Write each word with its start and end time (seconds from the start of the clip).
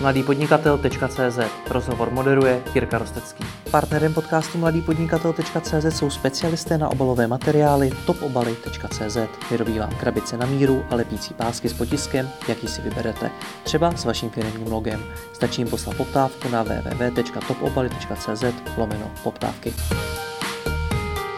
mladýpodnikatel.cz 0.00 1.38
Rozhovor 1.70 2.10
moderuje 2.10 2.62
Jirka 2.74 2.98
Rostecký. 2.98 3.44
Partnerem 3.70 4.14
podcastu 4.14 4.58
mladýpodnikatel.cz 4.58 5.98
jsou 5.98 6.10
specialisté 6.10 6.78
na 6.78 6.88
obalové 6.88 7.26
materiály 7.26 7.90
topobaly.cz. 8.06 9.18
Vyrobí 9.50 9.78
vám 9.78 9.90
krabice 9.90 10.36
na 10.36 10.46
míru 10.46 10.84
a 10.90 10.94
lepící 10.94 11.34
pásky 11.34 11.68
s 11.68 11.72
potiskem, 11.72 12.28
jaký 12.48 12.68
si 12.68 12.82
vyberete. 12.82 13.30
Třeba 13.62 13.96
s 13.96 14.04
vaším 14.04 14.30
firmním 14.30 14.72
logem. 14.72 15.04
Stačí 15.32 15.60
jim 15.60 15.68
poslat 15.68 15.96
poptávku 15.96 16.48
na 16.48 16.62
www.topobaly.cz 16.62 18.44
lomeno 18.76 19.10
poptávky. 19.22 19.74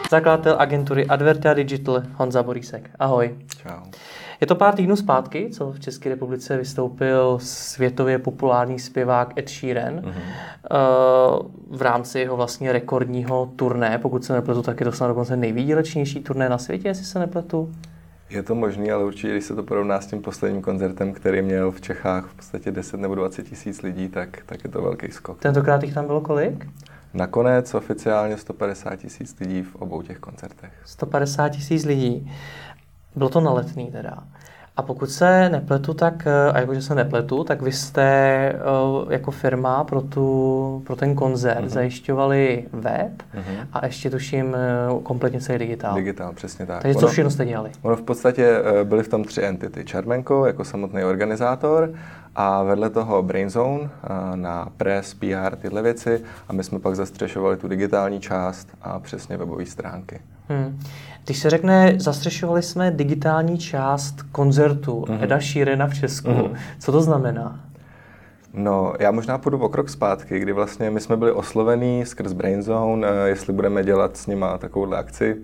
Zakladatel 0.09 0.55
agentury 0.59 1.05
Advertia 1.05 1.53
Digital 1.53 2.03
Honza 2.15 2.43
Borísek. 2.43 2.89
Ahoj. 2.99 3.37
Čau. 3.61 3.91
Je 4.41 4.47
to 4.47 4.55
pár 4.55 4.75
týdnů 4.75 4.95
zpátky, 4.95 5.49
co 5.51 5.71
v 5.71 5.79
České 5.79 6.09
republice 6.09 6.57
vystoupil 6.57 7.39
světově 7.41 8.19
populární 8.19 8.79
zpěvák 8.79 9.37
Ed 9.37 9.49
Sheeran 9.49 9.99
mm-hmm. 9.99 10.21
v 11.71 11.81
rámci 11.81 12.19
jeho 12.19 12.37
vlastně 12.37 12.71
rekordního 12.71 13.51
turné. 13.55 13.97
Pokud 13.97 14.23
se 14.23 14.33
nepletu, 14.33 14.61
tak 14.61 14.79
je 14.79 14.85
to 14.85 14.91
snad 14.91 15.07
dokonce 15.07 15.35
nejvýdělečnější 15.35 16.23
turné 16.23 16.49
na 16.49 16.57
světě, 16.57 16.87
jestli 16.87 17.05
se 17.05 17.19
nepletu. 17.19 17.71
Je 18.29 18.43
to 18.43 18.55
možné, 18.55 18.91
ale 18.91 19.05
určitě, 19.05 19.31
když 19.31 19.43
se 19.43 19.55
to 19.55 19.63
porovná 19.63 20.01
s 20.01 20.07
tím 20.07 20.21
posledním 20.21 20.61
koncertem, 20.61 21.13
který 21.13 21.41
měl 21.41 21.71
v 21.71 21.81
Čechách 21.81 22.25
v 22.25 22.33
podstatě 22.35 22.71
10 22.71 22.99
nebo 22.99 23.15
20 23.15 23.43
tisíc 23.43 23.81
lidí, 23.81 24.09
tak, 24.09 24.37
tak 24.45 24.63
je 24.63 24.69
to 24.69 24.81
velký 24.81 25.11
skok. 25.11 25.39
Tentokrát 25.39 25.83
jich 25.83 25.93
tam 25.93 26.05
bylo 26.05 26.21
kolik? 26.21 26.67
Nakonec 27.13 27.73
oficiálně 27.73 28.37
150 28.37 28.95
tisíc 28.95 29.39
lidí 29.39 29.63
v 29.63 29.75
obou 29.75 30.01
těch 30.01 30.19
koncertech. 30.19 30.71
150 30.85 31.49
tisíc 31.49 31.85
lidí. 31.85 32.31
Bylo 33.19 33.29
to 33.29 33.41
na 33.41 33.51
letný 33.51 33.91
teda. 33.91 34.17
A 34.77 34.81
pokud 34.81 35.09
se 35.09 35.49
nepletu, 35.49 35.93
tak, 35.93 36.27
eh, 36.27 36.51
a 36.51 36.59
jakože 36.59 36.81
se 36.81 36.95
nepletu, 36.95 37.43
tak 37.43 37.61
vy 37.61 37.71
jste 37.71 38.03
eh, 38.03 38.59
jako 39.09 39.31
firma 39.31 39.83
pro, 39.83 40.01
tu, 40.01 40.83
pro 40.85 40.95
ten 40.95 41.15
koncert 41.15 41.61
mm-hmm. 41.61 41.67
zajišťovali 41.67 42.65
web 42.73 43.11
mm-hmm. 43.11 43.67
a 43.73 43.85
ještě 43.85 44.09
tuším 44.09 44.55
eh, 44.55 45.01
kompletně 45.03 45.41
celý 45.41 45.59
digitál. 45.59 45.95
Digitál, 45.95 46.33
přesně 46.33 46.65
tak. 46.65 46.81
Takže 46.81 46.99
co 46.99 47.07
všechno 47.07 47.31
jste 47.31 47.45
dělali? 47.45 47.71
Ono 47.81 47.95
v 47.95 48.01
podstatě 48.01 48.61
byly 48.83 49.03
v 49.03 49.07
tom 49.07 49.23
tři 49.23 49.43
entity. 49.43 49.85
Charmenko 49.91 50.45
jako 50.45 50.63
samotný 50.63 51.03
organizátor 51.03 51.93
a 52.35 52.63
vedle 52.63 52.89
toho 52.89 53.23
Brainzone 53.23 53.89
na 54.35 54.67
press, 54.77 55.13
PR, 55.13 55.55
tyhle 55.55 55.81
věci 55.81 56.23
a 56.47 56.53
my 56.53 56.63
jsme 56.63 56.79
pak 56.79 56.95
zastřešovali 56.95 57.57
tu 57.57 57.67
digitální 57.67 58.19
část 58.19 58.67
a 58.81 58.99
přesně 58.99 59.37
webové 59.37 59.65
stránky. 59.65 60.19
Hmm. 60.49 60.79
Když 61.25 61.39
se 61.39 61.49
řekne, 61.49 61.95
zastřešovali 61.97 62.61
jsme 62.61 62.91
digitální 62.91 63.57
část 63.57 64.21
koncertu 64.31 65.05
mm-hmm. 65.07 65.23
Eda 65.23 65.39
Sheerana 65.39 65.87
v 65.87 65.93
Česku, 65.93 66.29
mm-hmm. 66.29 66.55
co 66.79 66.91
to 66.91 67.01
znamená? 67.01 67.59
No, 68.53 68.93
já 68.99 69.11
možná 69.11 69.37
půjdu 69.37 69.57
o 69.57 69.69
krok 69.69 69.89
zpátky, 69.89 70.39
kdy 70.39 70.51
vlastně 70.51 70.89
my 70.89 70.99
jsme 70.99 71.17
byli 71.17 71.31
oslovení 71.31 72.05
skrz 72.05 72.33
Brainzone, 72.33 73.07
eh, 73.07 73.29
jestli 73.29 73.53
budeme 73.53 73.83
dělat 73.83 74.17
s 74.17 74.27
nima 74.27 74.57
takovouhle 74.57 74.97
akci. 74.97 75.37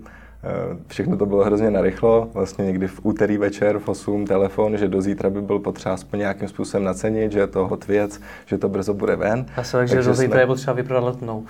Eh, 0.44 0.76
všechno 0.86 1.16
to 1.16 1.26
bylo 1.26 1.44
hrozně 1.44 1.70
narychlo, 1.70 2.28
vlastně 2.34 2.64
někdy 2.64 2.88
v 2.88 3.00
úterý 3.02 3.38
večer 3.38 3.78
v 3.78 3.88
8 3.88 4.26
telefon, 4.26 4.76
že 4.76 4.88
do 4.88 5.02
zítra 5.02 5.30
by 5.30 5.42
byl 5.42 5.58
potřeba 5.58 5.94
aspoň 5.94 6.18
nějakým 6.18 6.48
způsobem 6.48 6.84
nacenit, 6.84 7.32
že 7.32 7.38
je 7.38 7.46
to 7.46 7.68
hot 7.68 7.86
věc, 7.86 8.20
že 8.46 8.58
to 8.58 8.68
brzo 8.68 8.94
bude 8.94 9.16
ven. 9.16 9.46
A 9.56 9.62
se 9.62 9.86
že 9.86 10.02
do 10.02 10.14
zítra 10.14 10.34
jsme... 10.34 10.42
je 10.42 10.46
potřeba 10.46 10.72
vyprodat 10.72 11.04
letnou. 11.04 11.44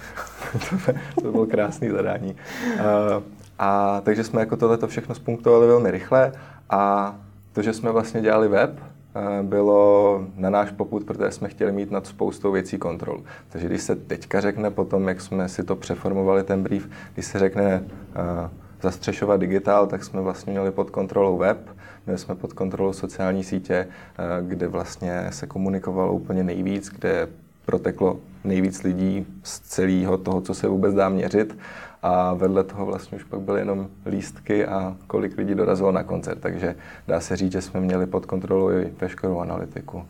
to, 0.87 0.93
to 1.23 1.33
bylo 1.33 1.47
krásný 1.47 1.89
zadání. 1.89 2.37
Uh, 2.75 3.23
a 3.59 4.01
takže 4.05 4.25
jsme 4.25 4.41
jako 4.41 4.57
tohleto 4.57 4.87
všechno 4.87 5.15
spunktovali 5.15 5.67
velmi 5.67 5.91
rychle 5.91 6.33
a 6.71 7.15
to, 7.53 7.62
že 7.62 7.73
jsme 7.73 7.93
vlastně 7.93 8.21
dělali 8.21 8.49
web, 8.49 8.71
eh, 8.81 9.43
bylo 9.43 10.21
na 10.37 10.51
náš 10.51 10.71
poput, 10.71 11.05
protože 11.05 11.31
jsme 11.31 11.49
chtěli 11.49 11.73
mít 11.73 11.91
nad 11.91 12.07
spoustou 12.07 12.53
věcí 12.53 12.79
kontrol. 12.79 13.23
Takže 13.49 13.69
když 13.69 13.83
se 13.83 13.97
teďka 13.97 14.41
řekne 14.41 14.71
potom, 14.71 15.09
jak 15.09 15.21
jsme 15.21 15.49
si 15.49 15.65
to 15.65 15.77
přeformovali, 15.77 16.43
ten 16.43 16.62
brief, 16.62 16.89
když 17.15 17.27
se 17.27 17.39
řekne 17.39 17.84
uh, 17.84 18.51
zastřešovat 18.83 19.41
digitál, 19.41 19.87
tak 19.87 20.05
jsme 20.05 20.21
vlastně 20.21 20.50
měli 20.50 20.71
pod 20.71 20.91
kontrolou 20.91 21.38
web, 21.38 21.59
měli 22.06 22.19
jsme 22.19 22.34
pod 22.34 22.53
kontrolou 22.53 22.93
sociální 22.93 23.44
sítě, 23.44 23.87
uh, 23.88 24.49
kde 24.49 24.69
vlastně 24.69 25.27
se 25.31 25.47
komunikovalo 25.47 26.12
úplně 26.12 26.44
nejvíc, 26.44 26.88
kde 26.88 27.28
proteklo 27.67 28.19
nejvíc 28.44 28.83
lidí 28.83 29.27
z 29.43 29.61
celého 29.61 30.19
toho, 30.19 30.41
co 30.41 30.55
se 30.55 30.69
vůbec 30.69 30.94
dá 30.94 31.09
měřit 31.09 31.59
a 32.03 32.34
vedle 32.34 32.65
toho 32.65 32.87
vlastně 32.87 33.17
už 33.17 33.25
pak 33.25 33.41
byly 33.41 33.61
jenom 33.61 33.89
lístky 34.07 34.67
a 34.67 34.97
kolik 35.07 35.39
lidí 35.39 35.55
dorazilo 35.55 35.93
na 35.93 36.03
koncert, 36.03 36.41
takže 36.41 36.75
dá 37.09 37.21
se 37.21 37.37
říct, 37.37 37.53
že 37.53 37.62
jsme 37.62 37.81
měli 37.81 38.07
pod 38.07 38.27
kontrolou 38.27 38.71
i 38.71 38.93
veškerou 39.01 39.39
analytiku 39.39 40.05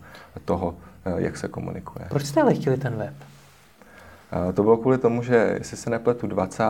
toho, 0.45 0.75
eh, 1.05 1.13
jak 1.17 1.37
se 1.37 1.47
komunikuje. 1.47 2.05
Proč 2.09 2.25
jste 2.25 2.41
ale 2.41 2.53
chtěli 2.53 2.77
ten 2.77 2.95
web? 2.95 3.13
To 4.53 4.63
bylo 4.63 4.77
kvůli 4.77 4.97
tomu, 4.97 5.23
že 5.23 5.55
jestli 5.57 5.77
se 5.77 5.89
nepletu 5.89 6.27
20. 6.27 6.63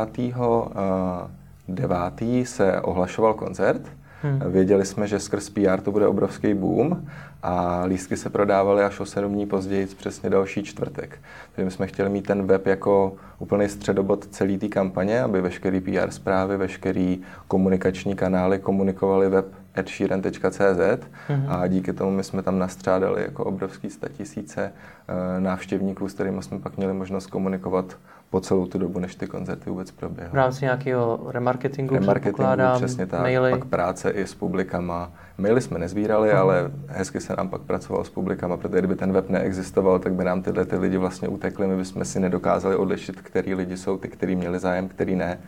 9. 1.68 2.46
se 2.46 2.82
ohlašoval 2.82 3.34
koncert, 3.34 3.82
Hmm. 4.22 4.42
Věděli 4.52 4.86
jsme, 4.86 5.08
že 5.08 5.20
skrz 5.20 5.50
PR 5.50 5.82
to 5.82 5.92
bude 5.92 6.08
obrovský 6.08 6.54
boom 6.54 7.08
a 7.44 7.84
lístky 7.86 8.18
se 8.18 8.30
prodávaly 8.30 8.84
až 8.84 9.00
o 9.00 9.06
7 9.06 9.34
dní 9.34 9.46
později, 9.46 9.86
přesně 9.86 10.30
další 10.30 10.64
čtvrtek. 10.64 11.20
Takže 11.52 11.66
my 11.66 11.72
jsme 11.72 11.88
chtěli 11.88 12.10
mít 12.10 12.28
ten 12.28 12.48
web 12.48 12.68
jako 12.68 13.14
úplný 13.40 13.70
středobod 13.70 14.26
celé 14.26 14.58
té 14.58 14.68
kampaně, 14.68 15.22
aby 15.22 15.42
veškerý 15.42 15.80
PR 15.80 16.12
zprávy, 16.12 16.58
veškerý 16.58 17.22
komunikační 17.48 18.16
kanály 18.16 18.60
komunikovali 18.60 19.30
web 19.30 19.46
edsheeran.cz 19.78 21.08
hmm. 21.28 21.46
a 21.50 21.68
díky 21.68 21.94
tomu 21.94 22.12
my 22.12 22.24
jsme 22.24 22.44
tam 22.44 22.60
nastřádali 22.60 23.22
jako 23.22 23.44
obrovský 23.44 23.90
statisíce 23.90 24.72
uh, 25.10 25.44
návštěvníků, 25.44 26.10
s 26.10 26.14
kterými 26.14 26.44
jsme 26.44 26.60
pak 26.60 26.78
měli 26.78 26.94
možnost 26.94 27.28
komunikovat 27.28 27.98
po 28.30 28.42
celou 28.42 28.66
tu 28.66 28.78
dobu, 28.78 29.00
než 29.00 29.16
ty 29.16 29.28
koncerty 29.28 29.70
vůbec 29.70 29.92
proběhly. 29.92 30.32
V 30.32 30.36
rámci 30.36 30.66
nějakého 30.66 31.20
remarketingu, 31.28 31.96
remarketingu 31.96 32.52
přesně 32.76 33.06
tak, 33.06 33.22
maily. 33.22 33.52
pak 33.52 33.66
práce 33.66 34.10
i 34.10 34.28
s 34.28 34.36
publikama. 34.36 35.12
Maily 35.38 35.62
jsme 35.62 35.80
nezbírali, 35.80 36.30
uh-huh. 36.30 36.38
ale 36.38 36.72
hezky 36.88 37.22
se 37.22 37.34
nám 37.38 37.50
pak 37.50 37.62
pracovalo 37.62 38.04
s 38.06 38.10
publikama, 38.10 38.58
protože 38.58 38.80
kdyby 38.80 38.96
ten 38.96 39.12
web 39.14 39.30
neexistoval, 39.30 40.00
tak 40.00 40.14
by 40.14 40.24
nám 40.24 40.42
tyhle 40.42 40.66
ty 40.66 40.78
lidi 40.78 40.98
vlastně 40.98 41.28
utekli, 41.28 41.68
my 41.68 41.76
bychom 41.76 42.06
si 42.06 42.20
nedokázali 42.20 42.76
odlišit, 42.76 43.22
který 43.22 43.56
lidi 43.56 43.78
jsou 43.78 43.98
ty, 43.98 44.08
kteří 44.08 44.36
měli 44.36 44.60
zájem, 44.60 44.88
který 44.88 45.16
ne. 45.16 45.40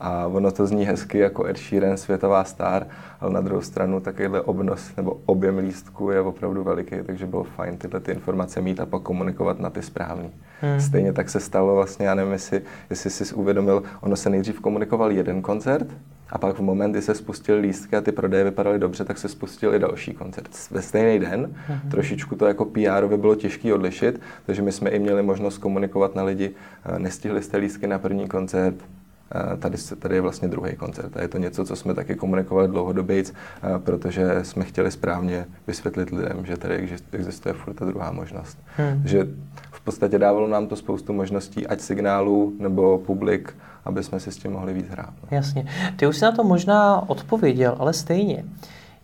A 0.00 0.26
ono 0.26 0.50
to 0.50 0.66
zní 0.66 0.84
hezky 0.84 1.18
jako 1.18 1.46
Ed 1.46 1.58
Sheeran, 1.58 1.96
světová 1.96 2.44
star, 2.44 2.86
ale 3.20 3.32
na 3.32 3.40
druhou 3.40 3.62
stranu 3.62 4.00
takovýhle 4.00 4.40
obnos 4.40 4.96
nebo 4.96 5.20
objem 5.26 5.58
lístků 5.58 6.10
je 6.10 6.20
opravdu 6.20 6.64
veliký, 6.64 6.96
takže 7.06 7.26
bylo 7.26 7.44
fajn 7.44 7.76
tyhle 7.76 8.00
ty 8.00 8.12
informace 8.12 8.60
mít 8.60 8.80
a 8.80 8.86
pak 8.86 9.02
komunikovat 9.02 9.60
na 9.60 9.70
ty 9.70 9.82
správný. 9.82 10.30
Hmm. 10.60 10.80
Stejně 10.80 11.12
tak 11.12 11.30
se 11.30 11.40
stalo 11.40 11.74
vlastně, 11.74 12.06
já 12.06 12.14
nevím, 12.14 12.32
jestli, 12.32 12.62
jestli 12.90 13.10
jsi 13.10 13.34
uvědomil, 13.34 13.82
ono 14.00 14.16
se 14.16 14.30
nejdřív 14.30 14.60
komunikoval 14.60 15.12
jeden 15.12 15.42
koncert, 15.42 15.88
a 16.30 16.38
pak 16.38 16.56
v 16.56 16.62
moment, 16.62 16.90
kdy 16.92 17.02
se 17.02 17.14
spustil 17.14 17.58
lístky 17.58 17.96
a 17.96 18.00
ty 18.00 18.12
prodeje 18.12 18.44
vypadaly 18.44 18.78
dobře, 18.78 19.04
tak 19.04 19.18
se 19.18 19.28
spustil 19.28 19.74
i 19.74 19.78
další 19.78 20.14
koncert. 20.14 20.70
Ve 20.70 20.82
stejný 20.82 21.18
den, 21.18 21.54
hmm. 21.66 21.90
trošičku 21.90 22.36
to 22.36 22.46
jako 22.46 22.64
pr 22.64 23.06
bylo 23.16 23.34
těžké 23.34 23.74
odlišit, 23.74 24.20
takže 24.46 24.62
my 24.62 24.72
jsme 24.72 24.90
i 24.90 24.98
měli 24.98 25.22
možnost 25.22 25.58
komunikovat 25.58 26.14
na 26.14 26.22
lidi, 26.22 26.50
eh, 26.84 26.98
nestihli 26.98 27.42
jste 27.42 27.56
lístky 27.56 27.86
na 27.86 27.98
první 27.98 28.28
koncert, 28.28 28.74
Tady, 29.58 29.76
tady 29.98 30.14
je 30.14 30.20
vlastně 30.20 30.48
druhý 30.48 30.76
koncert 30.76 31.16
a 31.16 31.22
je 31.22 31.28
to 31.28 31.38
něco, 31.38 31.64
co 31.64 31.76
jsme 31.76 31.94
taky 31.94 32.14
komunikovali 32.14 32.68
dlouhodobě, 32.68 33.22
protože 33.84 34.44
jsme 34.44 34.64
chtěli 34.64 34.90
správně 34.90 35.46
vysvětlit 35.66 36.10
lidem, 36.10 36.46
že 36.46 36.56
tady 36.56 36.88
existuje 37.12 37.52
furt 37.52 37.74
ta 37.74 37.84
druhá 37.84 38.12
možnost. 38.12 38.58
Hmm. 38.76 39.02
Že 39.04 39.26
v 39.72 39.80
podstatě 39.80 40.18
dávalo 40.18 40.48
nám 40.48 40.66
to 40.66 40.76
spoustu 40.76 41.12
možností, 41.12 41.66
ať 41.66 41.80
signálů 41.80 42.52
nebo 42.58 42.98
publik, 42.98 43.56
aby 43.84 44.02
jsme 44.02 44.20
si 44.20 44.32
s 44.32 44.36
tím 44.36 44.52
mohli 44.52 44.72
víc 44.72 44.88
hrát. 44.88 45.12
No. 45.22 45.28
Jasně. 45.30 45.66
Ty 45.96 46.06
už 46.06 46.16
jsi 46.16 46.24
na 46.24 46.32
to 46.32 46.44
možná 46.44 47.10
odpověděl, 47.10 47.76
ale 47.78 47.92
stejně. 47.92 48.44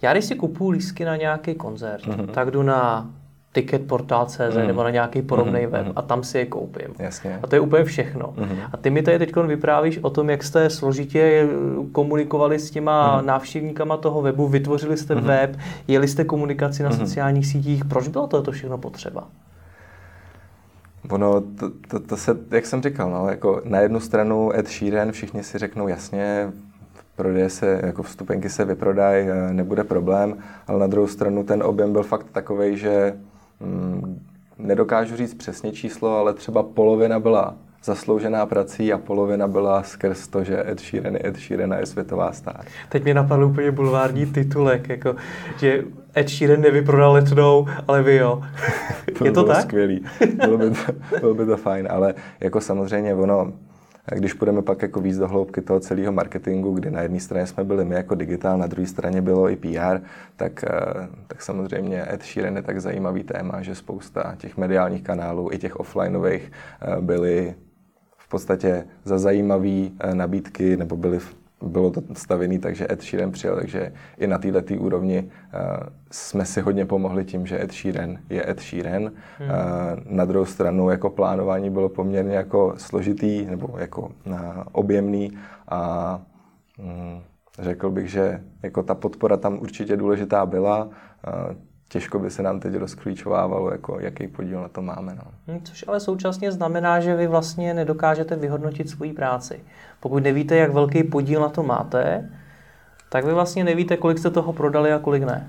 Já 0.02 0.12
když 0.12 0.24
si 0.24 0.34
kupuju 0.34 0.70
lístky 0.70 1.04
na 1.04 1.16
nějaký 1.16 1.54
koncert, 1.54 2.04
mm-hmm. 2.04 2.26
tak 2.26 2.50
jdu 2.50 2.62
na 2.62 3.10
ticketportal.cz 3.54 4.56
mm. 4.56 4.66
nebo 4.66 4.84
na 4.84 4.90
nějaký 4.90 5.22
podobný 5.22 5.66
mm. 5.66 5.72
web 5.72 5.86
a 5.96 6.02
tam 6.02 6.24
si 6.24 6.38
je 6.38 6.46
koupím. 6.46 6.88
Jasně. 6.98 7.38
A 7.42 7.46
to 7.46 7.56
je 7.56 7.60
úplně 7.60 7.84
všechno. 7.84 8.34
Mm. 8.36 8.58
A 8.72 8.76
ty 8.76 8.90
mi 8.90 9.02
tady 9.02 9.18
teď 9.18 9.36
vyprávíš 9.36 9.98
o 10.02 10.10
tom, 10.10 10.30
jak 10.30 10.42
jste 10.42 10.70
složitě 10.70 11.48
komunikovali 11.92 12.58
s 12.58 12.70
těma 12.70 13.20
mm. 13.20 13.26
návštěvníkama 13.26 13.96
toho 13.96 14.22
webu, 14.22 14.48
vytvořili 14.48 14.96
jste 14.96 15.14
mm. 15.14 15.24
web, 15.24 15.56
jeli 15.88 16.08
jste 16.08 16.24
komunikaci 16.24 16.82
na 16.82 16.88
mm. 16.88 16.96
sociálních 16.96 17.46
sítích. 17.46 17.84
Proč 17.84 18.08
bylo 18.08 18.26
to 18.26 18.52
všechno 18.52 18.78
potřeba? 18.78 19.28
Ono, 21.10 21.40
to, 21.40 21.70
to, 21.88 22.00
to 22.00 22.16
se, 22.16 22.36
jak 22.50 22.66
jsem 22.66 22.82
říkal, 22.82 23.10
no, 23.10 23.28
jako 23.28 23.62
na 23.64 23.80
jednu 23.80 24.00
stranu 24.00 24.56
Ed 24.56 24.68
Sheeran, 24.68 25.12
všichni 25.12 25.42
si 25.42 25.58
řeknou 25.58 25.88
jasně, 25.88 26.52
prodeje 27.16 27.50
se, 27.50 27.80
jako 27.84 28.02
vstupenky 28.02 28.48
se 28.48 28.64
vyprodají, 28.64 29.26
nebude 29.52 29.84
problém, 29.84 30.36
ale 30.66 30.78
na 30.78 30.86
druhou 30.86 31.06
stranu 31.06 31.44
ten 31.44 31.62
objem 31.62 31.92
byl 31.92 32.02
fakt 32.02 32.26
takový, 32.32 32.76
že 32.76 33.12
mm, 33.14 33.24
nedokážu 34.58 35.16
říct 35.16 35.34
přesně 35.34 35.72
číslo, 35.72 36.16
ale 36.16 36.34
třeba 36.34 36.62
polovina 36.62 37.20
byla 37.20 37.54
zasloužená 37.84 38.46
prací 38.46 38.92
a 38.92 38.98
polovina 38.98 39.48
byla 39.48 39.82
skrz 39.82 40.28
to, 40.28 40.44
že 40.44 40.70
Ed 40.70 40.80
Sheeran 40.80 41.14
je 41.14 41.26
Ed 41.26 41.36
Sheeran 41.36 41.72
je 41.72 41.86
světová 41.86 42.32
star. 42.32 42.64
Teď 42.88 43.04
mě 43.04 43.14
napadl 43.14 43.44
úplně 43.44 43.70
bulvární 43.70 44.26
titulek, 44.26 44.88
jako, 44.88 45.16
že 45.58 45.82
Ed 46.16 46.28
Sheeran 46.28 46.60
nevyprodal 46.60 47.12
letnou, 47.12 47.66
ale 47.88 48.02
vy 48.02 48.16
jo. 48.16 48.42
to 49.18 49.24
je 49.24 49.32
to 49.32 49.42
bylo 49.42 49.54
tak? 49.54 49.62
skvělý. 49.62 50.04
Bylo 50.34 50.58
by, 50.58 50.70
to, 50.70 50.92
bylo 51.20 51.34
by 51.34 51.46
to 51.46 51.56
fajn, 51.56 51.88
ale 51.90 52.14
jako 52.40 52.60
samozřejmě 52.60 53.14
ono, 53.14 53.52
když 54.12 54.32
půjdeme 54.32 54.62
pak 54.62 54.82
jako 54.82 55.00
víc 55.00 55.18
do 55.18 55.28
hloubky 55.28 55.60
toho 55.60 55.80
celého 55.80 56.12
marketingu, 56.12 56.72
kdy 56.72 56.90
na 56.90 57.00
jedné 57.00 57.20
straně 57.20 57.46
jsme 57.46 57.64
byli 57.64 57.84
my 57.84 57.94
jako 57.94 58.14
digitál, 58.14 58.58
na 58.58 58.66
druhé 58.66 58.86
straně 58.86 59.22
bylo 59.22 59.50
i 59.50 59.56
PR, 59.56 60.00
tak, 60.36 60.64
eh, 60.64 61.08
tak 61.26 61.42
samozřejmě 61.42 62.06
Ed 62.12 62.22
Sheeran 62.22 62.56
je 62.56 62.62
tak 62.62 62.80
zajímavý 62.80 63.24
téma, 63.24 63.62
že 63.62 63.74
spousta 63.74 64.34
těch 64.38 64.56
mediálních 64.56 65.02
kanálů, 65.02 65.52
i 65.52 65.58
těch 65.58 65.76
offlineových, 65.76 66.52
eh, 66.80 67.00
byly 67.00 67.54
v 68.18 68.28
podstatě 68.28 68.84
za 69.04 69.18
zajímavé 69.18 69.88
eh, 70.00 70.14
nabídky 70.14 70.76
nebo 70.76 70.96
byly 70.96 71.18
bylo 71.64 71.90
to 71.90 72.02
stavěné 72.12 72.58
tak, 72.58 72.76
že 72.76 72.86
Ed 72.90 73.02
Sheeran 73.02 73.30
přijel, 73.30 73.56
takže 73.56 73.92
i 74.18 74.26
na 74.26 74.38
této 74.38 74.74
úrovni 74.74 75.22
uh, 75.22 75.30
jsme 76.10 76.44
si 76.44 76.60
hodně 76.60 76.84
pomohli 76.84 77.24
tím, 77.24 77.46
že 77.46 77.62
Ed 77.62 77.72
Sheeran 77.72 78.18
je 78.30 78.50
Ed 78.50 78.60
Sheeran. 78.60 79.02
Hmm. 79.02 79.48
Uh, 79.48 80.16
na 80.16 80.24
druhou 80.24 80.44
stranu 80.44 80.90
jako 80.90 81.10
plánování 81.10 81.70
bylo 81.70 81.88
poměrně 81.88 82.36
jako 82.36 82.74
složitý 82.76 83.46
nebo 83.46 83.74
jako 83.78 84.00
uh, 84.02 84.36
objemný 84.72 85.32
a 85.68 86.20
um, 86.78 87.22
řekl 87.58 87.90
bych, 87.90 88.10
že 88.10 88.40
jako 88.62 88.82
ta 88.82 88.94
podpora 88.94 89.36
tam 89.36 89.58
určitě 89.58 89.96
důležitá 89.96 90.46
byla. 90.46 90.84
Uh, 90.84 91.56
těžko 91.88 92.18
by 92.18 92.30
se 92.30 92.42
nám 92.42 92.60
teď 92.60 92.74
rozklíčovávalo, 92.74 93.70
jako 93.70 94.00
jaký 94.00 94.28
podíl 94.28 94.62
na 94.62 94.68
to 94.68 94.82
máme. 94.82 95.14
No. 95.14 95.54
Hm, 95.54 95.60
což 95.64 95.84
ale 95.88 96.00
současně 96.00 96.52
znamená, 96.52 97.00
že 97.00 97.16
vy 97.16 97.26
vlastně 97.26 97.74
nedokážete 97.74 98.36
vyhodnotit 98.36 98.90
svoji 98.90 99.12
práci. 99.12 99.60
Pokud 100.00 100.22
nevíte, 100.22 100.56
jak 100.56 100.72
velký 100.72 101.04
podíl 101.04 101.40
na 101.40 101.48
to 101.48 101.62
máte, 101.62 102.30
tak 103.08 103.24
vy 103.24 103.32
vlastně 103.32 103.64
nevíte, 103.64 103.96
kolik 103.96 104.18
jste 104.18 104.30
toho 104.30 104.52
prodali 104.52 104.92
a 104.92 104.98
kolik 104.98 105.22
ne. 105.22 105.46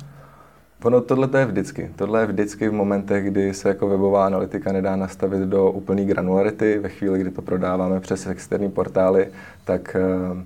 Ono 0.83 1.01
tohle 1.01 1.29
je 1.39 1.45
vždycky. 1.45 1.91
Tohle 1.95 2.21
je 2.21 2.25
vždycky 2.25 2.69
v 2.69 2.73
momentech, 2.73 3.25
kdy 3.25 3.53
se 3.53 3.69
jako 3.69 3.87
webová 3.87 4.25
analytika 4.25 4.71
nedá 4.71 4.95
nastavit 4.95 5.39
do 5.39 5.71
úplné 5.71 6.05
granularity. 6.05 6.79
Ve 6.79 6.89
chvíli, 6.89 7.19
kdy 7.19 7.31
to 7.31 7.41
prodáváme 7.41 7.99
přes 7.99 8.27
externí 8.27 8.71
portály, 8.71 9.27
tak 9.63 9.95
uh, 10.31 10.41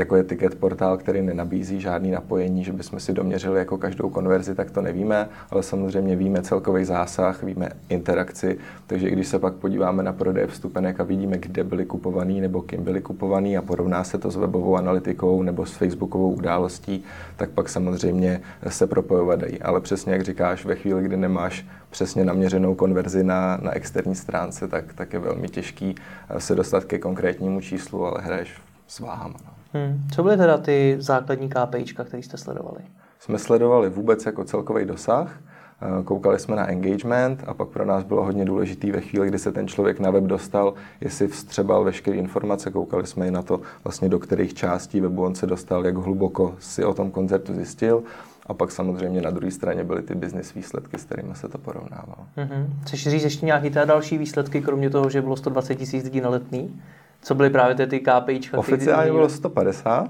jako 0.00 0.16
je 0.16 0.24
ticket 0.24 0.54
portál, 0.54 0.96
který 0.96 1.22
nenabízí 1.22 1.80
žádný 1.80 2.10
napojení, 2.10 2.64
že 2.64 2.72
bychom 2.72 3.00
si 3.00 3.12
doměřili 3.12 3.58
jako 3.58 3.78
každou 3.78 4.10
konverzi, 4.10 4.54
tak 4.54 4.70
to 4.70 4.82
nevíme, 4.82 5.28
ale 5.50 5.62
samozřejmě 5.62 6.16
víme 6.16 6.42
celkový 6.42 6.84
zásah, 6.84 7.42
víme 7.42 7.68
interakci, 7.88 8.58
takže 8.86 9.10
když 9.10 9.28
se 9.28 9.38
pak 9.38 9.54
podíváme 9.54 10.02
na 10.02 10.12
prodej 10.12 10.46
vstupenek 10.46 11.00
a 11.00 11.04
vidíme, 11.04 11.38
kde 11.38 11.64
byly 11.64 11.84
kupovaný 11.84 12.40
nebo 12.40 12.62
kým 12.62 12.84
byly 12.84 13.00
kupovaný 13.00 13.56
a 13.56 13.62
porovná 13.62 14.04
se 14.04 14.18
to 14.18 14.30
s 14.30 14.36
webovou 14.36 14.76
analytikou 14.76 15.42
nebo 15.42 15.66
s 15.66 15.72
facebookovou 15.72 16.32
událostí, 16.32 17.04
tak 17.36 17.50
pak 17.50 17.68
samozřejmě 17.68 18.40
se 18.68 18.86
propojovat 18.86 19.40
dají. 19.40 19.62
Ale 19.62 19.80
přesně 19.80 20.12
jak 20.12 20.22
říkáš, 20.22 20.64
ve 20.64 20.74
chvíli, 20.74 21.02
kdy 21.02 21.16
nemáš 21.16 21.66
přesně 21.90 22.24
naměřenou 22.24 22.74
konverzi 22.74 23.24
na, 23.24 23.58
na 23.62 23.72
externí 23.72 24.14
stránce, 24.14 24.68
tak, 24.68 24.92
tak 24.94 25.12
je 25.12 25.18
velmi 25.18 25.48
těžký 25.48 25.94
se 26.38 26.54
dostat 26.54 26.84
ke 26.84 26.98
konkrétnímu 26.98 27.60
číslu, 27.60 28.06
ale 28.06 28.20
hraješ 28.22 28.52
s 28.86 29.00
váhama. 29.00 29.36
No. 29.44 29.59
Hmm. 29.72 30.02
Co 30.14 30.22
byly 30.22 30.36
teda 30.36 30.58
ty 30.58 30.96
základní 30.98 31.48
KPIčka, 31.48 32.04
které 32.04 32.22
jste 32.22 32.36
sledovali? 32.36 32.80
Jsme 33.18 33.38
sledovali 33.38 33.90
vůbec 33.90 34.26
jako 34.26 34.44
celkový 34.44 34.84
dosah, 34.84 35.40
eh, 35.82 36.02
koukali 36.04 36.38
jsme 36.38 36.56
na 36.56 36.70
engagement 36.70 37.44
a 37.46 37.54
pak 37.54 37.68
pro 37.68 37.84
nás 37.84 38.04
bylo 38.04 38.24
hodně 38.24 38.44
důležitý 38.44 38.90
ve 38.92 39.00
chvíli, 39.00 39.28
kdy 39.28 39.38
se 39.38 39.52
ten 39.52 39.68
člověk 39.68 40.00
na 40.00 40.10
web 40.10 40.24
dostal, 40.24 40.74
jestli 41.00 41.28
vstřebal 41.28 41.84
veškeré 41.84 42.16
informace, 42.16 42.70
koukali 42.70 43.06
jsme 43.06 43.26
i 43.26 43.30
na 43.30 43.42
to, 43.42 43.60
vlastně 43.84 44.08
do 44.08 44.18
kterých 44.18 44.54
částí 44.54 45.00
webu 45.00 45.24
on 45.24 45.34
se 45.34 45.46
dostal, 45.46 45.86
jak 45.86 45.96
hluboko 45.96 46.54
si 46.58 46.84
o 46.84 46.94
tom 46.94 47.10
koncertu 47.10 47.54
zjistil. 47.54 48.02
A 48.46 48.54
pak 48.54 48.70
samozřejmě 48.70 49.22
na 49.22 49.30
druhé 49.30 49.50
straně 49.50 49.84
byly 49.84 50.02
ty 50.02 50.14
business 50.14 50.54
výsledky, 50.54 50.98
s 50.98 51.04
kterými 51.04 51.34
se 51.34 51.48
to 51.48 51.58
porovnávalo. 51.58 52.26
Mm-hmm. 52.36 52.66
Chceš 52.82 53.08
říct 53.08 53.24
ještě 53.24 53.46
nějaké 53.46 53.70
další 53.70 54.18
výsledky, 54.18 54.60
kromě 54.60 54.90
toho, 54.90 55.10
že 55.10 55.22
bylo 55.22 55.36
120 55.36 55.74
tisíc 55.74 56.04
lidí 56.04 56.20
na 56.20 56.28
letný? 56.28 56.80
Co 57.22 57.34
byly 57.34 57.50
právě 57.50 57.74
ty, 57.74 57.86
ty 57.86 58.00
KPIčka? 58.00 58.58
Oficiálně 58.58 59.12
bylo 59.12 59.28
150. 59.28 60.08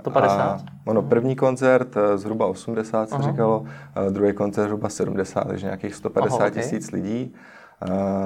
150? 0.00 0.40
A 0.40 0.58
ono, 0.86 1.02
první 1.02 1.36
koncert 1.36 1.96
eh, 1.96 2.18
zhruba 2.18 2.46
80 2.46 3.08
se 3.08 3.14
Aha. 3.14 3.30
říkalo, 3.30 3.64
druhý 4.10 4.32
koncert 4.32 4.64
zhruba 4.64 4.88
70, 4.88 5.44
takže 5.44 5.66
nějakých 5.66 5.94
150 5.94 6.36
Aha, 6.36 6.46
okay. 6.46 6.62
tisíc 6.62 6.90
lidí. 6.90 7.34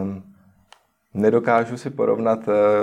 Um, 0.01 0.23
nedokážu 1.15 1.77
si 1.77 1.91
porovnat 1.91 2.39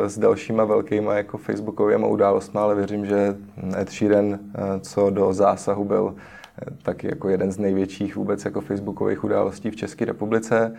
s 0.06 0.18
dalšíma 0.20 0.64
velkýma 0.66 1.14
jako 1.14 1.38
facebookovými 1.38 2.08
událostmi, 2.08 2.60
ale 2.60 2.75
věřím, 2.75 3.06
že 3.06 3.36
Ed 3.78 3.90
Sheeran, 3.90 4.40
co 4.81 5.10
do 5.10 5.34
zásahu 5.34 5.86
byl 5.86 6.16
taky 6.84 7.08
jako 7.08 7.30
jeden 7.30 7.52
z 7.52 7.58
největších 7.58 8.16
vůbec 8.16 8.46
jako 8.46 8.62
facebookových 8.62 9.24
událostí 9.24 9.72
v 9.72 9.75
České 9.75 10.06
republice. 10.06 10.75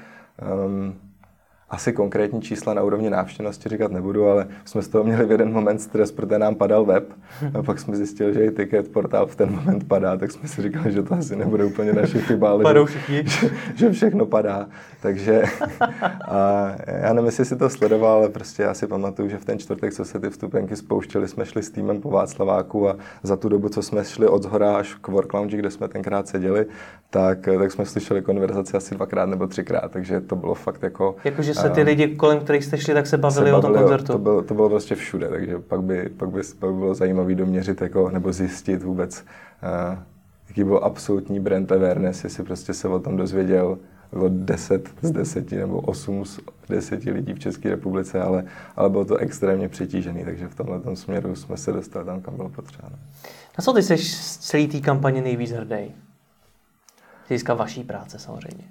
Um, 0.67 0.94
asi 1.75 1.93
konkrétní 1.93 2.43
čísla 2.43 2.75
na 2.75 2.82
úrovni 2.82 3.11
návštěvnosti 3.11 3.69
říkat 3.69 3.93
nebudu, 3.93 4.29
ale 4.29 4.47
jsme 4.65 4.82
z 4.82 4.88
toho 4.88 5.05
měli 5.05 5.26
v 5.26 5.31
jeden 5.31 5.53
moment 5.53 5.79
stres, 5.79 6.12
protože 6.12 6.38
nám 6.38 6.55
padal 6.55 6.85
web. 6.85 7.12
A 7.59 7.62
pak 7.62 7.79
jsme 7.79 7.97
zjistili, 7.97 8.35
že 8.35 8.44
i 8.44 8.50
ticket 8.50 8.88
portál 8.88 9.26
v 9.26 9.37
ten 9.37 9.50
moment 9.50 9.88
padá, 9.88 10.17
tak 10.17 10.32
jsme 10.32 10.49
si 10.49 10.62
říkali, 10.62 10.93
že 10.93 11.03
to 11.03 11.15
asi 11.15 11.37
nebude 11.37 11.65
úplně 11.65 11.93
naše 11.93 12.19
chyba, 12.19 12.50
ale 12.50 12.87
že, 13.09 13.23
že, 13.26 13.50
že, 13.75 13.91
všechno 13.91 14.26
padá. 14.26 14.67
Takže 15.03 15.43
a 16.29 16.71
já 16.87 17.12
nevím, 17.12 17.26
jestli 17.26 17.44
si 17.44 17.56
to 17.56 17.71
sledoval, 17.71 18.17
ale 18.17 18.29
prostě 18.29 18.62
já 18.62 18.75
si 18.75 18.87
pamatuju, 18.87 19.29
že 19.29 19.38
v 19.38 19.44
ten 19.44 19.59
čtvrtek, 19.59 19.93
co 19.94 20.05
se 20.05 20.20
ty 20.20 20.31
vstupenky 20.31 20.77
spouštěly, 20.77 21.29
jsme 21.29 21.47
šli 21.47 21.62
s 21.62 21.70
týmem 21.70 22.00
po 22.00 22.11
Václaváku 22.11 22.88
a 22.88 22.97
za 23.23 23.37
tu 23.37 23.49
dobu, 23.49 23.69
co 23.69 23.82
jsme 23.82 24.05
šli 24.05 24.27
od 24.27 24.43
zhora 24.43 24.77
až 24.77 24.94
k 24.94 25.09
Work 25.09 25.35
Lounge, 25.35 25.56
kde 25.56 25.70
jsme 25.70 25.88
tenkrát 25.88 26.29
seděli, 26.29 26.67
tak, 27.11 27.38
tak 27.59 27.73
jsme 27.73 27.87
slyšeli 27.87 28.23
konverzaci 28.23 28.77
asi 28.77 28.94
dvakrát 28.94 29.27
nebo 29.27 29.47
třikrát, 29.47 29.93
takže 29.93 30.20
to 30.20 30.37
bylo 30.37 30.55
fakt 30.55 30.82
jako... 30.82 31.17
Jakože 31.25 31.55
se 31.69 31.75
ty 31.75 31.82
lidi, 31.82 32.08
kolem 32.08 32.40
kterých 32.40 32.64
jste 32.64 32.78
šli, 32.78 32.94
tak 32.94 33.06
se 33.06 33.19
bavili, 33.19 33.46
se 33.46 33.52
bavili 33.52 33.58
o 33.58 33.72
tom 33.72 33.82
koncertu. 33.82 34.12
To 34.12 34.19
bylo, 34.19 34.43
to 34.43 34.55
bylo 34.55 34.69
prostě 34.69 34.94
všude, 34.94 35.28
takže 35.28 35.58
pak 35.58 35.82
by, 35.82 36.08
pak 36.16 36.31
by, 36.31 36.40
pak 36.58 36.70
by 36.70 36.78
bylo 36.78 36.94
zajímavé 36.94 37.34
doměřit 37.34 37.81
jako, 37.81 38.11
nebo 38.11 38.32
zjistit 38.32 38.82
vůbec, 38.82 39.25
uh, 39.90 39.99
jaký 40.49 40.64
byl 40.64 40.81
absolutní 40.82 41.40
brand 41.40 41.72
awareness, 41.72 42.25
jestli 42.25 42.44
prostě 42.44 42.75
se 42.75 42.88
o 42.88 42.99
tom 42.99 43.16
dozvěděl 43.16 43.78
o 44.12 44.28
10 44.28 44.88
z 45.02 45.11
10 45.11 45.52
nebo 45.52 45.81
8 45.81 46.25
z 46.25 46.40
10 46.69 47.05
lidí 47.05 47.34
v 47.34 47.38
České 47.38 47.70
republice, 47.70 48.22
ale, 48.22 48.44
ale 48.76 48.90
bylo 48.90 49.05
to 49.05 49.17
extrémně 49.17 49.69
přetížený, 49.69 50.25
takže 50.25 50.49
v 50.49 50.55
tomhle 50.55 50.96
směru 50.96 51.37
jsme 51.37 51.56
se 51.56 51.72
dostali 51.72 52.06
tam, 52.06 52.20
kam 52.20 52.37
bylo 52.37 52.49
potřeba. 52.49 52.88
No. 52.90 52.99
Na 53.58 53.62
co 53.62 53.72
ty 53.72 53.82
jsi 53.82 53.99
z 53.99 54.38
celé 54.38 54.67
té 54.67 54.81
kampaně 54.81 55.22
nejvíc 55.22 55.50
hrdý? 55.50 55.94
Získá 57.28 57.55
vaší 57.55 57.84
práce 57.84 58.19
samozřejmě. 58.19 58.64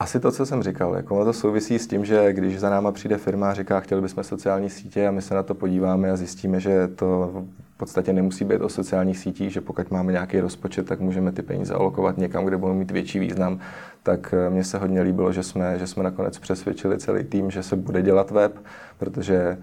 Asi 0.00 0.20
to, 0.20 0.32
co 0.32 0.46
jsem 0.46 0.62
říkal, 0.62 0.94
jako 0.94 1.24
to 1.24 1.32
souvisí 1.32 1.78
s 1.78 1.86
tím, 1.86 2.04
že 2.04 2.32
když 2.32 2.60
za 2.60 2.70
náma 2.70 2.92
přijde 2.92 3.18
firma 3.18 3.50
a 3.50 3.54
říká, 3.54 3.80
chtěli 3.80 4.00
bychom 4.00 4.24
sociální 4.24 4.70
sítě 4.70 5.08
a 5.08 5.10
my 5.10 5.22
se 5.22 5.34
na 5.34 5.42
to 5.42 5.54
podíváme 5.54 6.10
a 6.10 6.16
zjistíme, 6.16 6.60
že 6.60 6.88
to 6.88 7.30
v 7.74 7.76
podstatě 7.76 8.12
nemusí 8.12 8.44
být 8.44 8.60
o 8.60 8.68
sociálních 8.68 9.18
sítích, 9.18 9.52
že 9.52 9.60
pokud 9.60 9.90
máme 9.90 10.12
nějaký 10.12 10.40
rozpočet, 10.40 10.86
tak 10.86 11.00
můžeme 11.00 11.32
ty 11.32 11.42
peníze 11.42 11.74
alokovat 11.74 12.18
někam, 12.18 12.44
kde 12.44 12.56
budou 12.56 12.74
mít 12.74 12.90
větší 12.90 13.18
význam, 13.18 13.58
tak 14.02 14.34
eh, 14.36 14.50
mně 14.50 14.64
se 14.64 14.78
hodně 14.78 15.02
líbilo, 15.02 15.32
že 15.32 15.42
jsme, 15.42 15.78
že 15.78 15.86
jsme 15.86 16.02
nakonec 16.02 16.38
přesvědčili 16.38 16.98
celý 16.98 17.24
tým, 17.24 17.50
že 17.50 17.62
se 17.62 17.76
bude 17.76 18.02
dělat 18.02 18.30
web, 18.30 18.58
protože 18.98 19.58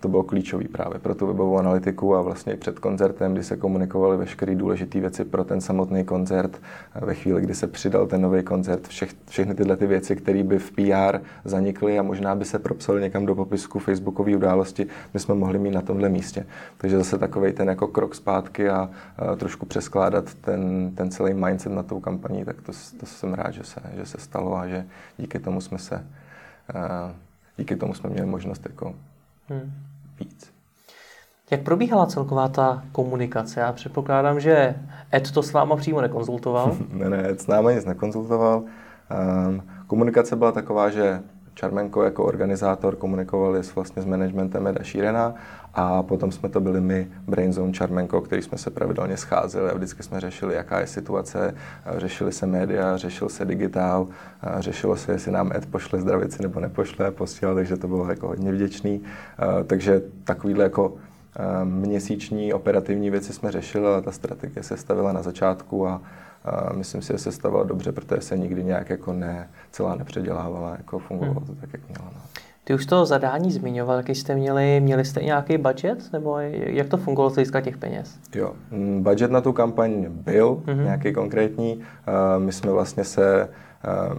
to 0.00 0.08
bylo 0.08 0.22
klíčové 0.22 0.64
právě 0.68 0.98
pro 0.98 1.14
tu 1.14 1.26
webovou 1.26 1.58
analytiku 1.58 2.16
a 2.16 2.22
vlastně 2.22 2.52
i 2.52 2.56
před 2.56 2.78
koncertem, 2.78 3.32
kdy 3.32 3.44
se 3.44 3.56
komunikovaly 3.56 4.16
veškeré 4.16 4.54
důležité 4.54 5.00
věci 5.00 5.24
pro 5.24 5.44
ten 5.44 5.60
samotný 5.60 6.04
koncert. 6.04 6.60
Ve 6.94 7.14
chvíli, 7.14 7.40
kdy 7.40 7.54
se 7.54 7.66
přidal 7.66 8.06
ten 8.06 8.22
nový 8.22 8.42
koncert, 8.42 8.88
všech, 8.88 9.10
všechny 9.28 9.54
tyhle 9.54 9.76
ty 9.76 9.86
věci, 9.86 10.16
které 10.16 10.42
by 10.42 10.58
v 10.58 10.72
PR 10.72 11.18
zanikly 11.44 11.98
a 11.98 12.02
možná 12.02 12.34
by 12.34 12.44
se 12.44 12.58
propsaly 12.58 13.00
někam 13.00 13.26
do 13.26 13.34
popisku 13.34 13.78
Facebookové 13.78 14.36
události, 14.36 14.86
my 15.14 15.20
jsme 15.20 15.34
mohli 15.34 15.58
mít 15.58 15.74
na 15.74 15.82
tomhle 15.82 16.08
místě. 16.08 16.46
Takže 16.76 16.98
zase 16.98 17.18
takový 17.18 17.52
ten 17.52 17.68
jako 17.68 17.86
krok 17.86 18.14
zpátky 18.14 18.68
a, 18.68 18.90
a 19.16 19.36
trošku 19.36 19.66
přeskládat 19.66 20.34
ten, 20.34 20.92
ten 20.94 21.10
celý 21.10 21.34
mindset 21.34 21.72
na 21.72 21.82
tou 21.82 22.00
kampaní, 22.00 22.44
tak 22.44 22.56
to, 22.56 22.72
to 23.00 23.06
jsem 23.06 23.34
rád, 23.34 23.50
že 23.50 23.64
se, 23.64 23.80
že 23.96 24.06
se 24.06 24.18
stalo 24.18 24.56
a 24.56 24.68
že 24.68 24.86
díky 25.18 25.38
tomu 25.38 25.60
jsme 25.60 25.78
se 25.78 26.04
díky 27.58 27.76
tomu 27.76 27.94
jsme 27.94 28.10
měli 28.10 28.26
možnost 28.26 28.66
jako 28.68 28.94
hmm. 29.48 29.72
víc. 30.20 30.52
Jak 31.50 31.62
probíhala 31.62 32.06
celková 32.06 32.48
ta 32.48 32.82
komunikace? 32.92 33.60
Já 33.60 33.72
předpokládám, 33.72 34.40
že 34.40 34.74
Ed 35.14 35.30
to 35.30 35.42
s 35.42 35.52
váma 35.52 35.76
přímo 35.76 36.00
nekonzultoval. 36.00 36.76
ne, 36.92 37.10
ne, 37.10 37.28
Ed 37.28 37.40
s 37.40 37.46
námi 37.46 37.74
nic 37.74 37.84
nekonzultoval. 37.84 38.64
Um, 39.48 39.62
komunikace 39.86 40.36
byla 40.36 40.52
taková, 40.52 40.90
že 40.90 41.22
Čarmenko 41.58 42.02
jako 42.02 42.24
organizátor 42.24 42.96
komunikovali 42.96 43.64
s, 43.64 43.74
vlastně 43.74 44.02
s 44.02 44.04
managementem 44.04 44.66
Eda 44.66 44.82
Šírena 44.82 45.34
a 45.74 46.02
potom 46.02 46.32
jsme 46.32 46.48
to 46.48 46.60
byli 46.60 46.80
my, 46.80 47.08
Brainzone 47.28 47.72
Čarmenko, 47.72 48.20
který 48.20 48.42
jsme 48.42 48.58
se 48.58 48.70
pravidelně 48.70 49.16
scházeli 49.16 49.70
a 49.70 49.74
vždycky 49.74 50.02
jsme 50.02 50.20
řešili, 50.20 50.54
jaká 50.54 50.80
je 50.80 50.86
situace, 50.86 51.54
řešili 51.96 52.32
se 52.32 52.46
média, 52.46 52.96
řešil 52.96 53.28
se 53.28 53.44
digitál, 53.44 54.06
řešilo 54.58 54.96
se, 54.96 55.12
jestli 55.12 55.32
nám 55.32 55.52
Ed 55.52 55.66
pošle 55.66 56.00
zdravici 56.00 56.42
nebo 56.42 56.60
nepošle, 56.60 57.10
posílal, 57.10 57.54
takže 57.54 57.76
to 57.76 57.88
bylo 57.88 58.10
jako 58.10 58.28
hodně 58.28 58.52
vděčný. 58.52 59.02
Takže 59.66 60.02
takovýhle 60.24 60.64
jako 60.64 60.94
měsíční 61.64 62.52
operativní 62.52 63.10
věci 63.10 63.32
jsme 63.32 63.52
řešili, 63.52 63.86
ale 63.86 64.02
ta 64.02 64.12
strategie 64.12 64.62
se 64.62 64.76
stavila 64.76 65.12
na 65.12 65.22
začátku 65.22 65.88
a, 65.88 66.02
a 66.50 66.72
myslím 66.72 67.02
si, 67.02 67.12
že 67.12 67.18
se 67.18 67.32
stavila 67.32 67.62
dobře, 67.62 67.92
protože 67.92 68.20
se 68.20 68.38
nikdy 68.38 68.64
nějak 68.64 68.90
jako 68.90 69.12
ne, 69.12 69.48
celá 69.70 69.96
nepředělávala, 69.96 70.70
jako 70.70 70.98
fungovalo 70.98 71.40
to 71.40 71.54
tak, 71.54 71.70
jak 71.72 71.88
mělo. 71.88 72.04
No. 72.14 72.20
Ty 72.64 72.74
už 72.74 72.86
to 72.86 73.06
zadání 73.06 73.52
zmiňoval, 73.52 73.96
jaký 73.96 74.14
jste 74.14 74.34
měli, 74.34 74.80
měli 74.80 75.04
jste 75.04 75.22
nějaký 75.22 75.58
budget, 75.58 76.12
nebo 76.12 76.38
jak 76.50 76.88
to 76.88 76.96
fungovalo 76.96 77.30
z 77.30 77.34
hlediska 77.34 77.60
těch 77.60 77.76
peněz? 77.76 78.18
Jo, 78.34 78.52
mm, 78.70 79.02
budget 79.02 79.30
na 79.30 79.40
tu 79.40 79.52
kampaň 79.52 80.06
byl 80.08 80.54
mm-hmm. 80.54 80.84
nějaký 80.84 81.12
konkrétní. 81.12 81.80
My 82.38 82.52
jsme 82.52 82.72
vlastně 82.72 83.04
se 83.04 83.48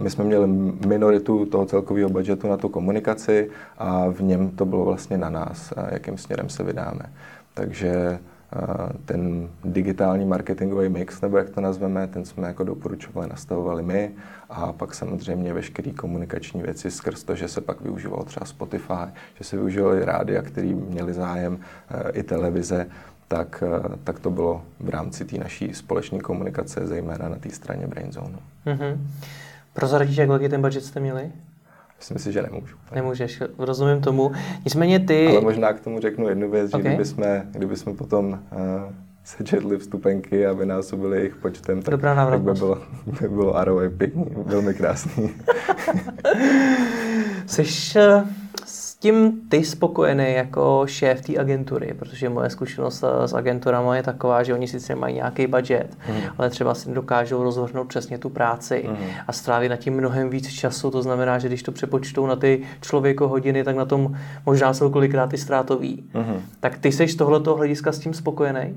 my 0.02 0.10
jsme 0.10 0.24
měli 0.24 0.46
minoritu 0.86 1.46
toho 1.46 1.66
celkového 1.66 2.08
budžetu 2.08 2.48
na 2.48 2.56
tu 2.56 2.68
komunikaci 2.68 3.50
a 3.78 4.08
v 4.08 4.22
něm 4.22 4.50
to 4.50 4.64
bylo 4.64 4.84
vlastně 4.84 5.18
na 5.18 5.30
nás, 5.30 5.72
jakým 5.90 6.18
směrem 6.18 6.48
se 6.48 6.62
vydáme. 6.62 7.02
Takže 7.54 8.18
ten 9.04 9.48
digitální 9.64 10.26
marketingový 10.26 10.88
mix, 10.88 11.20
nebo 11.20 11.38
jak 11.38 11.50
to 11.50 11.60
nazveme, 11.60 12.06
ten 12.06 12.24
jsme 12.24 12.48
jako 12.48 12.64
doporučovali, 12.64 13.28
nastavovali 13.28 13.82
my 13.82 14.10
a 14.50 14.72
pak 14.72 14.94
samozřejmě 14.94 15.52
veškeré 15.52 15.90
komunikační 15.90 16.62
věci 16.62 16.90
skrz 16.90 17.24
to, 17.24 17.34
že 17.34 17.48
se 17.48 17.60
pak 17.60 17.80
využívalo 17.80 18.24
třeba 18.24 18.46
Spotify, 18.46 19.06
že 19.34 19.44
se 19.44 19.56
využívali 19.56 20.04
rádia, 20.04 20.42
který 20.42 20.74
měli 20.74 21.12
zájem, 21.12 21.58
i 22.12 22.22
televize, 22.22 22.86
tak, 23.28 23.62
tak 24.04 24.18
to 24.20 24.30
bylo 24.30 24.62
v 24.80 24.88
rámci 24.88 25.24
té 25.24 25.38
naší 25.38 25.74
společné 25.74 26.18
komunikace, 26.18 26.86
zejména 26.86 27.28
na 27.28 27.36
té 27.36 27.50
straně 27.50 27.86
Brainzone. 27.86 28.38
Mm-hmm. 28.66 28.98
Prozradíš, 29.72 30.16
jak 30.16 30.28
velký 30.28 30.48
ten 30.48 30.62
budget 30.62 30.84
jste 30.84 31.00
měli? 31.00 31.32
Myslím 32.00 32.18
si, 32.18 32.32
že 32.32 32.42
nemůžu. 32.42 32.76
Nemůžeš, 32.94 33.42
rozumím 33.58 34.00
tomu. 34.00 34.32
Nicméně 34.64 35.00
ty... 35.00 35.26
Ale 35.26 35.40
možná 35.40 35.72
k 35.72 35.80
tomu 35.80 36.00
řeknu 36.00 36.28
jednu 36.28 36.50
věc, 36.50 36.74
okay. 36.74 36.82
že 36.82 36.88
kdyby 36.88 37.04
jsme, 37.04 37.46
kdyby 37.50 37.76
jsme 37.76 37.94
potom 37.94 38.28
uh, 38.28 38.38
sečetli 39.24 39.78
vstupenky 39.78 40.46
a 40.46 40.52
vynásobili 40.52 41.18
jejich 41.18 41.36
počtem, 41.36 41.82
tak, 41.82 41.92
Dobrá 41.92 42.30
tak 42.30 42.40
by 42.40 42.52
bylo, 42.52 42.78
by 43.20 43.28
bylo 43.28 43.64
ROI 43.64 43.90
pěkný, 43.90 44.26
velmi 44.36 44.74
krásný. 44.74 45.30
Jsi 47.46 47.62
uh, 47.62 48.28
tím 49.00 49.40
ty 49.48 49.64
spokojený 49.64 50.34
jako 50.34 50.82
šéf 50.86 51.20
té 51.20 51.38
agentury, 51.38 51.94
protože 51.98 52.28
moje 52.28 52.50
zkušenost 52.50 53.04
eh, 53.04 53.28
s 53.28 53.34
agenturami 53.34 53.96
je 53.96 54.02
taková, 54.02 54.42
že 54.42 54.54
oni 54.54 54.68
sice 54.68 54.94
mají 54.94 55.14
nějaký 55.14 55.46
budget, 55.46 55.98
mm. 56.08 56.20
ale 56.38 56.50
třeba 56.50 56.74
si 56.74 56.90
dokážou 56.92 57.42
rozhodnout 57.42 57.84
přesně 57.84 58.18
tu 58.18 58.28
práci 58.28 58.84
mm. 58.88 58.96
a 59.26 59.32
strávit 59.32 59.68
na 59.68 59.76
tím 59.76 59.94
mnohem 59.94 60.30
víc 60.30 60.48
času. 60.48 60.90
To 60.90 61.02
znamená, 61.02 61.38
že 61.38 61.48
když 61.48 61.62
to 61.62 61.72
přepočtou 61.72 62.26
na 62.26 62.36
ty 62.36 62.62
člověko 62.80 63.28
hodiny, 63.28 63.64
tak 63.64 63.76
na 63.76 63.84
tom 63.84 64.16
možná 64.46 64.74
jsou 64.74 64.90
kolikrát 64.90 65.32
i 65.32 65.38
ztrátový. 65.38 66.04
Mm. 66.14 66.42
Tak 66.60 66.78
ty 66.78 66.92
jsi 66.92 67.08
z 67.08 67.16
tohoto 67.16 67.56
hlediska 67.56 67.92
s 67.92 67.98
tím 67.98 68.14
spokojený? 68.14 68.74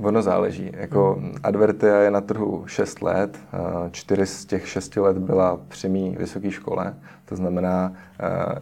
Ono 0.00 0.22
záleží. 0.22 0.70
Jako 0.76 1.14
hmm. 1.18 1.34
Advertia 1.42 1.96
je 1.96 2.10
na 2.10 2.20
trhu 2.20 2.64
6 2.66 3.02
let, 3.02 3.38
čtyři 3.90 4.26
z 4.26 4.44
těch 4.44 4.68
6 4.68 4.96
let 4.96 5.18
byla 5.18 5.60
při 5.68 5.88
mý 5.88 6.16
vysoké 6.18 6.50
škole, 6.50 6.94
to 7.32 7.36
znamená, 7.36 7.92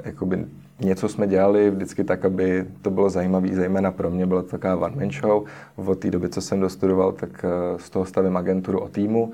jakoby 0.05 0.47
něco 0.81 1.09
jsme 1.09 1.27
dělali 1.27 1.71
vždycky 1.71 2.05
tak, 2.05 2.25
aby 2.25 2.67
to 2.83 2.91
bylo 2.91 3.11
zajímavé, 3.11 3.49
zejména 3.49 3.91
pro 3.91 4.11
mě, 4.11 4.27
byla 4.27 4.43
to 4.43 4.49
taková 4.49 4.77
one-man 4.77 5.11
show. 5.11 5.45
Od 5.77 5.99
té 5.99 6.11
doby, 6.11 6.29
co 6.29 6.41
jsem 6.41 6.61
dostudoval, 6.61 7.13
tak 7.13 7.45
z 7.77 7.91
toho 7.91 8.05
stavím 8.05 8.37
agenturu 8.37 8.79
o 8.81 8.89
týmu, 8.89 9.33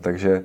takže 0.00 0.42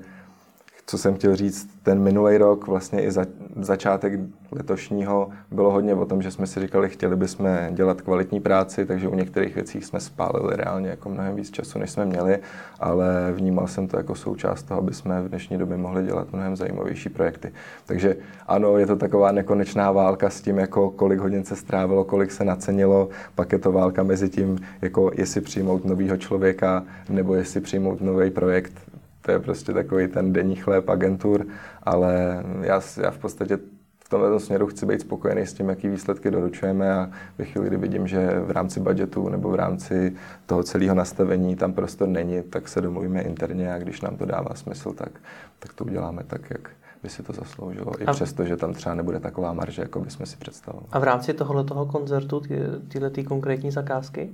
co 0.85 0.97
jsem 0.97 1.15
chtěl 1.15 1.35
říct, 1.35 1.69
ten 1.83 1.99
minulý 1.99 2.37
rok, 2.37 2.67
vlastně 2.67 3.03
i 3.03 3.11
za, 3.11 3.25
začátek 3.55 4.19
letošního, 4.51 5.29
bylo 5.51 5.71
hodně 5.71 5.93
o 5.95 6.05
tom, 6.05 6.21
že 6.21 6.31
jsme 6.31 6.47
si 6.47 6.59
říkali, 6.59 6.89
chtěli 6.89 7.15
bychom 7.15 7.47
dělat 7.71 8.01
kvalitní 8.01 8.39
práci, 8.39 8.85
takže 8.85 9.07
u 9.07 9.15
některých 9.15 9.55
věcí 9.55 9.81
jsme 9.81 9.99
spálili 9.99 10.55
reálně 10.55 10.89
jako 10.89 11.09
mnohem 11.09 11.35
víc 11.35 11.51
času, 11.51 11.79
než 11.79 11.91
jsme 11.91 12.05
měli, 12.05 12.39
ale 12.79 13.33
vnímal 13.35 13.67
jsem 13.67 13.87
to 13.87 13.97
jako 13.97 14.15
součást 14.15 14.63
toho, 14.63 14.79
aby 14.79 14.93
jsme 14.93 15.21
v 15.21 15.29
dnešní 15.29 15.57
době 15.57 15.77
mohli 15.77 16.03
dělat 16.03 16.33
mnohem 16.33 16.55
zajímavější 16.55 17.09
projekty. 17.09 17.51
Takže 17.85 18.15
ano, 18.47 18.77
je 18.77 18.87
to 18.87 18.95
taková 18.95 19.31
nekonečná 19.31 19.91
válka 19.91 20.29
s 20.29 20.41
tím, 20.41 20.57
jako 20.57 20.89
kolik 20.89 21.19
hodin 21.19 21.43
se 21.43 21.55
strávilo, 21.55 22.03
kolik 22.03 22.31
se 22.31 22.45
nacenilo, 22.45 23.09
pak 23.35 23.51
je 23.51 23.59
to 23.59 23.71
válka 23.71 24.03
mezi 24.03 24.29
tím, 24.29 24.59
jako 24.81 25.11
jestli 25.15 25.41
přijmout 25.41 25.85
nového 25.85 26.17
člověka, 26.17 26.83
nebo 27.09 27.35
jestli 27.35 27.61
přijmout 27.61 28.01
nový 28.01 28.29
projekt 28.29 28.90
to 29.21 29.31
je 29.31 29.39
prostě 29.39 29.73
takový 29.73 30.07
ten 30.07 30.33
denní 30.33 30.55
chléb 30.55 30.89
agentur, 30.89 31.45
ale 31.83 32.43
já, 32.61 32.81
já 33.01 33.11
v 33.11 33.17
podstatě 33.17 33.57
v 34.05 34.09
tomto 34.09 34.39
směru 34.39 34.67
chci 34.67 34.85
být 34.85 35.01
spokojený 35.01 35.41
s 35.41 35.53
tím, 35.53 35.69
jaký 35.69 35.89
výsledky 35.89 36.31
doručujeme 36.31 36.93
a 36.93 37.09
ve 37.37 37.45
chvíli, 37.45 37.67
kdy 37.67 37.77
vidím, 37.77 38.07
že 38.07 38.39
v 38.39 38.51
rámci 38.51 38.79
budgetu 38.79 39.29
nebo 39.29 39.49
v 39.49 39.55
rámci 39.55 40.15
toho 40.45 40.63
celého 40.63 40.95
nastavení 40.95 41.55
tam 41.55 41.73
prostor 41.73 42.07
není, 42.07 42.43
tak 42.43 42.67
se 42.67 42.81
domluvíme 42.81 43.21
interně 43.21 43.73
a 43.73 43.77
když 43.77 44.01
nám 44.01 44.17
to 44.17 44.25
dává 44.25 44.55
smysl, 44.55 44.93
tak, 44.93 45.11
tak 45.59 45.73
to 45.73 45.85
uděláme 45.85 46.23
tak, 46.27 46.41
jak 46.49 46.69
by 47.03 47.09
si 47.09 47.23
to 47.23 47.33
zasloužilo. 47.33 48.01
I 48.01 48.05
a... 48.05 48.11
přesto, 48.11 48.45
že 48.45 48.57
tam 48.57 48.73
třeba 48.73 48.95
nebude 48.95 49.19
taková 49.19 49.53
marže, 49.53 49.81
jako 49.81 49.99
bychom 49.99 50.25
si 50.25 50.37
představovali. 50.37 50.87
A 50.91 50.99
v 50.99 51.03
rámci 51.03 51.33
tohoto 51.33 51.63
toho 51.63 51.85
koncertu, 51.85 52.41
tyhle 52.87 53.09
ty 53.09 53.23
konkrétní 53.23 53.71
zakázky? 53.71 54.29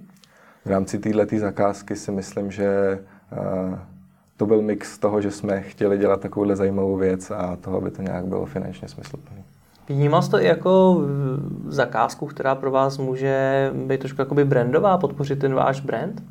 V 0.66 0.70
rámci 0.70 1.00
této 1.00 1.40
zakázky 1.40 1.96
si 1.96 2.12
myslím, 2.12 2.52
že 2.52 3.00
uh, 3.32 3.80
to 4.38 4.46
byl 4.46 4.62
mix 4.62 4.98
toho, 4.98 5.22
že 5.22 5.32
jsme 5.32 5.62
chtěli 5.62 5.98
dělat 5.98 6.22
takovouhle 6.22 6.56
zajímavou 6.56 6.98
věc 6.98 7.32
a 7.32 7.56
toho, 7.62 7.78
aby 7.78 7.92
to 7.92 8.02
nějak 8.02 8.26
bylo 8.26 8.46
finančně 8.46 8.88
smysluplné. 8.88 9.44
Vnímal 9.90 10.22
jsi 10.22 10.32
to 10.32 10.42
i 10.42 10.46
jako 10.46 11.02
zakázku, 11.68 12.26
která 12.26 12.56
pro 12.56 12.72
vás 12.72 12.98
může 12.98 13.72
být 13.88 14.00
trošku 14.00 14.22
jakoby 14.22 14.46
brandová, 14.46 14.98
podpořit 14.98 15.40
ten 15.40 15.54
váš 15.54 15.82
brand? 15.82 16.24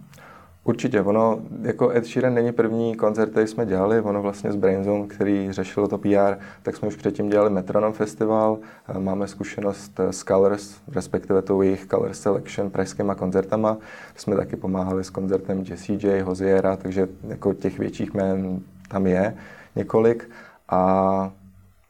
Určitě, 0.67 1.03
ono, 1.03 1.39
jako 1.63 1.91
Ed 1.91 2.07
Sheeran 2.07 2.35
není 2.35 2.53
první 2.53 2.97
koncert, 2.97 3.31
který 3.31 3.47
jsme 3.47 3.67
dělali, 3.67 4.01
ono 4.01 4.23
vlastně 4.23 4.53
z 4.53 4.57
Brainzone, 4.57 5.07
který 5.07 5.53
řešil 5.53 5.87
to 5.87 5.99
PR, 5.99 6.37
tak 6.63 6.77
jsme 6.77 6.89
už 6.89 6.97
předtím 6.97 7.29
dělali 7.29 7.51
Metronom 7.51 7.93
Festival, 7.93 8.59
máme 8.99 9.27
zkušenost 9.27 10.01
s 10.11 10.25
Colors, 10.25 10.77
respektive 10.95 11.43
tou 11.43 11.63
jejich 11.63 11.87
Color 11.87 12.15
Selection 12.15 12.71
pražskýma 12.71 13.15
koncertama, 13.15 13.77
jsme 14.17 14.37
taky 14.37 14.57
pomáhali 14.57 15.05
s 15.05 15.11
koncertem 15.11 15.65
Jessie 15.69 15.99
J, 16.03 16.23
Hoziera, 16.23 16.77
takže 16.77 17.09
jako 17.29 17.55
těch 17.55 17.79
větších 17.79 18.15
jmén 18.15 18.61
tam 18.89 19.07
je 19.07 19.37
několik. 19.77 20.31
A 20.69 21.33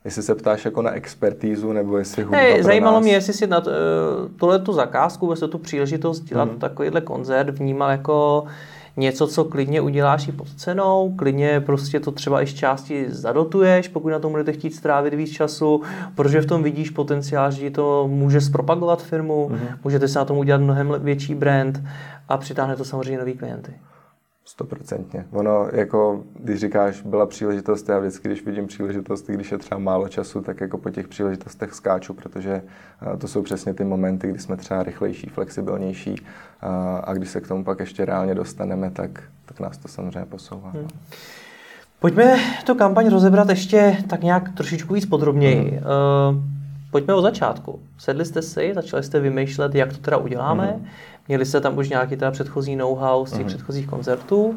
Jestli 0.07 0.23
se 0.23 0.35
ptáš 0.35 0.65
jako 0.65 0.83
na 0.83 0.91
expertízu, 0.91 1.73
nebo 1.73 1.99
jestli 1.99 2.23
hudba 2.23 2.39
hey, 2.39 2.63
Zajímalo 2.63 2.97
nás... 2.97 3.05
mě, 3.05 3.13
jestli 3.13 3.33
si 3.33 3.47
na 3.47 3.63
eh, 3.67 3.71
tohle 4.37 4.59
tu 4.59 4.73
zakázku, 4.73 5.31
jestli 5.31 5.49
tu 5.49 5.59
příležitost 5.59 6.21
dělat 6.21 6.53
mm. 6.53 6.59
takovýhle 6.59 7.01
koncert 7.01 7.59
vnímal 7.59 7.91
jako 7.91 8.45
něco, 8.97 9.27
co 9.27 9.45
klidně 9.45 9.81
uděláš 9.81 10.29
i 10.29 10.33
pod 10.33 10.49
cenou, 10.57 11.15
klidně 11.17 11.61
prostě 11.61 12.01
to 12.01 12.11
třeba 12.11 12.43
i 12.43 12.47
z 12.47 12.55
části 12.55 13.07
zadotuješ, 13.09 13.89
pokud 13.89 14.09
na 14.09 14.19
tom 14.19 14.33
budete 14.33 14.53
chtít 14.53 14.75
strávit 14.75 15.15
víc 15.15 15.31
času, 15.33 15.83
protože 16.15 16.41
v 16.41 16.47
tom 16.47 16.63
vidíš 16.63 16.91
potenciál, 16.91 17.51
že 17.51 17.61
ti 17.61 17.71
to 17.71 18.09
může 18.09 18.41
zpropagovat 18.41 19.03
firmu, 19.03 19.49
mm-hmm. 19.49 19.79
můžete 19.85 20.09
se 20.09 20.19
na 20.19 20.25
tom 20.25 20.39
udělat 20.39 20.61
mnohem 20.61 20.95
větší 20.99 21.35
brand 21.35 21.83
a 22.29 22.37
přitáhne 22.37 22.77
to 22.77 22.85
samozřejmě 22.85 23.19
nový 23.19 23.35
klienty. 23.35 23.73
Stoprocentně. 24.49 25.27
Ono, 25.33 25.69
jako, 25.73 26.23
když 26.41 26.61
říkáš, 26.61 27.03
byla 27.03 27.27
příležitost, 27.27 27.89
já 27.89 27.99
vždycky, 27.99 28.29
když 28.29 28.45
vidím 28.45 28.67
příležitost, 28.67 29.27
když 29.27 29.53
je 29.53 29.59
třeba 29.59 29.79
málo 29.79 30.09
času, 30.09 30.41
tak 30.41 30.61
jako 30.61 30.79
po 30.79 30.91
těch 30.91 31.09
příležitostech 31.09 31.75
skáču, 31.75 32.15
protože 32.15 32.63
eh, 33.13 33.17
to 33.17 33.29
jsou 33.29 33.43
přesně 33.43 33.75
ty 33.75 33.85
momenty, 33.85 34.29
kdy 34.29 34.39
jsme 34.39 34.57
třeba 34.57 34.83
rychlejší, 34.83 35.27
flexibilnější 35.27 36.17
a, 36.61 36.97
a 36.97 37.15
když 37.15 37.29
se 37.29 37.41
k 37.41 37.49
tomu 37.49 37.65
pak 37.65 37.81
ještě 37.81 38.05
reálně 38.05 38.35
dostaneme, 38.35 38.91
tak, 38.91 39.23
tak 39.45 39.61
nás 39.61 39.79
to 39.79 39.89
samozřejmě 39.89 40.27
posouvá. 40.27 40.71
Hmm. 40.71 40.89
Pojďme 42.01 42.37
tu 42.67 42.75
kampaň 42.75 43.09
rozebrat 43.09 43.49
ještě 43.49 43.97
tak 44.09 44.23
nějak 44.23 44.55
trošičku 44.55 44.95
víc 44.95 45.07
podrobněji. 45.07 45.71
Hmm. 45.71 46.37
Uh, 46.37 46.43
pojďme 46.91 47.15
od 47.15 47.23
začátku. 47.23 47.81
Sedli 47.99 48.25
jste 48.25 48.43
si, 48.43 48.73
začali 48.75 49.03
jste 49.03 49.21
vymýšlet, 49.21 49.75
jak 49.75 49.93
to 49.93 49.99
teda 49.99 50.17
uděláme. 50.17 50.67
Hmm 50.67 50.87
Měli 51.29 51.47
jste 51.47 51.61
tam 51.61 51.79
už 51.79 51.89
nějaký 51.89 52.17
teda 52.17 52.31
předchozí 52.31 52.77
know-how 52.77 53.27
z 53.27 53.33
těch 53.33 53.41
uh-huh. 53.41 53.47
předchozích 53.47 53.87
koncertů. 53.87 54.55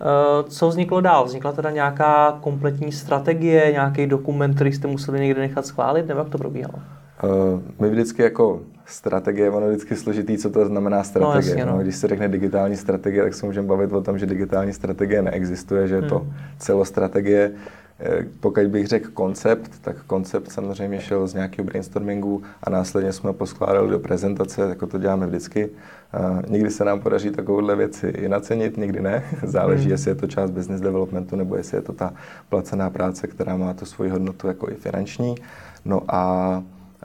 Eh, 0.00 0.42
co 0.48 0.68
vzniklo 0.68 1.00
dál? 1.00 1.24
Vznikla 1.24 1.52
teda 1.52 1.70
nějaká 1.70 2.38
kompletní 2.40 2.92
strategie, 2.92 3.72
nějaký 3.72 4.06
dokument, 4.06 4.54
který 4.54 4.72
jste 4.72 4.88
museli 4.88 5.20
někde 5.20 5.40
nechat 5.40 5.66
schválit, 5.66 6.06
nebo 6.06 6.20
jak 6.20 6.28
to 6.28 6.38
probíhalo? 6.38 6.74
Uh, 7.22 7.60
my 7.78 7.90
vždycky 7.90 8.22
jako 8.22 8.60
strategie, 8.90 9.50
ono 9.50 9.66
je 9.66 9.72
vždycky 9.72 9.96
složitý, 9.96 10.38
co 10.38 10.50
to 10.50 10.66
znamená 10.66 11.04
strategie. 11.04 11.34
No, 11.34 11.36
jasně, 11.36 11.66
no. 11.66 11.72
No, 11.72 11.82
když 11.82 11.96
se 11.96 12.08
řekne 12.08 12.28
digitální 12.28 12.76
strategie, 12.76 13.22
tak 13.22 13.34
se 13.34 13.46
můžeme 13.46 13.68
bavit 13.68 13.92
o 13.92 14.02
tom, 14.02 14.18
že 14.18 14.26
digitální 14.26 14.72
strategie 14.72 15.22
neexistuje, 15.22 15.88
že 15.88 15.94
je 15.94 16.02
to 16.02 16.18
hmm. 16.18 16.32
celostrategie. 16.58 17.52
Eh, 18.00 18.24
pokud 18.40 18.66
bych 18.66 18.86
řekl 18.86 19.10
koncept, 19.14 19.70
tak 19.80 19.96
koncept 20.06 20.52
samozřejmě 20.52 21.00
šel 21.00 21.26
z 21.26 21.34
nějakého 21.34 21.66
brainstormingu 21.66 22.42
a 22.62 22.70
následně 22.70 23.12
jsme 23.12 23.28
ho 23.28 23.34
poskládali 23.34 23.90
do 23.90 23.98
prezentace, 23.98 24.62
jako 24.68 24.86
to 24.86 24.98
děláme 24.98 25.26
vždycky. 25.26 25.70
A 26.12 26.42
nikdy 26.48 26.70
se 26.70 26.84
nám 26.84 27.00
podaří 27.00 27.30
takovouhle 27.30 27.76
věci 27.76 28.06
i 28.06 28.28
nacenit, 28.28 28.76
nikdy 28.76 29.00
ne. 29.00 29.24
Záleží, 29.42 29.82
hmm. 29.82 29.90
jestli 29.90 30.10
je 30.10 30.14
to 30.14 30.26
část 30.26 30.50
business 30.50 30.80
developmentu 30.80 31.36
nebo 31.36 31.56
jestli 31.56 31.76
je 31.76 31.82
to 31.82 31.92
ta 31.92 32.12
placená 32.48 32.90
práce, 32.90 33.26
která 33.26 33.56
má 33.56 33.74
tu 33.74 33.84
svoji 33.84 34.10
hodnotu 34.10 34.46
jako 34.46 34.70
i 34.70 34.74
finanční. 34.74 35.34
No 35.84 36.02
a 36.08 36.62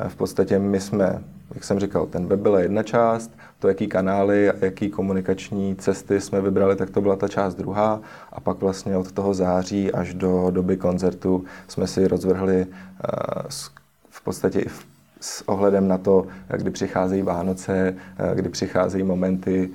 v 0.07 0.15
podstatě 0.15 0.59
my 0.59 0.79
jsme, 0.79 1.21
jak 1.55 1.63
jsem 1.63 1.79
říkal, 1.79 2.05
ten 2.05 2.27
web 2.27 2.39
byla 2.39 2.59
jedna 2.59 2.83
část, 2.83 3.31
to, 3.59 3.67
jaký 3.67 3.87
kanály 3.87 4.49
a 4.49 4.65
jaký 4.65 4.89
komunikační 4.89 5.75
cesty 5.75 6.21
jsme 6.21 6.41
vybrali, 6.41 6.75
tak 6.75 6.89
to 6.89 7.01
byla 7.01 7.15
ta 7.15 7.27
část 7.27 7.55
druhá. 7.55 8.01
A 8.33 8.39
pak 8.39 8.57
vlastně 8.57 8.97
od 8.97 9.11
toho 9.11 9.33
září 9.33 9.91
až 9.91 10.13
do 10.13 10.47
doby 10.51 10.77
koncertu 10.77 11.43
jsme 11.67 11.87
si 11.87 12.07
rozvrhli 12.07 12.65
uh, 12.65 13.49
v 14.09 14.23
podstatě 14.23 14.59
i 14.59 14.69
s 15.19 15.49
ohledem 15.49 15.87
na 15.87 15.97
to, 15.97 16.27
kdy 16.57 16.71
přicházejí 16.71 17.21
Vánoce, 17.21 17.95
kdy 18.33 18.49
přicházejí 18.49 19.03
momenty, 19.03 19.69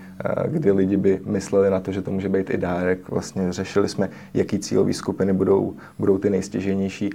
kdy 0.46 0.72
lidi 0.72 0.96
by 0.96 1.20
mysleli 1.26 1.70
na 1.70 1.80
to, 1.80 1.92
že 1.92 2.02
to 2.02 2.10
může 2.10 2.28
být 2.28 2.50
i 2.50 2.56
dárek. 2.56 3.08
Vlastně 3.08 3.52
řešili 3.52 3.88
jsme, 3.88 4.08
jaký 4.34 4.58
cílové 4.58 4.92
skupiny 4.92 5.32
budou, 5.32 5.75
budou 5.99 6.18
ty 6.18 6.30
nejstěženější 6.30 7.10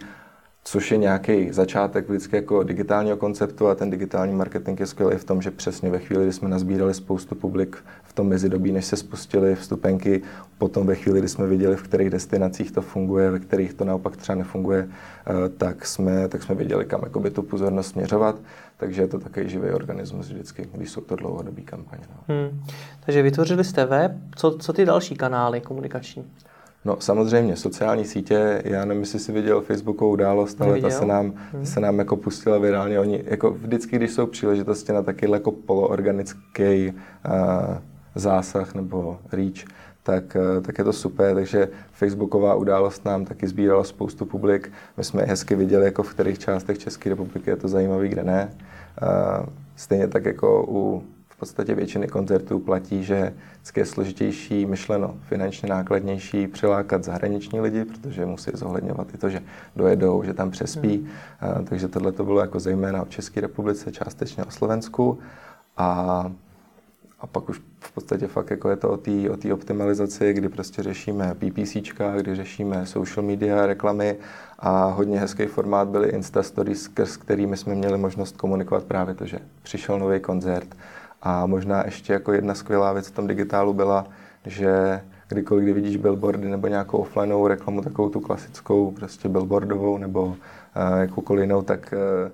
což 0.68 0.92
je 0.92 0.98
nějaký 0.98 1.52
začátek 1.52 2.10
vždycky 2.10 2.36
jako 2.36 2.64
digitálního 2.64 3.18
konceptu 3.18 3.68
a 3.68 3.76
ten 3.76 3.90
digitální 3.90 4.34
marketing 4.34 4.80
je 4.80 4.86
skvělý 4.86 5.18
v 5.18 5.24
tom, 5.24 5.42
že 5.42 5.52
přesně 5.52 5.90
ve 5.90 6.00
chvíli, 6.00 6.24
kdy 6.24 6.34
jsme 6.34 6.50
nazbírali 6.50 6.94
spoustu 6.94 7.36
publik 7.36 7.78
v 8.04 8.14
tom 8.14 8.28
mezidobí, 8.28 8.72
než 8.72 8.86
se 8.86 8.96
spustili 8.96 9.56
vstupenky, 9.56 10.22
potom 10.58 10.88
ve 10.88 10.96
chvíli, 10.96 11.20
kdy 11.20 11.30
jsme 11.30 11.48
viděli, 11.48 11.76
v 11.76 11.84
kterých 11.84 12.10
destinacích 12.10 12.72
to 12.72 12.82
funguje, 12.82 13.32
ve 13.32 13.40
kterých 13.40 13.74
to 13.74 13.86
naopak 13.86 14.18
třeba 14.18 14.36
nefunguje, 14.36 14.90
eh, 14.90 15.50
tak 15.50 15.86
jsme, 15.86 16.28
tak 16.28 16.44
jsme 16.44 16.56
věděli, 16.56 16.86
kam 16.86 17.02
jakoby 17.04 17.30
tu 17.30 17.42
pozornost 17.42 17.88
směřovat. 17.88 18.36
Takže 18.78 19.02
je 19.02 19.08
to 19.08 19.20
takový 19.20 19.50
živý 19.50 19.70
organismus 19.70 20.28
vždycky, 20.28 20.70
když 20.74 20.92
jsou 20.92 21.02
to 21.02 21.16
dlouhodobý 21.16 21.62
kampaně. 21.62 22.04
No. 22.10 22.36
Hmm. 22.36 22.62
Takže 23.06 23.22
vytvořili 23.22 23.64
jste 23.64 23.86
web, 23.86 24.12
co, 24.36 24.58
co 24.58 24.74
ty 24.74 24.86
další 24.86 25.16
kanály 25.16 25.62
komunikační? 25.62 26.26
No 26.86 26.98
samozřejmě, 27.00 27.56
sociální 27.56 28.06
sítě, 28.06 28.62
já 28.66 28.86
nevím, 28.86 29.04
jestli 29.04 29.20
jsi 29.20 29.32
viděl 29.32 29.62
Facebookovou 29.62 30.12
událost, 30.12 30.62
ale 30.62 30.82
ta 30.82 30.90
se 30.90 31.06
nám, 31.06 31.34
hmm. 31.54 31.66
se 31.66 31.80
nám 31.80 32.00
jako 32.00 32.16
pustila 32.18 32.58
virálně. 32.58 33.00
Oni 33.00 33.24
jako 33.26 33.52
vždycky, 33.52 33.96
když 33.96 34.12
jsou 34.12 34.26
příležitosti 34.26 34.94
na 34.94 35.02
taky 35.02 35.32
jako 35.32 35.52
poloorganický 35.52 36.92
uh, 36.92 37.78
zásah 38.16 38.76
nebo 38.76 39.20
reach, 39.32 39.66
tak, 40.04 40.38
uh, 40.58 40.64
tak 40.64 40.78
je 40.78 40.84
to 40.84 40.94
super. 40.94 41.36
Takže 41.36 41.70
Facebooková 41.92 42.56
událost 42.56 43.06
nám 43.06 43.26
taky 43.26 43.48
sbírala 43.48 43.84
spoustu 43.84 44.26
publik. 44.26 44.72
My 44.98 45.04
jsme 45.04 45.24
hezky 45.24 45.56
viděli, 45.56 45.86
jako 45.86 46.04
v 46.04 46.14
kterých 46.14 46.40
částech 46.40 46.78
České 46.78 47.10
republiky 47.10 47.50
je 47.50 47.56
to 47.56 47.68
zajímavý, 47.68 48.10
kde 48.10 48.24
ne. 48.24 48.52
Uh, 49.02 49.46
stejně 49.76 50.08
tak 50.08 50.26
jako 50.26 50.66
u 50.68 51.04
podstatě 51.46 51.76
většiny 51.76 52.08
koncertů 52.08 52.60
platí, 52.60 53.04
že 53.04 53.34
je 53.78 53.86
složitější, 53.86 54.66
myšleno 54.66 55.18
finančně 55.22 55.70
nákladnější 55.70 56.48
přilákat 56.48 57.04
zahraniční 57.04 57.60
lidi, 57.60 57.86
protože 57.86 58.26
musí 58.26 58.52
zohledňovat 58.54 59.14
i 59.14 59.18
to, 59.18 59.30
že 59.30 59.42
dojedou, 59.76 60.24
že 60.24 60.34
tam 60.34 60.52
přespí. 60.52 61.08
Hmm. 61.40 61.66
Takže 61.66 61.88
tohle 61.88 62.12
to 62.12 62.24
bylo 62.24 62.40
jako 62.40 62.60
zejména 62.60 63.06
v 63.06 63.10
České 63.10 63.42
republice, 63.42 63.92
částečně 63.92 64.44
o 64.44 64.52
Slovensku. 64.52 65.20
A, 65.78 66.32
a 67.20 67.28
pak 67.28 67.50
už 67.50 67.62
v 67.80 67.92
podstatě 67.92 68.28
fakt 68.28 68.52
jako 68.52 68.70
je 68.70 68.76
to 68.76 68.90
o 68.90 68.98
té 68.98 69.12
o 69.32 69.54
optimalizaci, 69.54 70.34
kdy 70.34 70.50
prostě 70.50 70.84
řešíme 70.84 71.36
PPC, 71.36 71.78
kdy 72.22 72.36
řešíme 72.36 72.86
social 72.86 73.26
media, 73.26 73.66
reklamy 73.66 74.18
a 74.60 74.86
hodně 74.86 75.20
hezký 75.20 75.46
formát 75.46 75.88
byly 75.88 76.10
Insta 76.10 76.44
Stories, 76.44 76.90
s 76.98 77.18
kterými 77.18 77.58
jsme 77.58 77.76
měli 77.76 77.98
možnost 77.98 78.38
komunikovat 78.38 78.84
právě 78.84 79.16
to, 79.16 79.26
že 79.26 79.40
přišel 79.64 80.00
nový 80.00 80.20
koncert, 80.20 80.76
a 81.22 81.46
možná 81.46 81.86
ještě 81.86 82.14
jako 82.14 82.34
jedna 82.34 82.56
skvělá 82.56 82.94
věc 82.94 83.08
v 83.08 83.12
tom 83.12 83.28
digitálu 83.28 83.74
byla, 83.74 84.08
že 84.46 85.02
kdykoliv, 85.28 85.64
kdy 85.64 85.74
vidíš 85.74 85.98
billboardy 85.98 86.50
nebo 86.50 86.68
nějakou 86.68 86.98
offlineovou 86.98 87.48
reklamu, 87.48 87.82
takovou 87.82 88.10
tu 88.10 88.20
klasickou, 88.20 88.92
prostě 88.92 89.30
billboardovou 89.30 89.98
nebo 89.98 90.26
uh, 90.26 90.36
jakoukoliv 91.00 91.42
jinou, 91.42 91.62
tak 91.62 91.94
uh, 91.94 92.32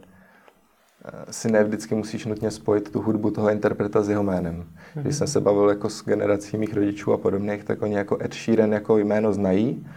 si 1.29 1.51
ne 1.51 1.63
vždycky 1.63 1.95
musíš 1.95 2.25
nutně 2.25 2.51
spojit 2.51 2.91
tu 2.91 3.01
hudbu 3.01 3.31
toho 3.31 3.49
interpreta 3.49 4.03
s 4.03 4.09
jeho 4.09 4.23
jménem. 4.23 4.55
Mm-hmm. 4.55 5.01
Když 5.01 5.15
jsem 5.15 5.27
se 5.27 5.39
bavil 5.39 5.69
jako 5.69 5.89
s 5.89 6.05
generací 6.05 6.57
mých 6.57 6.73
rodičů 6.73 7.13
a 7.13 7.17
podobných, 7.17 7.63
tak 7.63 7.81
oni 7.81 7.95
jako 7.95 8.17
Ed 8.21 8.33
Sheeran 8.33 8.73
jako 8.73 8.97
jméno 8.97 9.33
znají, 9.33 9.87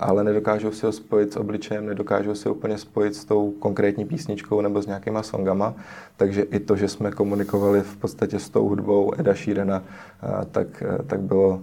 ale 0.00 0.24
nedokážou 0.24 0.72
si 0.72 0.86
ho 0.86 0.92
spojit 0.92 1.32
s 1.32 1.36
obličejem, 1.36 1.86
nedokážou 1.86 2.34
si 2.34 2.48
úplně 2.48 2.78
spojit 2.78 3.14
s 3.14 3.24
tou 3.24 3.50
konkrétní 3.50 4.04
písničkou 4.04 4.60
nebo 4.60 4.82
s 4.82 4.86
nějakýma 4.86 5.22
songama, 5.22 5.74
takže 6.16 6.42
i 6.42 6.60
to, 6.60 6.76
že 6.76 6.88
jsme 6.88 7.10
komunikovali 7.10 7.80
v 7.80 7.96
podstatě 7.96 8.38
s 8.38 8.48
tou 8.48 8.68
hudbou 8.68 9.12
Eda 9.18 9.34
Sheerana, 9.34 9.82
eh, 10.22 10.44
tak, 10.50 10.82
eh, 10.82 11.02
tak 11.02 11.20
bylo 11.20 11.60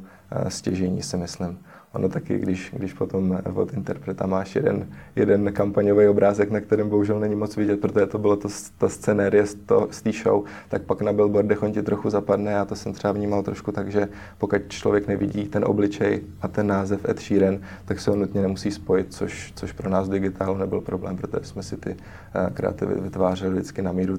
stěžení, 0.47 1.03
si 1.03 1.17
myslím. 1.17 1.59
Ono 1.93 2.09
taky, 2.09 2.39
když, 2.39 2.73
když 2.77 2.93
potom 2.93 3.39
od 3.53 3.73
interpreta 3.73 4.25
máš 4.25 4.55
jeden, 4.55 4.87
jeden 5.15 5.53
kampaňový 5.53 6.07
obrázek, 6.07 6.51
na 6.51 6.59
kterém 6.59 6.89
bohužel 6.89 7.19
není 7.19 7.35
moc 7.35 7.55
vidět, 7.55 7.81
protože 7.81 8.05
to 8.05 8.17
bylo 8.17 8.35
to, 8.35 8.49
ta 8.77 8.89
scenérie 8.89 9.45
z, 9.45 9.57
z 9.91 10.01
té 10.01 10.11
show, 10.11 10.43
tak 10.69 10.81
pak 10.81 11.01
na 11.01 11.13
billboardech 11.13 11.63
on 11.63 11.71
ti 11.71 11.81
trochu 11.81 12.09
zapadne. 12.09 12.51
Já 12.51 12.65
to 12.65 12.75
jsem 12.75 12.93
třeba 12.93 13.11
vnímal 13.11 13.43
trošku 13.43 13.71
tak, 13.71 13.91
že 13.91 14.07
pokud 14.37 14.61
člověk 14.67 15.07
nevidí 15.07 15.47
ten 15.47 15.65
obličej 15.65 16.21
a 16.41 16.47
ten 16.47 16.67
název 16.67 17.09
Ed 17.09 17.19
Sheeran, 17.19 17.59
tak 17.85 17.99
se 17.99 18.11
ho 18.11 18.17
nutně 18.17 18.41
nemusí 18.41 18.71
spojit, 18.71 19.13
což, 19.13 19.53
což 19.55 19.71
pro 19.71 19.89
nás 19.89 20.09
digitálu 20.09 20.57
nebyl 20.57 20.81
problém, 20.81 21.17
protože 21.17 21.45
jsme 21.45 21.63
si 21.63 21.77
ty 21.77 21.89
uh, 21.89 22.53
kreativy 22.53 23.01
vytvářeli 23.01 23.53
vždycky 23.53 23.81
na 23.81 23.91
míru 23.91 24.17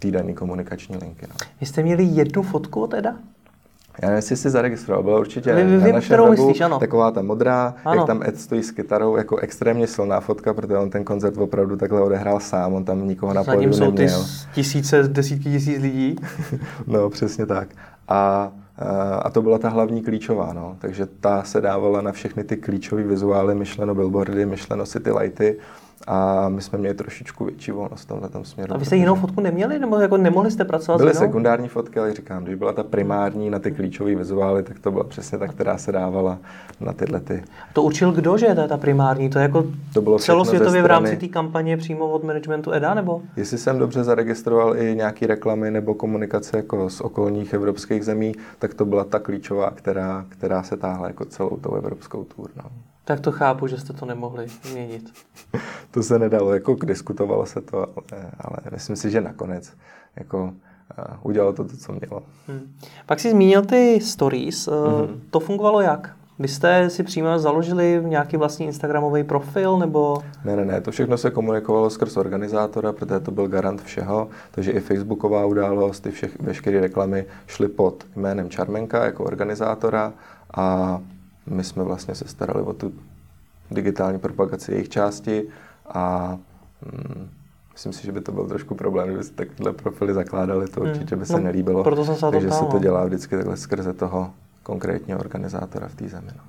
týdenní 0.00 0.34
komunikační 0.34 0.96
linky. 0.96 1.26
No. 1.28 1.34
Vy 1.60 1.66
jste 1.66 1.82
měli 1.82 2.04
jednu 2.04 2.42
fotku 2.42 2.80
od 2.80 2.94
Eda? 2.94 3.16
Já 4.02 4.08
nevím, 4.08 4.16
jestli 4.16 4.36
jsi 4.36 4.50
zaregistroval, 4.50 5.02
byla 5.02 5.18
určitě 5.18 5.54
vy, 5.54 5.64
vy, 5.64 5.78
na 5.78 5.92
našem 5.92 6.20
webu 6.20 6.30
myslíš, 6.30 6.60
ano. 6.60 6.78
taková 6.78 7.10
ta 7.10 7.22
modrá, 7.22 7.74
ano. 7.84 7.96
jak 7.96 8.06
tam 8.06 8.22
Ed 8.22 8.40
stojí 8.40 8.62
s 8.62 8.70
kytarou, 8.70 9.16
jako 9.16 9.36
extrémně 9.36 9.86
silná 9.86 10.20
fotka, 10.20 10.54
protože 10.54 10.76
on 10.76 10.90
ten 10.90 11.04
koncert 11.04 11.38
opravdu 11.38 11.76
takhle 11.76 12.00
odehrál 12.02 12.40
sám, 12.40 12.74
on 12.74 12.84
tam 12.84 13.08
nikoho 13.08 13.34
na 13.34 13.44
pódiu 13.44 13.72
jsou 13.72 13.92
ty 13.92 14.06
tisíce, 14.54 15.02
desítky 15.02 15.50
tisíc 15.50 15.82
lidí. 15.82 16.16
no, 16.86 17.10
přesně 17.10 17.46
tak. 17.46 17.68
A 18.08 18.52
a 19.22 19.30
to 19.30 19.42
byla 19.42 19.58
ta 19.58 19.68
hlavní 19.68 20.02
klíčová, 20.02 20.52
no. 20.52 20.76
takže 20.78 21.06
ta 21.06 21.42
se 21.42 21.60
dávala 21.60 22.00
na 22.00 22.12
všechny 22.12 22.44
ty 22.44 22.56
klíčové 22.56 23.02
vizuály, 23.02 23.54
myšleno 23.54 23.94
billboardy, 23.94 24.46
myšleno 24.46 24.86
city 24.86 25.10
lighty 25.10 25.56
a 26.06 26.48
my 26.48 26.62
jsme 26.62 26.78
měli 26.78 26.94
trošičku 26.94 27.44
větší 27.44 27.70
volnost 27.70 28.04
v 28.04 28.06
tomhle 28.06 28.28
směru. 28.42 28.74
A 28.74 28.78
vy 28.78 28.84
jste 28.84 28.96
jinou 28.96 29.14
fotku 29.14 29.40
neměli, 29.40 29.78
nebo 29.78 29.98
jako 29.98 30.16
nemohli 30.16 30.50
jste 30.50 30.64
pracovat 30.64 30.98
Byly 30.98 31.14
sekundární 31.14 31.68
fotky, 31.68 32.00
ale 32.00 32.14
říkám, 32.14 32.44
když 32.44 32.54
byla 32.54 32.72
ta 32.72 32.82
primární 32.82 33.50
na 33.50 33.58
ty 33.58 33.72
klíčové 33.72 34.14
vizuály, 34.14 34.62
tak 34.62 34.78
to 34.78 34.90
byla 34.90 35.04
přesně 35.04 35.38
ta, 35.38 35.48
která 35.48 35.78
se 35.78 35.92
dávala 35.92 36.38
na 36.80 36.92
tyhle 36.92 37.20
ty. 37.20 37.42
To 37.72 37.82
určil 37.82 38.12
kdo, 38.12 38.38
že 38.38 38.46
je 38.46 38.54
ta, 38.54 38.68
ta 38.68 38.76
primární? 38.76 39.30
To 39.30 39.38
je 39.38 39.42
jako 39.42 39.64
to 39.94 40.02
bylo 40.02 40.18
celosvětově 40.18 40.82
v 40.82 40.86
rámci 40.86 41.16
té 41.16 41.28
kampaně 41.28 41.76
přímo 41.76 42.06
od 42.06 42.24
managementu 42.24 42.72
EDA, 42.72 42.94
nebo? 42.94 43.22
Jestli 43.36 43.58
jsem 43.58 43.78
dobře 43.78 44.04
zaregistroval 44.04 44.76
i 44.76 44.94
nějaké 44.96 45.26
reklamy 45.26 45.70
nebo 45.70 45.94
komunikace 45.94 46.56
jako 46.56 46.90
z 46.90 47.00
okolních 47.00 47.54
evropských 47.54 48.04
zemí, 48.04 48.34
tak 48.58 48.74
to 48.74 48.84
byla 48.84 49.04
ta 49.04 49.18
klíčová, 49.18 49.70
která, 49.70 50.24
která 50.28 50.62
se 50.62 50.76
táhla 50.76 51.06
jako 51.06 51.24
celou 51.24 51.56
tou 51.56 51.74
evropskou 51.74 52.24
tour. 52.24 52.50
No. 52.56 52.89
Tak 53.04 53.20
to 53.20 53.32
chápu, 53.32 53.66
že 53.66 53.78
jste 53.78 53.92
to 53.92 54.06
nemohli 54.06 54.46
změnit. 54.62 55.12
to 55.90 56.02
se 56.02 56.18
nedalo, 56.18 56.54
jako 56.54 56.74
diskutovalo 56.84 57.46
se 57.46 57.60
to, 57.60 57.78
ale, 57.78 58.30
ale 58.38 58.56
myslím 58.72 58.96
si, 58.96 59.10
že 59.10 59.20
nakonec 59.20 59.72
jako 60.16 60.44
uh, 60.44 60.50
udělalo 61.22 61.52
to, 61.52 61.64
to 61.64 61.76
co 61.76 61.92
mělo. 61.92 62.22
Hmm. 62.48 62.76
Pak 63.06 63.20
si 63.20 63.30
zmínil 63.30 63.62
ty 63.62 64.00
stories. 64.00 64.68
Mm-hmm. 64.68 65.20
To 65.30 65.40
fungovalo 65.40 65.80
jak? 65.80 66.16
Vy 66.40 66.48
jste 66.48 66.90
si 66.90 67.02
přímo 67.02 67.38
založili 67.38 68.02
nějaký 68.04 68.36
vlastní 68.36 68.66
Instagramový 68.66 69.24
profil, 69.24 69.78
nebo? 69.78 70.22
Ne, 70.44 70.56
ne, 70.56 70.64
ne, 70.64 70.80
to 70.80 70.90
všechno 70.90 71.18
se 71.18 71.30
komunikovalo 71.30 71.90
skrz 71.90 72.16
organizátora, 72.16 72.92
protože 72.92 73.20
to 73.20 73.30
byl 73.30 73.48
garant 73.48 73.82
všeho, 73.82 74.28
takže 74.50 74.72
i 74.72 74.80
Facebooková 74.80 75.46
událost, 75.46 76.06
i 76.06 76.10
všech, 76.10 76.40
veškeré 76.40 76.80
reklamy 76.80 77.26
šly 77.46 77.68
pod 77.68 78.04
jménem 78.16 78.50
Čarmenka 78.50 79.04
jako 79.04 79.24
organizátora 79.24 80.12
a 80.56 80.98
my 81.50 81.64
jsme 81.64 81.84
vlastně 81.84 82.14
se 82.14 82.28
starali 82.28 82.62
o 82.62 82.72
tu 82.72 82.92
digitální 83.70 84.18
propagaci 84.18 84.72
jejich 84.72 84.88
části 84.88 85.48
a 85.88 86.36
mm, 86.82 87.28
myslím 87.72 87.92
si, 87.92 88.06
že 88.06 88.12
by 88.12 88.20
to 88.20 88.32
byl 88.32 88.46
trošku 88.46 88.74
problém, 88.74 89.08
kdyby 89.08 89.24
se 89.24 89.32
takhle 89.32 89.72
profily 89.72 90.14
zakládali, 90.14 90.68
to 90.68 90.80
hmm. 90.80 90.90
určitě 90.90 91.16
by 91.16 91.26
se 91.26 91.32
no, 91.32 91.38
nelíbilo. 91.38 91.84
Proto 91.84 92.04
jsem 92.04 92.14
se 92.14 92.26
takže 92.30 92.50
se 92.50 92.64
to 92.64 92.78
dělá 92.78 93.04
vždycky 93.04 93.36
takhle 93.36 93.56
skrze 93.56 93.92
toho 93.92 94.30
konkrétního 94.62 95.18
organizátora 95.18 95.88
v 95.88 95.94
té 95.94 96.08
zemi. 96.08 96.30
No. 96.36 96.42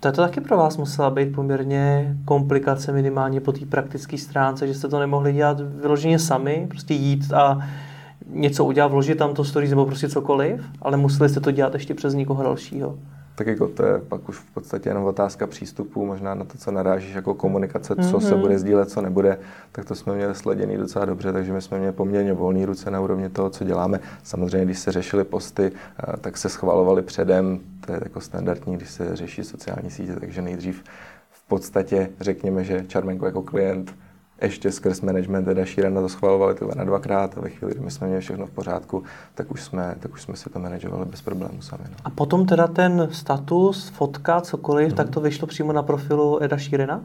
To, 0.00 0.12
to 0.12 0.22
taky 0.22 0.40
pro 0.40 0.56
vás 0.56 0.76
musela 0.76 1.10
být 1.10 1.34
poměrně 1.34 2.16
komplikace 2.24 2.92
minimálně 2.92 3.40
po 3.40 3.52
té 3.52 3.66
praktické 3.66 4.18
stránce, 4.18 4.66
že 4.66 4.74
jste 4.74 4.88
to 4.88 4.98
nemohli 4.98 5.32
dělat 5.32 5.60
vyloženě 5.60 6.18
sami, 6.18 6.66
prostě 6.68 6.94
jít 6.94 7.32
a 7.32 7.68
něco 8.30 8.64
udělat, 8.64 8.88
vložit 8.88 9.18
tam 9.18 9.34
to 9.34 9.44
stories 9.44 9.70
nebo 9.70 9.86
prostě 9.86 10.08
cokoliv, 10.08 10.64
ale 10.82 10.96
museli 10.96 11.28
jste 11.28 11.40
to 11.40 11.50
dělat 11.50 11.74
ještě 11.74 11.94
přes 11.94 12.14
někoho 12.14 12.42
dalšího. 12.42 12.98
Tak 13.36 13.46
jako 13.46 13.68
to 13.68 13.86
je 13.86 13.98
pak 13.98 14.28
už 14.28 14.36
v 14.36 14.54
podstatě 14.54 14.90
jenom 14.90 15.04
otázka 15.04 15.46
přístupu, 15.46 16.06
možná 16.06 16.34
na 16.34 16.44
to, 16.44 16.58
co 16.58 16.70
narážíš 16.70 17.14
jako 17.14 17.34
komunikace, 17.34 17.96
co 17.96 18.02
mm-hmm. 18.02 18.20
se 18.20 18.30
mhm. 18.30 18.40
bude 18.40 18.58
sdílet, 18.58 18.90
co 18.90 19.00
nebude, 19.00 19.38
tak 19.72 19.84
to 19.84 19.94
jsme 19.94 20.14
měli 20.14 20.34
sleděný 20.34 20.76
docela 20.76 21.04
dobře, 21.04 21.32
takže 21.32 21.52
my 21.52 21.62
jsme 21.62 21.78
měli 21.78 21.92
poměrně 21.92 22.32
volné 22.32 22.66
ruce 22.66 22.90
na 22.90 23.00
úrovni 23.00 23.28
toho, 23.28 23.50
co 23.50 23.64
děláme. 23.64 24.00
Samozřejmě, 24.22 24.64
když 24.64 24.78
se 24.78 24.92
řešily 24.92 25.24
posty, 25.24 25.72
eh, 25.72 26.16
tak 26.20 26.36
se 26.36 26.48
schvalovali 26.48 27.02
předem, 27.02 27.60
to 27.86 27.92
je 27.92 28.00
jako 28.02 28.20
standardní, 28.20 28.76
když 28.76 28.90
se 28.90 29.16
řeší 29.16 29.44
sociální 29.44 29.90
sítě, 29.90 30.16
takže 30.20 30.42
nejdřív 30.42 30.84
v 31.30 31.48
podstatě 31.48 32.10
řekněme, 32.20 32.64
že 32.64 32.84
Charmenko 32.92 33.26
jako 33.26 33.42
klient 33.42 33.94
ještě 34.42 34.72
skrz 34.72 35.00
management 35.00 35.48
Eda 35.48 35.64
Sheerana 35.64 36.00
to 36.00 36.08
schvalovali 36.08 36.54
tyhle 36.54 36.74
na 36.74 36.84
dvakrát 36.84 37.38
a 37.38 37.40
ve 37.40 37.50
chvíli, 37.50 37.74
kdy 37.74 37.84
my 37.84 37.90
jsme 37.90 38.06
měli 38.06 38.20
všechno 38.20 38.46
v 38.46 38.50
pořádku, 38.50 39.02
tak 39.34 39.50
už 39.50 39.62
jsme, 39.62 39.96
tak 40.00 40.12
už 40.12 40.22
jsme 40.22 40.36
si 40.36 40.50
to 40.50 40.58
manažovali 40.58 41.04
bez 41.04 41.22
problémů 41.22 41.62
sami. 41.62 41.84
No. 41.90 41.96
A 42.04 42.10
potom 42.10 42.46
teda 42.46 42.66
ten 42.66 43.08
status, 43.12 43.88
fotka, 43.88 44.40
cokoliv, 44.40 44.88
mm. 44.88 44.96
tak 44.96 45.10
to 45.10 45.20
vyšlo 45.20 45.46
přímo 45.46 45.72
na 45.72 45.82
profilu 45.82 46.42
Eda 46.42 46.58
Sheerana? 46.58 47.00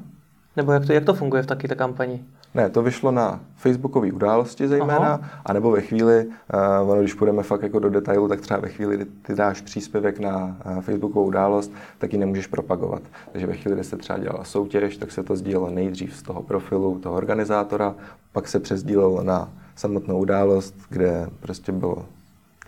Nebo 0.59 0.71
jak 0.71 0.85
to, 0.85 0.93
jak 0.93 1.05
to 1.05 1.13
funguje 1.13 1.43
v 1.43 1.45
taky 1.45 1.67
té 1.67 1.75
kampani? 1.75 2.23
Ne, 2.55 2.69
to 2.69 2.83
vyšlo 2.83 3.11
na 3.11 3.39
facebookové 3.55 4.11
události 4.11 4.67
zejména, 4.67 4.97
Aha. 4.97 5.21
anebo 5.45 5.71
ve 5.71 5.81
chvíli, 5.81 6.25
uh, 6.25 6.91
ono, 6.91 7.01
když 7.01 7.13
půjdeme 7.13 7.43
fakt 7.43 7.63
jako 7.63 7.79
do 7.79 7.89
detailu, 7.89 8.27
tak 8.27 8.41
třeba 8.41 8.59
ve 8.59 8.69
chvíli, 8.69 8.95
kdy 8.95 9.05
ty 9.05 9.35
dáš 9.35 9.61
příspěvek 9.61 10.19
na 10.19 10.57
uh, 10.65 10.81
facebookovou 10.81 11.25
událost, 11.25 11.71
tak 11.97 12.13
ji 12.13 12.19
nemůžeš 12.19 12.47
propagovat. 12.47 13.01
Takže 13.31 13.47
ve 13.47 13.53
chvíli, 13.53 13.75
kdy 13.75 13.83
se 13.83 13.97
třeba 13.97 14.19
dělala 14.19 14.43
soutěž, 14.43 14.97
tak 14.97 15.11
se 15.11 15.23
to 15.23 15.35
sdílelo 15.35 15.69
nejdřív 15.69 16.15
z 16.15 16.21
toho 16.21 16.43
profilu 16.43 16.99
toho 16.99 17.15
organizátora, 17.15 17.95
pak 18.31 18.47
se 18.47 18.59
přesdílelo 18.59 19.23
na 19.23 19.49
samotnou 19.75 20.19
událost, 20.19 20.75
kde 20.89 21.27
prostě 21.39 21.71
bylo 21.71 22.05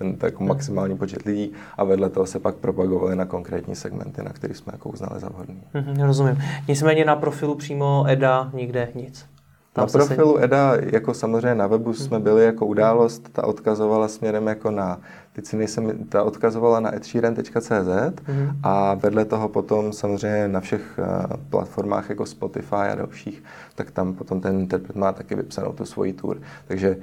ten 0.02 0.16
tak 0.16 0.40
maximální 0.40 0.98
počet 0.98 1.22
lidí 1.22 1.52
a 1.78 1.84
vedle 1.84 2.10
toho 2.10 2.26
se 2.26 2.40
pak 2.40 2.56
propagovali 2.56 3.16
na 3.16 3.26
konkrétní 3.26 3.76
segmenty, 3.76 4.24
na 4.24 4.34
které 4.34 4.54
jsme 4.54 4.74
jako 4.74 4.90
uznali 4.90 5.20
za 5.20 5.30
vhodný. 5.30 5.64
Mm-hmm, 5.74 6.06
rozumím. 6.06 6.38
Nicméně 6.68 7.06
na 7.06 7.16
profilu 7.16 7.56
přímo 7.56 8.06
EDA 8.08 8.50
nikde 8.54 8.90
nic. 8.96 9.26
Tam 9.74 9.86
na 9.86 9.92
profilu 9.92 10.38
se... 10.38 10.44
EDA, 10.44 10.74
jako 10.92 11.14
samozřejmě 11.14 11.56
na 11.56 11.68
webu 11.68 11.94
jsme 11.94 12.18
mhm. 12.18 12.24
byli 12.24 12.46
jako 12.46 12.66
událost, 12.66 13.30
ta 13.34 13.48
odkazovala 13.48 14.08
směrem 14.08 14.48
jako 14.48 14.72
na, 14.72 15.00
teď 15.34 15.46
si 15.46 15.58
nejsem, 15.58 16.08
ta 16.10 16.24
odkazovala 16.24 16.80
na 16.80 16.96
edsheeran.cz 16.96 17.62
mm-hmm. 17.62 18.56
a 18.64 18.94
vedle 18.94 19.26
toho 19.26 19.50
potom 19.50 19.94
samozřejmě 19.94 20.48
na 20.48 20.60
všech 20.60 21.00
uh, 21.00 21.38
platformách 21.50 22.10
jako 22.10 22.26
Spotify 22.26 22.76
a 22.92 22.96
dalších, 22.96 23.44
tak 23.76 23.92
tam 23.92 24.14
potom 24.14 24.42
ten 24.42 24.60
interpret 24.60 24.96
má 24.96 25.12
taky 25.12 25.36
vypsanou 25.36 25.74
tu 25.74 25.86
svoji 25.86 26.14
tour. 26.14 26.38
Takže 26.68 26.98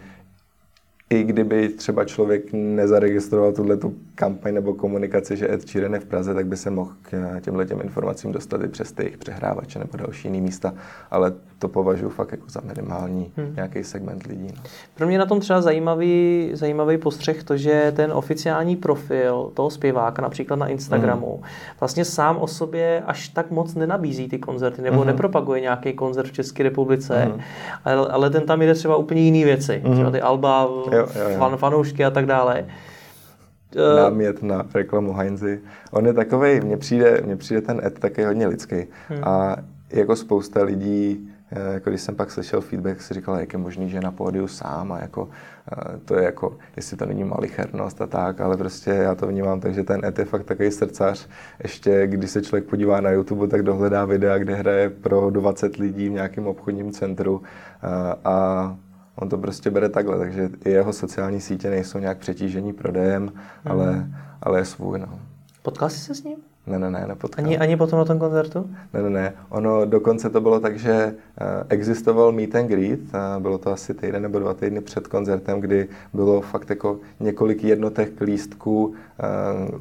i 1.10 1.24
kdyby 1.24 1.68
třeba 1.68 2.04
člověk 2.04 2.52
nezaregistroval 2.52 3.52
tuhle 3.52 3.76
tu 3.76 3.96
kampaň 4.14 4.54
nebo 4.54 4.74
komunikaci, 4.74 5.36
že 5.36 5.52
Ed 5.52 5.68
Sheeran 5.68 5.94
je 5.94 6.00
v 6.00 6.04
Praze, 6.04 6.34
tak 6.34 6.46
by 6.46 6.56
se 6.56 6.70
mohl 6.70 6.92
k 7.02 7.40
těmhle 7.40 7.66
těm 7.66 7.80
informacím 7.80 8.32
dostat 8.32 8.62
i 8.64 8.68
přes 8.68 8.92
ty 8.92 9.02
jejich 9.02 9.18
přehrávače 9.18 9.78
nebo 9.78 9.96
další 9.96 10.28
jiný 10.28 10.40
místa, 10.40 10.74
ale 11.10 11.32
to 11.58 11.68
považuji 11.68 12.08
fakt 12.08 12.32
jako 12.32 12.44
za 12.48 12.60
minimální 12.64 13.32
hmm. 13.36 13.54
nějaký 13.56 13.84
segment 13.84 14.26
lidí. 14.26 14.52
No. 14.56 14.62
Pro 14.94 15.06
mě 15.06 15.18
na 15.18 15.26
tom 15.26 15.40
třeba 15.40 15.60
zajímavý, 15.60 16.50
zajímavý 16.52 16.98
postřeh 16.98 17.44
to, 17.44 17.56
že 17.56 17.92
ten 17.96 18.12
oficiální 18.12 18.76
profil 18.76 19.50
toho 19.54 19.70
zpěváka, 19.70 20.22
například 20.22 20.56
na 20.56 20.66
Instagramu, 20.66 21.32
hmm. 21.32 21.50
vlastně 21.80 22.04
sám 22.04 22.36
o 22.36 22.46
sobě 22.46 23.02
až 23.06 23.28
tak 23.28 23.50
moc 23.50 23.74
nenabízí 23.74 24.28
ty 24.28 24.38
koncerty, 24.38 24.82
nebo 24.82 24.96
hmm. 24.96 25.06
nepropaguje 25.06 25.60
nějaký 25.60 25.92
koncert 25.92 26.28
v 26.28 26.32
České 26.32 26.62
republice, 26.62 27.24
hmm. 27.24 27.40
ale, 27.84 28.08
ale 28.08 28.30
ten 28.30 28.46
tam 28.46 28.62
jde 28.62 28.74
třeba 28.74 28.96
úplně 28.96 29.20
jiné 29.20 29.44
věci, 29.44 29.82
hmm. 29.84 29.94
třeba 29.94 30.10
ty 30.10 30.20
alba, 30.20 30.62
jo, 30.62 30.90
jo, 30.92 31.08
jo. 31.30 31.38
Fan, 31.38 31.56
fanoušky 31.56 32.04
a 32.04 32.10
tak 32.10 32.26
dále. 32.26 32.64
Eh, 33.76 34.00
námět 34.00 34.42
na 34.42 34.66
reklamu 34.74 35.12
Heinzy. 35.12 35.60
On 35.90 36.06
je 36.06 36.12
takový, 36.12 36.60
mně 36.60 36.76
přijde, 36.76 37.20
mně 37.24 37.36
přijde 37.36 37.60
ten 37.60 37.80
Ed 37.84 37.98
taky 37.98 38.24
hodně 38.24 38.46
lidský. 38.46 38.76
Hmm. 39.08 39.24
A 39.24 39.56
jako 39.92 40.16
spousta 40.16 40.62
lidí, 40.62 41.30
jako 41.50 41.90
když 41.90 42.02
jsem 42.02 42.14
pak 42.14 42.30
slyšel 42.30 42.60
feedback, 42.60 43.00
si 43.00 43.14
říkal, 43.14 43.36
jak 43.36 43.52
je 43.52 43.58
možný, 43.58 43.90
že 43.90 43.96
je 43.96 44.00
na 44.00 44.12
pódiu 44.12 44.46
sám 44.46 44.92
a 44.92 44.98
jako 45.00 45.28
eh, 45.72 45.98
to 46.04 46.14
je 46.14 46.24
jako, 46.24 46.58
jestli 46.76 46.96
to 46.96 47.06
není 47.06 47.24
malichernost 47.24 48.02
a 48.02 48.06
tak, 48.06 48.40
ale 48.40 48.56
prostě 48.56 48.90
já 48.90 49.14
to 49.14 49.26
vnímám 49.26 49.60
tak, 49.60 49.74
že 49.74 49.84
ten 49.84 50.04
Ed 50.04 50.18
je 50.18 50.24
fakt 50.24 50.44
takový 50.44 50.70
srdcař. 50.70 51.28
Ještě 51.62 52.06
když 52.06 52.30
se 52.30 52.42
člověk 52.42 52.64
podívá 52.64 53.00
na 53.00 53.10
YouTube, 53.10 53.48
tak 53.48 53.62
dohledá 53.62 54.04
videa, 54.04 54.38
kde 54.38 54.54
hraje 54.54 54.90
pro 54.90 55.30
20 55.30 55.76
lidí 55.76 56.08
v 56.08 56.12
nějakém 56.12 56.46
obchodním 56.46 56.92
centru 56.92 57.42
a 58.24 58.76
on 59.20 59.28
to 59.28 59.38
prostě 59.38 59.70
bere 59.70 59.88
takhle, 59.88 60.18
takže 60.18 60.50
i 60.64 60.70
jeho 60.70 60.92
sociální 60.92 61.40
sítě 61.40 61.70
nejsou 61.70 61.98
nějak 61.98 62.18
přetížení 62.18 62.72
prodejem, 62.72 63.22
mm. 63.22 63.30
ale, 63.64 64.06
ale 64.42 64.58
je 64.58 64.64
svůj. 64.64 64.98
No. 64.98 65.20
Potkal 65.62 65.90
jsi 65.90 65.98
se 65.98 66.14
s 66.14 66.24
ním? 66.24 66.36
Ne, 66.68 66.78
ne, 66.78 66.90
ne, 66.90 67.06
nepotkal. 67.06 67.44
Ani, 67.44 67.58
ani 67.58 67.76
potom 67.76 67.98
na 67.98 68.04
tom 68.04 68.18
koncertu? 68.18 68.70
Ne, 68.94 69.02
ne, 69.02 69.10
ne. 69.10 69.32
Ono 69.48 69.84
dokonce 69.84 70.30
to 70.30 70.40
bylo 70.40 70.60
tak, 70.60 70.78
že 70.78 71.14
uh, 71.14 71.46
existoval 71.68 72.32
meet 72.32 72.54
and 72.54 72.66
greet, 72.66 73.00
bylo 73.38 73.58
to 73.58 73.72
asi 73.72 73.94
týden 73.94 74.22
nebo 74.22 74.38
dva 74.38 74.54
týdny 74.54 74.80
před 74.80 75.06
koncertem, 75.06 75.60
kdy 75.60 75.88
bylo 76.12 76.40
fakt 76.40 76.70
jako 76.70 76.98
několik 77.20 77.64
jednotek 77.64 78.20
lístků 78.20 78.86
uh, 78.86 78.94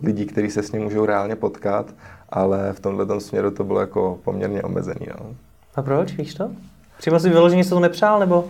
lidí, 0.04 0.26
kteří 0.26 0.50
se 0.50 0.64
s 0.64 0.72
ním 0.72 0.84
můžou 0.84 1.06
reálně 1.06 1.36
potkat, 1.36 1.94
ale 2.30 2.74
v 2.74 2.80
tomhle 2.80 3.22
směru 3.22 3.52
to 3.52 3.64
bylo 3.64 3.80
jako 3.80 4.20
poměrně 4.24 4.64
omezený. 4.64 5.08
No. 5.20 5.36
A 5.76 5.82
proč, 5.82 6.14
víš 6.14 6.34
to? 6.34 6.52
Přímo 6.98 7.20
si 7.20 7.30
vyloženě 7.30 7.64
se 7.64 7.70
to 7.70 7.80
nepřál, 7.80 8.20
nebo? 8.20 8.46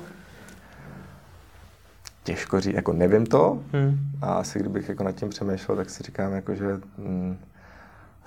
těžko 2.28 2.60
říct, 2.60 2.76
jako 2.76 2.94
nevím 2.94 3.26
to 3.26 3.60
hmm. 3.72 3.98
a 4.22 4.34
asi 4.34 4.60
kdybych 4.60 4.90
jako 4.90 5.04
nad 5.04 5.12
tím 5.12 5.30
přemýšlel, 5.30 5.78
tak 5.78 5.90
si 5.90 6.04
říkám, 6.04 6.34
jako, 6.34 6.56
že 6.56 6.80
hm, 6.98 7.38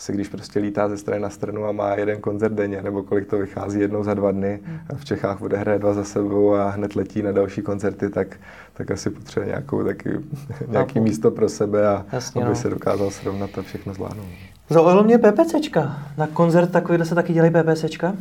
asi 0.01 0.13
když 0.13 0.29
prostě 0.29 0.61
lítá 0.61 0.89
ze 0.89 0.97
strany 0.97 1.21
na 1.21 1.31
stranu 1.31 1.65
a 1.65 1.73
má 1.73 1.95
jeden 1.95 2.21
koncert 2.21 2.53
denně, 2.53 2.83
nebo 2.83 3.03
kolik 3.03 3.27
to 3.27 3.39
vychází 3.39 3.81
jednou 3.81 4.05
za 4.05 4.15
dva 4.15 4.33
dny, 4.33 4.61
hmm. 4.65 4.79
a 4.91 4.95
v 4.95 5.05
Čechách 5.05 5.39
bude 5.39 5.57
hraje 5.57 5.79
dva 5.79 5.95
za 5.95 6.05
sebou 6.05 6.55
a 6.55 6.71
hned 6.71 6.97
letí 6.97 7.23
na 7.23 7.33
další 7.33 7.63
koncerty, 7.63 8.11
tak, 8.11 8.37
tak 8.75 8.91
asi 8.91 9.11
potřebuje 9.11 9.49
nějakou 9.49 9.85
taky, 9.85 10.11
nějaký 10.69 11.01
místo 11.01 11.31
pro 11.31 11.49
sebe 11.49 11.89
a 11.89 12.07
Jasně, 12.13 12.43
aby 12.43 12.51
no. 12.51 12.57
se 12.57 12.71
dokázal 12.71 13.11
srovnat 13.11 13.59
a 13.59 13.63
všechno 13.63 13.95
zvládnout. 13.95 14.27
Zaujalo 14.71 15.05
mě 15.05 15.19
PPCčka. 15.19 15.99
Na 16.17 16.27
koncert 16.27 16.71
takovýhle 16.71 17.07
se 17.07 17.15
taky 17.15 17.33
dělají 17.33 17.53
PPCčka? 17.53 18.15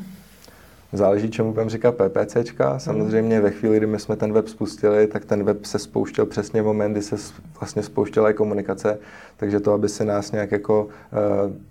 Záleží, 0.93 1.29
čemu 1.31 1.51
budeme 1.51 1.69
říkat 1.69 1.95
PPCčka. 1.95 2.79
Samozřejmě 2.79 3.41
ve 3.41 3.51
chvíli, 3.51 3.77
kdy 3.77 3.87
my 3.87 3.99
jsme 3.99 4.15
ten 4.15 4.33
web 4.33 4.47
spustili, 4.47 5.07
tak 5.07 5.25
ten 5.25 5.43
web 5.43 5.65
se 5.65 5.79
spouštěl 5.79 6.25
přesně 6.25 6.61
v 6.61 6.65
moment, 6.65 6.91
kdy 6.91 7.01
se 7.01 7.15
vlastně 7.59 7.83
spouštěla 7.83 8.29
i 8.29 8.33
komunikace, 8.33 8.99
takže 9.37 9.59
to, 9.59 9.73
aby 9.73 9.89
se 9.89 10.05
nás 10.05 10.31
nějak 10.31 10.51
jako 10.51 10.87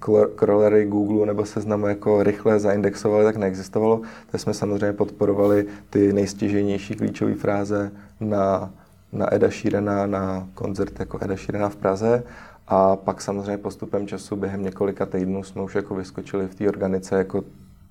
uh, 0.09 0.25
crawlery 0.37 0.85
Google 0.85 1.27
nebo 1.27 1.45
seznamu 1.45 1.87
jako 1.87 2.23
rychle 2.23 2.61
zaindexovali, 2.61 3.25
tak 3.25 3.37
neexistovalo. 3.37 4.01
Tak 4.31 4.41
jsme 4.41 4.55
samozřejmě 4.55 4.93
podporovali 4.93 5.67
ty 5.91 6.13
nejstěžejnější 6.13 6.95
klíčové 6.95 7.35
fráze 7.35 7.91
na, 8.21 8.71
na 9.13 9.35
Eda 9.35 9.51
Sheerana, 9.51 10.07
na 10.07 10.49
koncert 10.55 11.01
jako 11.01 11.19
Eda 11.23 11.37
Sheerana 11.37 11.69
v 11.69 11.77
Praze. 11.77 12.23
A 12.69 12.97
pak 12.97 13.23
samozřejmě 13.23 13.59
postupem 13.59 14.07
času 14.07 14.37
během 14.37 14.63
několika 14.63 15.07
týdnů 15.07 15.43
jsme 15.45 15.63
už 15.63 15.75
jako 15.75 15.95
vyskočili 15.95 16.49
v 16.49 16.55
té 16.55 16.69
organice 16.69 17.19
jako 17.19 17.45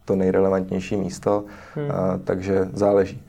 to 0.08 0.16
nejrelevantnější 0.16 0.96
místo, 0.96 1.46
hmm. 1.76 1.92
a, 1.92 2.18
takže 2.24 2.70
záleží. 2.74 3.22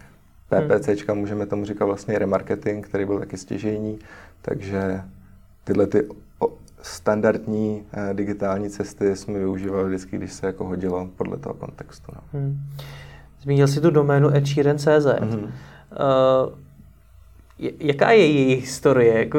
PPCčka 0.49 1.12
hmm. 1.12 1.21
můžeme 1.21 1.47
tomu 1.47 1.64
říkat 1.64 1.85
vlastně 1.85 2.19
remarketing, 2.19 2.87
který 2.87 3.05
byl 3.05 3.19
taky 3.19 3.37
stěžejní, 3.37 3.99
takže 4.43 5.01
tyhle 5.64 5.87
ty 5.87 6.09
standardní 6.83 7.83
eh, 7.93 8.14
digitální 8.14 8.71
cesty 8.71 9.17
jsme 9.17 9.38
využívali 9.38 9.88
vždycky, 9.88 10.17
když 10.17 10.33
se 10.33 10.47
jako 10.47 10.64
hodilo 10.64 11.09
podle 11.17 11.37
toho 11.37 11.55
kontextu. 11.55 12.12
No. 12.14 12.21
Hmm. 12.33 12.59
Zmínil 13.43 13.69
jsi 13.69 13.81
tu 13.81 13.91
doménu 13.91 14.35
edsheeran.cz. 14.37 15.07
Hmm. 15.21 15.43
Uh, 15.43 15.51
Jaká 17.81 18.11
je 18.11 18.27
její 18.27 18.55
historie? 18.55 19.18
Jako, 19.18 19.38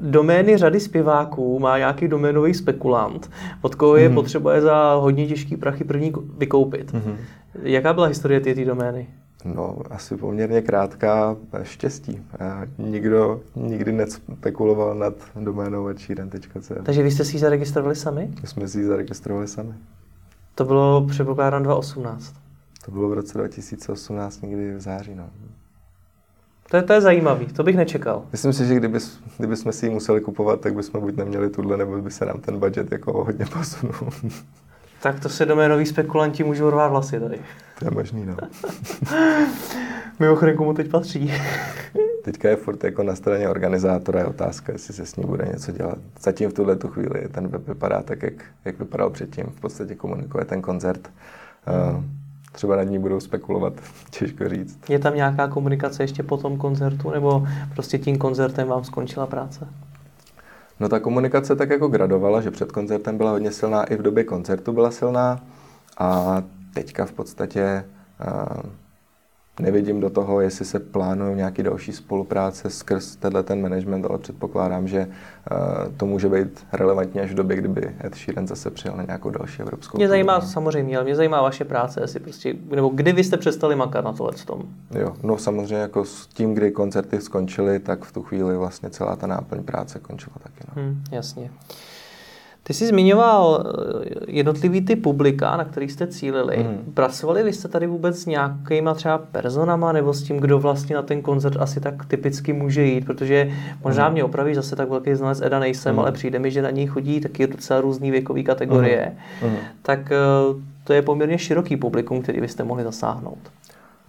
domény 0.00 0.56
řady 0.56 0.80
zpěváků 0.80 1.58
má 1.58 1.78
nějaký 1.78 2.08
doménový 2.08 2.54
spekulant, 2.54 3.30
od 3.62 3.74
koho 3.74 3.96
je 3.96 4.08
mm-hmm. 4.08 4.14
potřeba 4.14 4.54
je 4.54 4.60
za 4.60 4.94
hodně 4.94 5.26
těžký 5.26 5.56
prachy 5.56 5.84
první 5.84 6.12
vykoupit. 6.38 6.92
Mm-hmm. 6.92 7.16
Jaká 7.62 7.92
byla 7.92 8.06
historie 8.06 8.40
té 8.40 8.64
domény? 8.64 9.08
No, 9.44 9.78
asi 9.90 10.16
poměrně 10.16 10.62
krátká 10.62 11.36
štěstí. 11.62 12.20
A 12.40 12.62
nikdo 12.78 13.40
nikdy 13.56 13.92
nespekuloval 13.92 14.94
nad 14.94 15.14
doménou 15.40 15.86
adšíren.cz. 15.86 16.72
Takže 16.82 17.02
vy 17.02 17.10
jste 17.10 17.24
si 17.24 17.36
ji 17.36 17.40
zaregistrovali 17.40 17.96
sami? 17.96 18.30
My 18.40 18.46
jsme 18.46 18.68
si 18.68 18.78
ji 18.78 18.84
zaregistrovali 18.84 19.48
sami. 19.48 19.72
To 20.54 20.64
bylo 20.64 21.06
předpokládám 21.06 21.62
2018. 21.62 22.34
To 22.84 22.90
bylo 22.90 23.08
v 23.08 23.12
roce 23.12 23.38
2018, 23.38 24.42
někdy 24.42 24.74
v 24.74 24.80
září. 24.80 25.14
No. 25.14 25.24
To 26.70 26.76
je, 26.76 26.82
to 26.82 26.92
je 26.92 27.00
zajímavý, 27.00 27.46
to 27.46 27.62
bych 27.62 27.76
nečekal. 27.76 28.22
Myslím 28.32 28.52
si, 28.52 28.66
že 28.66 28.74
kdyby, 28.74 28.98
kdyby 29.38 29.56
jsme 29.56 29.72
si 29.72 29.86
ji 29.86 29.90
museli 29.90 30.20
kupovat, 30.20 30.60
tak 30.60 30.74
bychom 30.74 31.00
buď 31.00 31.16
neměli 31.16 31.50
tuhle, 31.50 31.76
nebo 31.76 31.98
by 31.98 32.10
se 32.10 32.26
nám 32.26 32.40
ten 32.40 32.58
budget 32.58 32.92
jako 32.92 33.24
hodně 33.24 33.46
posunul. 33.46 33.94
Tak 35.02 35.20
to 35.20 35.28
se 35.28 35.46
doménoví 35.46 35.86
spekulanti 35.86 36.44
můžou 36.44 36.70
rvát 36.70 36.88
vlasy 36.88 37.20
tady. 37.20 37.38
To 37.78 37.84
je 37.84 37.90
možný, 37.90 38.26
no. 38.26 38.36
Mimochodem, 40.18 40.56
komu 40.56 40.74
teď 40.74 40.90
patří? 40.90 41.32
teďka 42.24 42.48
je 42.48 42.56
furt 42.56 42.84
jako 42.84 43.02
na 43.02 43.14
straně 43.14 43.48
organizátora 43.48 44.20
je 44.20 44.26
otázka, 44.26 44.72
jestli 44.72 44.94
se 44.94 45.06
s 45.06 45.16
ním 45.16 45.26
bude 45.26 45.46
něco 45.52 45.72
dělat. 45.72 45.98
Zatím 46.20 46.50
v 46.50 46.54
tuhle 46.54 46.76
tu 46.76 46.88
chvíli 46.88 47.28
ten 47.28 47.48
web 47.48 47.68
vypadá 47.68 48.02
tak, 48.02 48.22
jak, 48.22 48.34
jak 48.64 48.78
vypadal 48.78 49.10
předtím. 49.10 49.44
V 49.46 49.60
podstatě 49.60 49.94
komunikuje 49.94 50.44
ten 50.44 50.62
koncert. 50.62 51.10
Uh, 51.94 52.04
třeba 52.52 52.76
nad 52.76 52.82
ní 52.82 52.98
budou 52.98 53.20
spekulovat, 53.20 53.72
těžko 54.10 54.48
říct. 54.48 54.78
Je 54.88 54.98
tam 54.98 55.14
nějaká 55.14 55.48
komunikace 55.48 56.02
ještě 56.02 56.22
po 56.22 56.36
tom 56.36 56.56
koncertu, 56.56 57.10
nebo 57.10 57.46
prostě 57.74 57.98
tím 57.98 58.18
koncertem 58.18 58.68
vám 58.68 58.84
skončila 58.84 59.26
práce? 59.26 59.68
No 60.80 60.88
ta 60.88 61.00
komunikace 61.00 61.56
tak 61.56 61.70
jako 61.70 61.88
gradovala, 61.88 62.40
že 62.40 62.50
před 62.50 62.72
koncertem 62.72 63.16
byla 63.16 63.30
hodně 63.30 63.52
silná, 63.52 63.84
i 63.84 63.96
v 63.96 64.02
době 64.02 64.24
koncertu 64.24 64.72
byla 64.72 64.90
silná 64.90 65.40
a 65.98 66.42
teďka 66.74 67.06
v 67.06 67.12
podstatě 67.12 67.84
uh, 68.20 68.70
nevidím 69.60 70.00
do 70.00 70.10
toho, 70.10 70.40
jestli 70.40 70.64
se 70.64 70.78
plánují 70.78 71.36
nějaký 71.36 71.62
další 71.62 71.92
spolupráce 71.92 72.70
skrz 72.70 73.16
tenhle 73.16 73.42
ten 73.42 73.62
management, 73.62 74.06
ale 74.06 74.18
předpokládám, 74.18 74.88
že 74.88 75.06
uh, 75.06 75.92
to 75.96 76.06
může 76.06 76.28
být 76.28 76.66
relevantní 76.72 77.20
až 77.20 77.30
v 77.30 77.34
době, 77.34 77.56
kdyby 77.56 77.96
Ed 78.04 78.14
Sheeran 78.14 78.46
zase 78.46 78.70
přijel 78.70 78.96
na 78.96 79.04
nějakou 79.04 79.30
další 79.30 79.62
evropskou. 79.62 79.98
Mě 79.98 80.08
zajímá 80.08 80.34
turnaj. 80.34 80.52
samozřejmě, 80.52 80.96
ale 80.96 81.04
mě 81.04 81.16
zajímá 81.16 81.42
vaše 81.42 81.64
práce, 81.64 82.00
jestli 82.00 82.20
prostě, 82.20 82.54
nebo 82.70 82.88
kdy 82.88 83.12
vy 83.12 83.24
jste 83.24 83.36
přestali 83.36 83.76
makat 83.76 84.04
na 84.04 84.12
tohle 84.12 84.32
tom? 84.46 84.62
Jo, 84.94 85.16
no 85.22 85.38
samozřejmě 85.38 85.76
jako 85.76 86.04
s 86.04 86.26
tím, 86.26 86.54
kdy 86.54 86.70
koncerty 86.70 87.20
skončily, 87.20 87.78
tak 87.78 88.04
v 88.04 88.12
tu 88.12 88.22
chvíli 88.22 88.56
vlastně 88.56 88.90
celá 88.90 89.16
ta 89.16 89.26
náplň 89.26 89.62
práce 89.62 89.98
končila 89.98 90.36
taky. 90.42 90.64
No. 90.68 90.82
Hmm, 90.82 91.02
jasně. 91.12 91.50
Ty 92.70 92.74
jsi 92.74 92.86
zmiňoval 92.86 93.64
eh, 93.64 94.04
jednotlivý 94.28 94.80
ty 94.80 94.96
publika, 94.96 95.56
na 95.56 95.64
kterých 95.64 95.92
jste 95.92 96.06
cílili. 96.06 96.56
Mm. 96.56 96.92
Pracovali 96.94 97.42
vy 97.42 97.52
jste 97.52 97.68
tady 97.68 97.86
vůbec 97.86 98.18
s 98.18 98.26
nějakýma 98.26 98.94
třeba 98.94 99.18
personama 99.18 99.92
nebo 99.92 100.14
s 100.14 100.22
tím, 100.22 100.36
kdo 100.36 100.58
vlastně 100.58 100.96
na 100.96 101.02
ten 101.02 101.22
koncert 101.22 101.56
asi 101.60 101.80
tak 101.80 102.04
typicky 102.04 102.52
může 102.52 102.82
jít, 102.82 103.04
protože 103.04 103.52
možná 103.84 104.08
mm. 104.08 104.12
mě 104.12 104.24
opraví 104.24 104.54
zase 104.54 104.76
tak 104.76 104.88
velký 104.88 105.14
znalec 105.14 105.40
Eda 105.40 105.58
nejsem, 105.58 105.92
mm. 105.94 105.98
ale 105.98 106.12
přijde 106.12 106.38
mi, 106.38 106.50
že 106.50 106.62
na 106.62 106.70
něj 106.70 106.86
chodí 106.86 107.20
taky 107.20 107.46
docela 107.46 107.80
různý 107.80 108.10
věkový 108.10 108.44
kategorie. 108.44 109.12
Mm. 109.42 109.56
Tak 109.82 110.12
eh, 110.12 110.16
to 110.84 110.92
je 110.92 111.02
poměrně 111.02 111.38
široký 111.38 111.76
publikum, 111.76 112.22
který 112.22 112.40
byste 112.40 112.64
mohli 112.64 112.84
zasáhnout. 112.84 113.38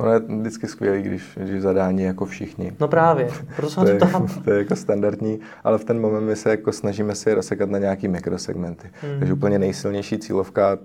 Ono 0.01 0.13
je 0.13 0.19
vždycky 0.19 0.67
skvělý, 0.67 1.01
když, 1.01 1.37
když 1.43 1.61
zadání 1.61 2.03
jako 2.03 2.25
všichni. 2.25 2.71
No 2.79 2.87
právě, 2.87 3.29
proto 3.55 3.71
jsem 3.71 3.83
to, 3.85 3.89
je, 3.89 3.99
tam. 3.99 4.27
to 4.43 4.51
je 4.51 4.57
jako 4.57 4.75
standardní, 4.75 5.39
ale 5.63 5.77
v 5.77 5.83
ten 5.83 6.01
moment 6.01 6.25
my 6.25 6.35
se 6.35 6.49
jako 6.49 6.71
snažíme 6.71 7.15
si 7.15 7.29
je 7.29 7.35
rozsekat 7.35 7.69
na 7.69 7.79
nějaký 7.79 8.07
mikrosegmenty. 8.07 8.89
Hmm. 9.01 9.19
Takže 9.19 9.33
úplně 9.33 9.59
nejsilnější 9.59 10.17
cílovka 10.17 10.77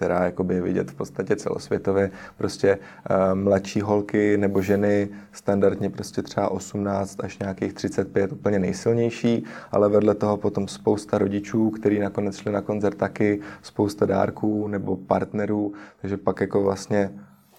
která 0.00 0.24
jakoby 0.24 0.54
je 0.54 0.62
vidět 0.62 0.90
v 0.90 0.94
podstatě 0.94 1.36
celosvětově. 1.36 2.10
Prostě 2.36 2.78
uh, 2.78 3.34
mladší 3.34 3.80
holky 3.80 4.36
nebo 4.36 4.62
ženy, 4.62 5.08
standardně 5.32 5.90
prostě 5.90 6.22
třeba 6.22 6.48
18 6.48 7.24
až 7.24 7.38
nějakých 7.38 7.72
35, 7.72 8.32
úplně 8.32 8.58
nejsilnější, 8.58 9.44
ale 9.72 9.88
vedle 9.88 10.14
toho 10.14 10.36
potom 10.36 10.68
spousta 10.68 11.18
rodičů, 11.18 11.70
kteří 11.70 11.98
nakonec 11.98 12.36
šli 12.36 12.52
na 12.52 12.60
koncert 12.60 12.94
taky, 12.94 13.40
spousta 13.62 14.06
dárků 14.06 14.68
nebo 14.68 14.96
partnerů, 14.96 15.72
takže 16.00 16.16
pak 16.16 16.40
jako 16.40 16.62
vlastně 16.62 17.10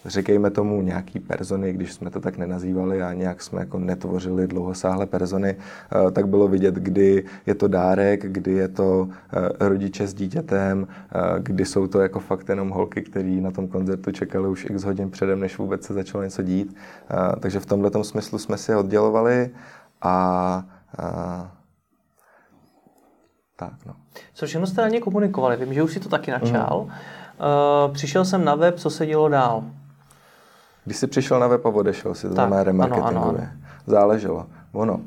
řekejme 0.05 0.49
tomu 0.49 0.81
nějaký 0.81 1.19
persony, 1.19 1.73
když 1.73 1.93
jsme 1.93 2.09
to 2.09 2.19
tak 2.19 2.37
nenazývali 2.37 3.01
a 3.01 3.13
nějak 3.13 3.41
jsme 3.41 3.59
jako 3.59 3.79
netvořili 3.79 4.47
dlouhosáhlé 4.47 5.05
persony, 5.05 5.55
eh, 5.57 6.11
tak 6.11 6.27
bylo 6.27 6.47
vidět, 6.47 6.75
kdy 6.75 7.23
je 7.45 7.55
to 7.55 7.67
dárek, 7.67 8.31
kdy 8.31 8.51
je 8.51 8.67
to 8.67 9.07
eh, 9.09 9.67
rodiče 9.67 10.07
s 10.07 10.13
dítětem, 10.13 10.87
eh, 10.87 11.39
kdy 11.39 11.65
jsou 11.65 11.87
to 11.87 11.99
jako 12.01 12.19
fakt 12.19 12.49
jenom 12.49 12.69
holky, 12.69 13.01
který 13.01 13.41
na 13.41 13.51
tom 13.51 13.67
koncertu 13.67 14.11
čekali 14.11 14.47
už 14.47 14.65
x 14.69 14.83
hodin 14.83 15.11
předem, 15.11 15.39
než 15.39 15.57
vůbec 15.57 15.83
se 15.85 15.93
začalo 15.93 16.23
něco 16.23 16.43
dít. 16.43 16.75
Takže 17.39 17.59
v 17.59 17.65
tomhle 17.65 17.91
smyslu 18.01 18.37
jsme 18.37 18.57
si 18.57 18.75
oddělovali 18.75 19.49
a, 20.01 20.65
a 20.97 21.51
tak, 23.55 23.73
no. 23.85 23.93
Co 24.33 24.45
všechno 24.45 24.67
jste 24.67 24.81
na 24.81 24.87
ně 24.87 24.99
komunikovali? 24.99 25.57
Vím, 25.57 25.73
že 25.73 25.83
už 25.83 25.93
si 25.93 25.99
to 25.99 26.09
taky 26.09 26.31
načal. 26.31 26.83
Mm. 26.83 26.89
Uh, 26.89 27.93
přišel 27.93 28.25
jsem 28.25 28.45
na 28.45 28.55
web, 28.55 28.79
co 28.79 28.89
se 28.89 29.05
dělo 29.05 29.29
dál? 29.29 29.63
Když 30.85 30.97
jsi 30.97 31.07
přišel 31.07 31.39
na 31.39 31.47
web 31.47 31.65
a 31.65 31.69
odešel 31.69 32.13
si, 32.13 32.27
to 32.27 32.33
znamená 32.33 32.63
remarketingově. 32.63 33.49
Záleželo. 33.87 34.45
Ono, 34.71 34.99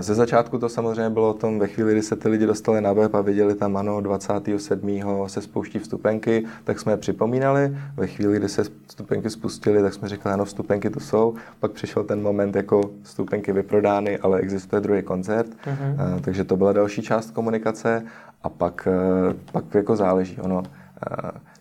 ze 0.00 0.14
začátku 0.14 0.58
to 0.58 0.68
samozřejmě 0.68 1.10
bylo 1.10 1.30
o 1.30 1.34
tom, 1.34 1.58
ve 1.58 1.66
chvíli, 1.66 1.92
kdy 1.92 2.02
se 2.02 2.16
ty 2.16 2.28
lidi 2.28 2.46
dostali 2.46 2.80
na 2.80 2.92
web 2.92 3.14
a 3.14 3.20
viděli 3.20 3.54
tam, 3.54 3.76
ano, 3.76 4.00
27. 4.00 5.00
se 5.26 5.42
spouští 5.42 5.78
vstupenky, 5.78 6.46
tak 6.64 6.80
jsme 6.80 6.92
je 6.92 6.96
připomínali. 6.96 7.76
Ve 7.96 8.06
chvíli, 8.06 8.36
kdy 8.36 8.48
se 8.48 8.62
vstupenky 8.86 9.30
spustily, 9.30 9.82
tak 9.82 9.94
jsme 9.94 10.08
říkali, 10.08 10.32
ano, 10.32 10.44
vstupenky 10.44 10.90
tu 10.90 11.00
jsou. 11.00 11.34
Pak 11.60 11.70
přišel 11.70 12.04
ten 12.04 12.22
moment, 12.22 12.56
jako 12.56 12.80
vstupenky 13.02 13.52
vyprodány, 13.52 14.18
ale 14.18 14.38
existuje 14.38 14.80
druhý 14.80 15.02
koncert. 15.02 15.46
Uh-huh. 15.46 16.20
Takže 16.20 16.44
to 16.44 16.56
byla 16.56 16.72
další 16.72 17.02
část 17.02 17.30
komunikace. 17.30 18.04
A 18.42 18.48
pak, 18.48 18.88
e, 18.90 19.34
pak 19.52 19.74
jako 19.74 19.96
záleží. 19.96 20.40
Ono, 20.40 20.62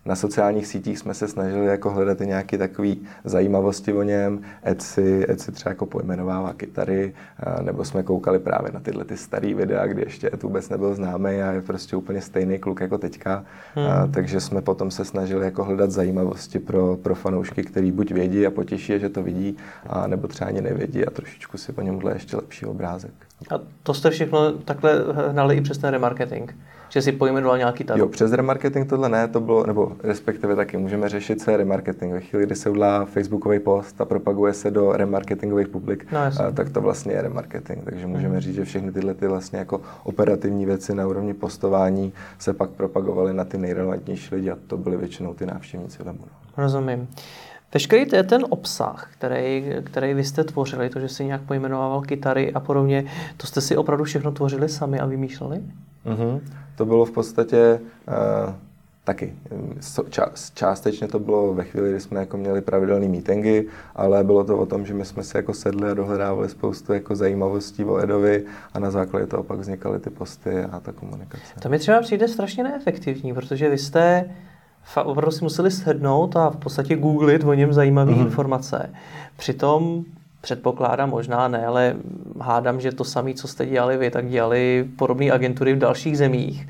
na 0.05 0.15
sociálních 0.15 0.67
sítích 0.67 0.99
jsme 0.99 1.13
se 1.13 1.27
snažili 1.27 1.65
jako 1.65 1.89
hledat 1.89 2.21
i 2.21 2.27
nějaké 2.27 2.57
takové 2.57 2.93
zajímavosti 3.23 3.93
o 3.93 4.03
něm. 4.03 4.41
Etsy, 4.65 5.25
Etsy 5.29 5.51
třeba 5.51 5.71
jako 5.71 5.85
pojmenovává 5.85 6.53
kytary, 6.53 7.13
nebo 7.61 7.85
jsme 7.85 8.03
koukali 8.03 8.39
právě 8.39 8.71
na 8.71 8.79
tyhle 8.79 9.05
ty 9.05 9.17
staré 9.17 9.53
videa, 9.53 9.87
kdy 9.87 10.01
ještě 10.01 10.29
Ed 10.33 10.43
vůbec 10.43 10.69
nebyl 10.69 10.95
známý 10.95 11.41
a 11.41 11.51
je 11.51 11.61
prostě 11.61 11.95
úplně 11.95 12.21
stejný 12.21 12.59
kluk 12.59 12.81
jako 12.81 12.97
teďka. 12.97 13.45
Hmm. 13.75 13.87
A, 13.87 14.07
takže 14.07 14.39
jsme 14.39 14.61
potom 14.61 14.91
se 14.91 15.05
snažili 15.05 15.45
jako 15.45 15.63
hledat 15.63 15.91
zajímavosti 15.91 16.59
pro, 16.59 16.97
pro 16.97 17.15
fanoušky, 17.15 17.63
který 17.63 17.91
buď 17.91 18.11
vědí 18.11 18.47
a 18.47 18.51
potěší 18.51 18.91
je, 18.91 18.99
že 18.99 19.09
to 19.09 19.23
vidí, 19.23 19.57
a 19.87 20.07
nebo 20.07 20.27
třeba 20.27 20.47
ani 20.47 20.61
nevědí 20.61 21.05
a 21.05 21.11
trošičku 21.11 21.57
si 21.57 21.71
po 21.71 21.81
něm 21.81 22.01
ještě 22.13 22.35
lepší 22.35 22.65
obrázek. 22.65 23.28
A 23.55 23.59
to 23.83 23.93
jste 23.93 24.09
všechno 24.09 24.51
takhle 24.51 25.03
hnali 25.29 25.55
i 25.55 25.61
přes 25.61 25.77
ten 25.77 25.89
remarketing? 25.89 26.53
že 26.89 27.01
si 27.01 27.11
pojmenoval 27.11 27.57
nějaký 27.57 27.83
tato. 27.83 27.99
Jo, 27.99 28.07
přes 28.07 28.31
remarketing 28.31 28.89
tohle 28.89 29.09
ne, 29.09 29.27
to 29.27 29.39
bylo, 29.39 29.65
nebo 29.65 29.91
respektive 30.03 30.55
taky 30.55 30.77
můžeme 30.77 31.09
řešit, 31.09 31.41
co 31.41 31.51
je 31.51 31.57
remarketing. 31.57 32.13
Ve 32.13 32.19
chvíli, 32.19 32.45
kdy 32.45 32.55
se 32.55 32.69
udělá 32.69 33.05
Facebookový 33.05 33.59
post 33.59 34.01
a 34.01 34.05
propaguje 34.05 34.53
se 34.53 34.71
do 34.71 34.91
remarketingových 34.91 35.67
publik, 35.67 36.11
no, 36.11 36.19
a, 36.19 36.51
tak 36.53 36.69
to 36.69 36.81
vlastně 36.81 37.13
je 37.13 37.21
remarketing. 37.21 37.83
Takže 37.83 38.07
můžeme 38.07 38.33
hmm. 38.33 38.41
říct, 38.41 38.55
že 38.55 38.65
všechny 38.65 38.91
tyhle 38.91 39.13
ty 39.13 39.27
vlastně 39.27 39.59
jako 39.59 39.81
operativní 40.03 40.65
věci 40.65 40.95
na 40.95 41.07
úrovni 41.07 41.33
postování 41.33 42.13
se 42.39 42.53
pak 42.53 42.69
propagovaly 42.69 43.33
na 43.33 43.45
ty 43.45 43.57
nejrelevantnější 43.57 44.35
lidi 44.35 44.51
a 44.51 44.57
to 44.67 44.77
byly 44.77 44.97
většinou 44.97 45.33
ty 45.33 45.45
návštěvníci 45.45 46.03
webu. 46.03 46.23
No. 46.25 46.63
Rozumím. 46.63 47.07
Veškerý 47.73 48.05
ten 48.05 48.45
obsah, 48.49 49.09
který, 49.17 49.73
který 49.83 50.13
vy 50.13 50.23
jste 50.23 50.43
tvořili, 50.43 50.89
to, 50.89 50.99
že 50.99 51.09
si 51.09 51.25
nějak 51.25 51.41
pojmenovával 51.41 52.01
kytary 52.01 52.53
a 52.53 52.59
podobně, 52.59 53.05
to 53.37 53.47
jste 53.47 53.61
si 53.61 53.77
opravdu 53.77 54.03
všechno 54.03 54.31
tvořili 54.31 54.69
sami 54.69 54.99
a 54.99 55.05
vymýšleli? 55.05 55.61
Mm-hmm. 56.05 56.41
To 56.75 56.85
bylo 56.85 57.05
v 57.05 57.11
podstatě 57.11 57.79
uh, 58.07 58.53
taky. 59.03 59.33
částečně 60.53 61.07
to 61.07 61.19
bylo 61.19 61.53
ve 61.53 61.63
chvíli, 61.63 61.89
kdy 61.89 61.99
jsme 61.99 62.19
jako 62.19 62.37
měli 62.37 62.61
pravidelné 62.61 63.07
meetingy, 63.07 63.67
ale 63.95 64.23
bylo 64.23 64.43
to 64.43 64.57
o 64.57 64.65
tom, 64.65 64.85
že 64.85 64.93
my 64.93 65.05
jsme 65.05 65.23
si 65.23 65.37
jako 65.37 65.53
sedli 65.53 65.91
a 65.91 65.93
dohledávali 65.93 66.49
spoustu 66.49 66.93
jako 66.93 67.15
zajímavostí 67.15 67.83
o 67.83 67.99
Edovi 67.99 68.45
a 68.73 68.79
na 68.79 68.91
základě 68.91 69.27
toho 69.27 69.43
pak 69.43 69.59
vznikaly 69.59 69.99
ty 69.99 70.09
posty 70.09 70.59
a 70.59 70.79
ta 70.79 70.91
komunikace. 70.91 71.43
To 71.61 71.69
mi 71.69 71.79
třeba 71.79 72.01
přijde 72.01 72.27
strašně 72.27 72.63
neefektivní, 72.63 73.33
protože 73.33 73.69
vy 73.69 73.77
jste 73.77 74.29
opravdu 74.95 75.31
si 75.31 75.43
museli 75.43 75.71
sednout 75.71 76.35
a 76.35 76.49
v 76.49 76.57
podstatě 76.57 76.95
googlit 76.95 77.43
o 77.43 77.53
něm 77.53 77.73
zajímavé 77.73 78.11
mm-hmm. 78.11 78.21
informace. 78.21 78.89
Přitom 79.37 80.05
Předpokládám, 80.41 81.09
možná 81.09 81.47
ne, 81.47 81.65
ale 81.65 81.95
hádám, 82.41 82.81
že 82.81 82.91
to 82.91 83.03
samé, 83.03 83.33
co 83.33 83.47
jste 83.47 83.65
dělali 83.65 83.97
vy, 83.97 84.11
tak 84.11 84.29
dělali 84.29 84.89
podobné 84.97 85.31
agentury 85.31 85.73
v 85.73 85.77
dalších 85.77 86.17
zemích. 86.17 86.67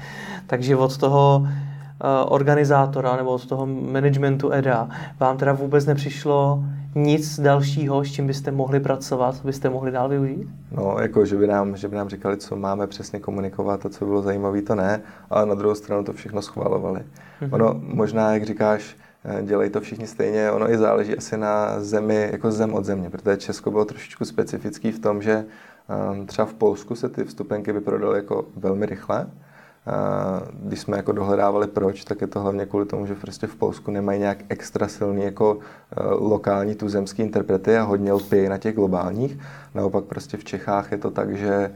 Takže 0.48 0.76
od 0.76 0.98
toho 0.98 1.40
uh, 1.40 1.48
organizátora 2.28 3.16
nebo 3.16 3.30
od 3.30 3.46
toho 3.46 3.66
managementu 3.66 4.52
EDA 4.52 4.90
vám 5.20 5.38
teda 5.38 5.54
vůbec 5.54 5.86
nepřišlo 5.86 6.64
nic 6.96 7.40
dalšího, 7.40 8.04
s 8.04 8.12
čím 8.12 8.28
byste 8.28 8.52
mohli 8.52 8.80
pracovat, 8.80 9.42
byste 9.46 9.70
mohli 9.70 9.92
dál 9.92 10.10
využít? 10.10 10.48
No, 10.72 10.98
jako, 11.02 11.26
že 11.26 11.36
by 11.36 11.48
nám, 11.48 11.78
že 11.78 11.88
by 11.88 11.96
nám 11.96 12.10
říkali, 12.10 12.38
co 12.38 12.56
máme 12.56 12.88
přesně 12.88 13.20
komunikovat 13.20 13.86
a 13.86 13.90
co 13.90 14.06
bylo 14.06 14.22
zajímavé, 14.22 14.62
to 14.62 14.76
ne, 14.76 15.02
ale 15.30 15.46
na 15.46 15.56
druhou 15.56 15.76
stranu 15.76 16.04
to 16.04 16.14
všechno 16.14 16.42
schvalovali. 16.42 17.00
Mm-hmm. 17.00 17.54
Ono 17.54 17.80
možná, 17.84 18.34
jak 18.34 18.46
říkáš, 18.46 18.96
Eh, 19.24 19.44
dělají 19.44 19.70
to 19.70 19.82
všichni 19.82 20.08
stejně. 20.08 20.52
Ono 20.52 20.72
i 20.72 20.78
záleží 20.78 21.18
asi 21.18 21.38
na 21.38 21.80
zemi, 21.80 22.30
jako 22.32 22.52
zem 22.52 22.74
od 22.74 22.86
země, 22.86 23.10
protože 23.10 23.38
Česko 23.38 23.72
bylo 23.72 23.86
trošičku 23.86 24.26
specifický 24.26 24.92
v 24.92 25.00
tom, 25.00 25.22
že 25.22 25.46
ehm, 25.90 26.26
třeba 26.26 26.46
v 26.46 26.54
Polsku 26.54 26.96
se 26.96 27.10
ty 27.10 27.24
vstupenky 27.24 27.72
vyprodaly 27.72 28.18
jako 28.18 28.46
velmi 28.56 28.86
rychle. 28.86 29.28
Eh, 29.90 30.42
když 30.54 30.80
jsme 30.80 30.98
jako 30.98 31.12
dohledávali 31.12 31.68
proč, 31.68 32.04
tak 32.04 32.22
je 32.22 32.28
to 32.28 32.40
hlavně 32.40 32.66
kvůli 32.66 32.86
tomu, 32.86 33.06
že 33.06 33.16
prostě 33.16 33.48
v 33.48 33.56
Polsku 33.56 33.92
nemají 33.92 34.20
nějak 34.20 34.38
extra 34.50 34.88
silný 34.88 35.24
jako 35.24 35.58
eh, 35.60 36.04
lokální 36.10 36.76
tuzemský 36.76 37.22
interprety 37.22 37.78
a 37.78 37.84
hodně 37.84 38.14
lpějí 38.14 38.50
na 38.50 38.58
těch 38.58 38.76
globálních. 38.76 39.40
Naopak 39.76 40.04
prostě 40.04 40.38
v 40.38 40.44
Čechách 40.44 40.92
je 40.92 40.98
to 40.98 41.12
tak, 41.12 41.38
že 41.38 41.72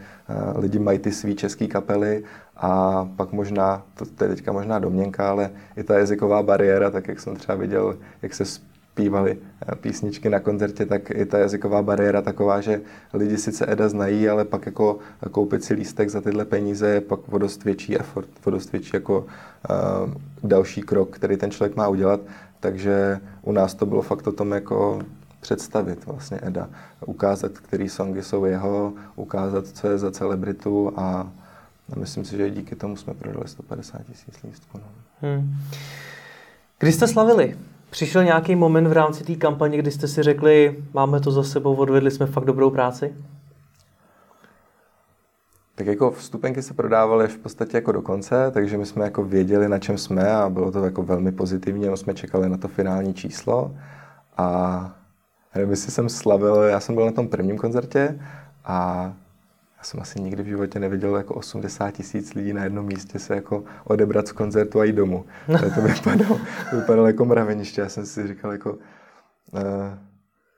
lidi 0.55 0.79
mají 0.79 0.99
ty 0.99 1.11
svý 1.11 1.35
české 1.35 1.67
kapely 1.67 2.23
a 2.57 3.05
pak 3.15 3.31
možná, 3.31 3.83
to 3.95 4.23
je 4.23 4.29
teďka 4.29 4.51
možná 4.51 4.79
domněnka, 4.79 5.29
ale 5.29 5.49
i 5.77 5.83
ta 5.83 5.97
jazyková 5.97 6.43
bariéra, 6.43 6.89
tak 6.89 7.07
jak 7.07 7.19
jsem 7.19 7.35
třeba 7.35 7.55
viděl, 7.55 7.97
jak 8.21 8.33
se 8.33 8.45
zpívali 8.93 9.37
eh, 9.37 9.75
písničky 9.75 10.29
na 10.29 10.39
koncertě, 10.39 10.85
tak 10.85 11.09
i 11.09 11.25
ta 11.25 11.37
jazyková 11.37 11.81
bariéra 11.81 12.21
taková, 12.21 12.61
že 12.61 12.81
lidi 13.13 13.37
sice 13.37 13.65
Eda 13.65 13.89
znají, 13.89 14.29
ale 14.29 14.45
pak 14.45 14.65
jako 14.65 14.99
koupit 15.31 15.63
si 15.63 15.73
lístek 15.73 16.09
za 16.09 16.21
tyhle 16.21 16.45
peníze 16.45 16.87
je 16.87 17.01
pak 17.01 17.19
o 17.33 17.37
dost 17.37 17.63
větší 17.63 17.99
effort, 17.99 18.29
o 18.45 18.49
dost 18.49 18.71
větší 18.71 18.91
jako 18.93 19.19
uh, 19.19 20.13
další 20.43 20.81
krok, 20.81 21.15
který 21.15 21.37
ten 21.37 21.51
člověk 21.51 21.75
má 21.75 21.87
udělat. 21.87 22.19
Takže 22.59 23.19
u 23.41 23.51
nás 23.51 23.73
to 23.73 23.85
bylo 23.85 24.01
fakt 24.01 24.27
o 24.27 24.31
tom 24.31 24.51
jako 24.51 25.01
představit 25.39 26.05
vlastně 26.05 26.39
Eda, 26.43 26.69
ukázat, 27.05 27.51
který 27.51 27.89
songy 27.89 28.23
jsou 28.23 28.45
jeho, 28.45 28.93
ukázat, 29.15 29.67
co 29.67 29.87
je 29.87 29.97
za 29.97 30.11
celebritu 30.11 30.93
a 30.95 31.31
myslím 31.97 32.25
si, 32.25 32.37
že 32.37 32.49
díky 32.49 32.75
tomu 32.75 32.95
jsme 32.95 33.13
prodali 33.13 33.47
150 33.47 34.01
tisíc 34.03 34.43
lístků. 34.43 34.77
No. 34.77 34.87
Hmm. 35.21 35.55
Kdy 36.79 36.91
jste 36.91 37.07
slavili? 37.07 37.55
Přišel 37.93 38.23
nějaký 38.23 38.55
moment 38.55 38.87
v 38.87 38.91
rámci 38.91 39.23
té 39.23 39.35
kampaně, 39.35 39.77
kdy 39.77 39.91
jste 39.91 40.07
si 40.07 40.23
řekli, 40.23 40.83
máme 40.93 41.19
to 41.19 41.31
za 41.31 41.43
sebou, 41.43 41.75
odvedli 41.75 42.11
jsme 42.11 42.25
fakt 42.25 42.45
dobrou 42.45 42.69
práci? 42.69 43.15
Tak 45.75 45.87
jako 45.87 46.11
vstupenky 46.11 46.61
se 46.61 46.73
prodávaly 46.73 47.27
v 47.27 47.37
podstatě 47.37 47.77
jako 47.77 47.91
do 47.91 48.01
konce, 48.01 48.51
takže 48.51 48.77
my 48.77 48.85
jsme 48.85 49.03
jako 49.03 49.23
věděli, 49.23 49.69
na 49.69 49.79
čem 49.79 49.97
jsme 49.97 50.35
a 50.35 50.49
bylo 50.49 50.71
to 50.71 50.85
jako 50.85 51.03
velmi 51.03 51.31
pozitivní, 51.31 51.85
no 51.85 51.97
jsme 51.97 52.13
čekali 52.13 52.49
na 52.49 52.57
to 52.57 52.67
finální 52.67 53.13
číslo 53.13 53.75
a 54.37 54.95
nevím, 55.55 55.69
jestli 55.69 55.91
jsem 55.91 56.09
slavil, 56.09 56.55
já 56.55 56.79
jsem 56.79 56.95
byl 56.95 57.05
na 57.05 57.11
tom 57.11 57.27
prvním 57.27 57.57
koncertě 57.57 58.19
a 58.65 59.13
já 59.83 59.87
jsem 59.87 60.01
asi 60.01 60.21
nikdy 60.21 60.43
v 60.43 60.47
životě 60.47 60.79
neviděl 60.79 61.15
jako 61.15 61.33
80 61.33 61.91
tisíc 61.91 62.33
lidí 62.33 62.53
na 62.53 62.63
jednom 62.63 62.85
místě 62.85 63.19
se 63.19 63.35
jako 63.35 63.63
odebrat 63.83 64.27
z 64.27 64.31
koncertu 64.31 64.79
a 64.79 64.83
jít 64.83 64.95
domů. 64.95 65.25
to 65.75 65.81
vypadalo, 65.81 66.39
to 66.69 66.75
vypadalo 66.75 67.07
jako 67.07 67.25
mraveniště. 67.25 67.81
Já 67.81 67.89
jsem 67.89 68.05
si 68.05 68.27
říkal 68.27 68.51
jako, 68.51 68.73
uh, 68.73 68.79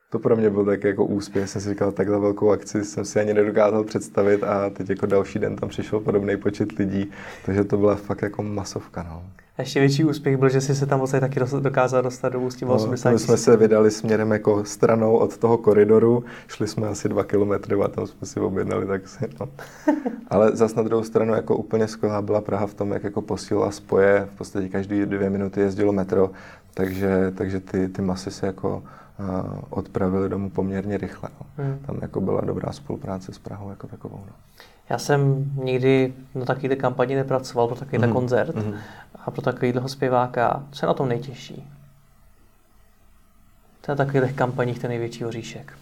to 0.10 0.20
pro 0.20 0.36
mě 0.36 0.50
byl 0.50 0.66
tak 0.66 0.84
jako 0.84 1.06
úspěch. 1.06 1.50
Jsem 1.50 1.62
si 1.62 1.70
říkal, 1.70 1.92
takhle 1.92 2.20
velkou 2.20 2.52
akci 2.52 2.86
jsem 2.86 3.06
si 3.06 3.20
ani 3.20 3.34
nedokázal 3.34 3.84
představit 3.84 4.44
a 4.44 4.70
teď 4.70 4.90
jako 4.90 5.06
další 5.06 5.40
den 5.40 5.56
tam 5.56 5.70
přišel 5.70 6.00
podobný 6.00 6.38
počet 6.38 6.72
lidí, 6.72 7.12
takže 7.46 7.64
to 7.64 7.78
byla 7.78 7.96
fakt 7.96 8.22
jako 8.22 8.44
masovka. 8.44 9.04
No. 9.04 9.24
A 9.58 9.62
ještě 9.62 9.80
větší 9.80 10.04
úspěch 10.04 10.38
byl, 10.38 10.50
že 10.50 10.62
jsi 10.62 10.76
se 10.76 10.86
tam 10.86 11.00
vlastně 11.00 11.20
taky 11.20 11.40
dokázal 11.60 12.02
dostat 12.02 12.30
do 12.30 12.40
Ústí 12.40 12.66
no, 12.66 12.74
80 12.74 13.12
My 13.12 13.20
jsme 13.20 13.38
se 13.38 13.58
vydali 13.58 13.92
směrem 13.92 14.32
jako 14.32 14.66
stranou 14.66 15.18
od 15.18 15.38
toho 15.38 15.58
koridoru, 15.58 16.24
šli 16.48 16.68
jsme 16.68 16.88
asi 16.88 17.10
dva 17.10 17.24
kilometry 17.24 17.76
a 17.76 17.88
tam 17.88 18.08
jsme 18.08 18.28
si 18.28 18.40
objednali 18.40 18.86
taxi. 18.86 19.26
No. 19.40 19.50
Ale 20.28 20.56
zas 20.56 20.76
na 20.76 20.84
druhou 20.84 21.04
stranu 21.04 21.34
jako 21.34 21.58
úplně 21.58 21.88
skvělá 21.88 22.22
byla 22.22 22.42
Praha 22.42 22.68
v 22.68 22.74
tom, 22.74 22.92
jak 22.92 23.04
jako 23.04 23.22
posílala 23.22 23.72
spoje, 23.72 24.28
v 24.34 24.38
podstatě 24.38 24.70
každý 24.70 25.06
dvě 25.06 25.30
minuty 25.30 25.60
jezdilo 25.62 25.94
metro, 25.94 26.32
takže, 26.74 27.32
takže 27.36 27.60
ty, 27.60 27.88
ty 27.88 28.02
masy 28.02 28.32
se 28.32 28.46
jako 28.46 28.84
odpravily 29.70 30.30
domů 30.30 30.50
poměrně 30.50 30.98
rychle. 30.98 31.30
No. 31.40 31.64
Hmm. 31.64 31.80
Tam 31.86 32.00
jako 32.02 32.22
byla 32.22 32.42
dobrá 32.42 32.72
spolupráce 32.72 33.34
s 33.34 33.40
Prahou 33.40 33.70
jako 33.70 33.88
takovou. 33.88 34.24
No. 34.28 34.34
Já 34.90 34.98
jsem 34.98 35.52
nikdy 35.64 36.14
na 36.36 36.46
takovéhle 36.46 36.76
kampani 36.76 37.16
nepracoval, 37.16 37.68
pro 37.68 37.76
takovýhle 37.76 38.08
mm. 38.08 38.14
koncert 38.14 38.56
mm. 38.56 38.74
a 39.26 39.32
pro 39.32 39.42
takovýhle 39.42 39.90
zpěváka. 39.90 40.64
Co 40.72 40.86
je 40.86 40.88
na 40.88 40.94
tom 40.94 41.10
nejtěžší? 41.10 41.68
To 43.82 43.92
je 43.92 43.96
na 43.96 44.06
takových 44.06 44.34
kampaních 44.34 44.80
ten 44.80 44.90
největší 44.90 45.26
oříšek. 45.26 45.78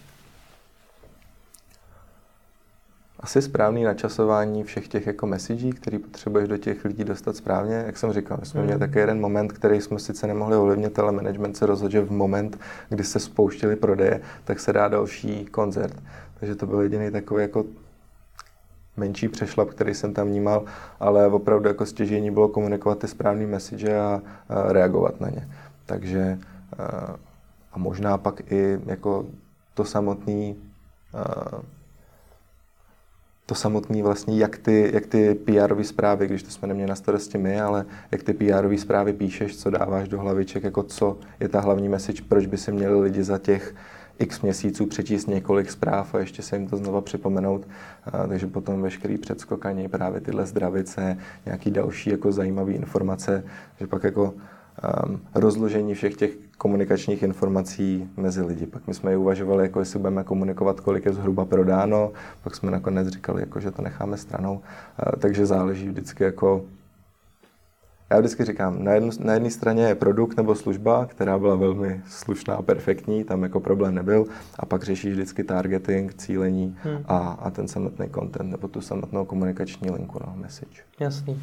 Asi 3.24 3.42
správný 3.42 3.84
načasování 3.84 4.64
všech 4.64 4.88
těch 4.88 5.06
jako 5.06 5.26
messagí, 5.26 5.72
který 5.72 5.98
potřebuješ 5.98 6.48
do 6.48 6.56
těch 6.56 6.84
lidí 6.84 7.04
dostat 7.04 7.36
správně. 7.36 7.74
Jak 7.86 7.98
jsem 7.98 8.12
říkal, 8.12 8.36
my 8.40 8.46
jsme 8.46 8.60
mm. 8.60 8.66
měli 8.66 8.80
taky 8.80 8.98
jeden 8.98 9.20
moment, 9.20 9.52
který 9.52 9.80
jsme 9.80 9.98
sice 9.98 10.26
nemohli 10.26 10.56
ovlivnit, 10.56 10.98
ale 10.98 11.12
management 11.12 11.56
se 11.56 11.66
rozhodl, 11.66 11.92
že 11.92 12.00
v 12.00 12.12
moment, 12.12 12.58
kdy 12.88 13.04
se 13.04 13.20
spouštili 13.20 13.76
prodeje, 13.76 14.20
tak 14.44 14.60
se 14.60 14.72
dá 14.72 14.88
další 14.88 15.44
koncert. 15.44 16.02
Takže 16.40 16.54
to 16.54 16.66
byl 16.66 16.80
jediný 16.80 17.10
takový 17.10 17.42
jako 17.42 17.64
menší 18.96 19.28
přešlap, 19.28 19.70
který 19.70 19.94
jsem 19.94 20.14
tam 20.14 20.28
vnímal, 20.28 20.64
ale 21.00 21.26
opravdu 21.26 21.68
jako 21.68 21.86
stěžení 21.86 22.30
bylo 22.30 22.48
komunikovat 22.48 22.98
ty 22.98 23.08
správné 23.08 23.46
message 23.46 23.98
a, 23.98 24.20
a 24.48 24.72
reagovat 24.72 25.20
na 25.20 25.28
ně. 25.28 25.48
Takže 25.86 26.38
a, 27.72 27.78
možná 27.78 28.18
pak 28.18 28.52
i 28.52 28.80
jako 28.86 29.26
to 29.74 29.84
samotný 29.84 30.56
a, 31.14 31.73
to 33.46 33.54
samotný 33.54 34.02
vlastně, 34.02 34.38
jak 34.38 34.58
ty, 34.58 34.90
jak 34.94 35.06
ty 35.06 35.34
PR 35.34 35.82
zprávy, 35.82 36.26
když 36.26 36.42
to 36.42 36.50
jsme 36.50 36.68
neměli 36.68 36.88
na 36.88 36.94
starosti 36.94 37.38
my, 37.38 37.60
ale 37.60 37.84
jak 38.10 38.22
ty 38.22 38.32
PR 38.32 38.76
zprávy 38.76 39.12
píšeš, 39.12 39.56
co 39.56 39.70
dáváš 39.70 40.08
do 40.08 40.20
hlaviček, 40.20 40.64
jako 40.64 40.82
co 40.82 41.18
je 41.40 41.48
ta 41.48 41.60
hlavní 41.60 41.88
message, 41.88 42.22
proč 42.28 42.46
by 42.46 42.56
se 42.56 42.72
měli 42.72 43.00
lidi 43.00 43.22
za 43.22 43.38
těch 43.38 43.74
x 44.18 44.40
měsíců 44.40 44.86
přečíst 44.86 45.26
několik 45.26 45.70
zpráv 45.70 46.14
a 46.14 46.18
ještě 46.18 46.42
se 46.42 46.56
jim 46.56 46.68
to 46.68 46.76
znova 46.76 47.00
připomenout. 47.00 47.68
A, 48.04 48.26
takže 48.26 48.46
potom 48.46 48.82
veškerý 48.82 49.18
předskokání, 49.18 49.88
právě 49.88 50.20
tyhle 50.20 50.46
zdravice, 50.46 51.18
nějaký 51.46 51.70
další 51.70 52.10
jako 52.10 52.32
zajímavé 52.32 52.72
informace, 52.72 53.44
že 53.80 53.86
pak 53.86 54.04
jako 54.04 54.34
rozložení 55.34 55.94
všech 55.94 56.16
těch 56.16 56.30
komunikačních 56.58 57.22
informací 57.22 58.10
mezi 58.16 58.42
lidi. 58.42 58.66
Pak 58.66 58.86
my 58.86 58.94
jsme 58.94 59.10
ji 59.10 59.16
uvažovali, 59.16 59.64
jako 59.64 59.78
jestli 59.78 59.98
budeme 59.98 60.24
komunikovat, 60.24 60.80
kolik 60.80 61.04
je 61.04 61.12
zhruba 61.12 61.44
prodáno, 61.44 62.12
pak 62.42 62.54
jsme 62.56 62.70
nakonec 62.70 63.08
říkali, 63.08 63.40
jako, 63.42 63.60
že 63.60 63.70
to 63.70 63.82
necháme 63.82 64.16
stranou. 64.16 64.54
Uh, 64.54 64.60
takže 65.18 65.46
záleží 65.46 65.88
vždycky 65.88 66.24
jako 66.24 66.64
já 68.10 68.18
vždycky 68.18 68.44
říkám, 68.44 68.84
na, 68.84 68.92
jednu, 68.92 69.10
na 69.20 69.34
jedné 69.34 69.50
straně 69.50 69.82
je 69.82 69.94
produkt 69.94 70.36
nebo 70.36 70.54
služba, 70.54 71.06
která 71.06 71.38
byla 71.38 71.54
velmi 71.54 72.00
slušná, 72.06 72.62
perfektní, 72.62 73.24
tam 73.24 73.42
jako 73.42 73.60
problém 73.60 73.94
nebyl, 73.94 74.26
a 74.58 74.66
pak 74.66 74.82
řešíš 74.82 75.12
vždycky 75.12 75.44
targeting, 75.44 76.14
cílení 76.14 76.76
hmm. 76.82 76.98
a, 77.06 77.18
a 77.18 77.50
ten 77.50 77.68
samotný 77.68 78.10
content 78.14 78.50
nebo 78.50 78.68
tu 78.68 78.80
samotnou 78.80 79.24
komunikační 79.24 79.90
linku, 79.90 80.18
no, 80.26 80.34
message. 80.36 80.82
Jasný. 81.00 81.42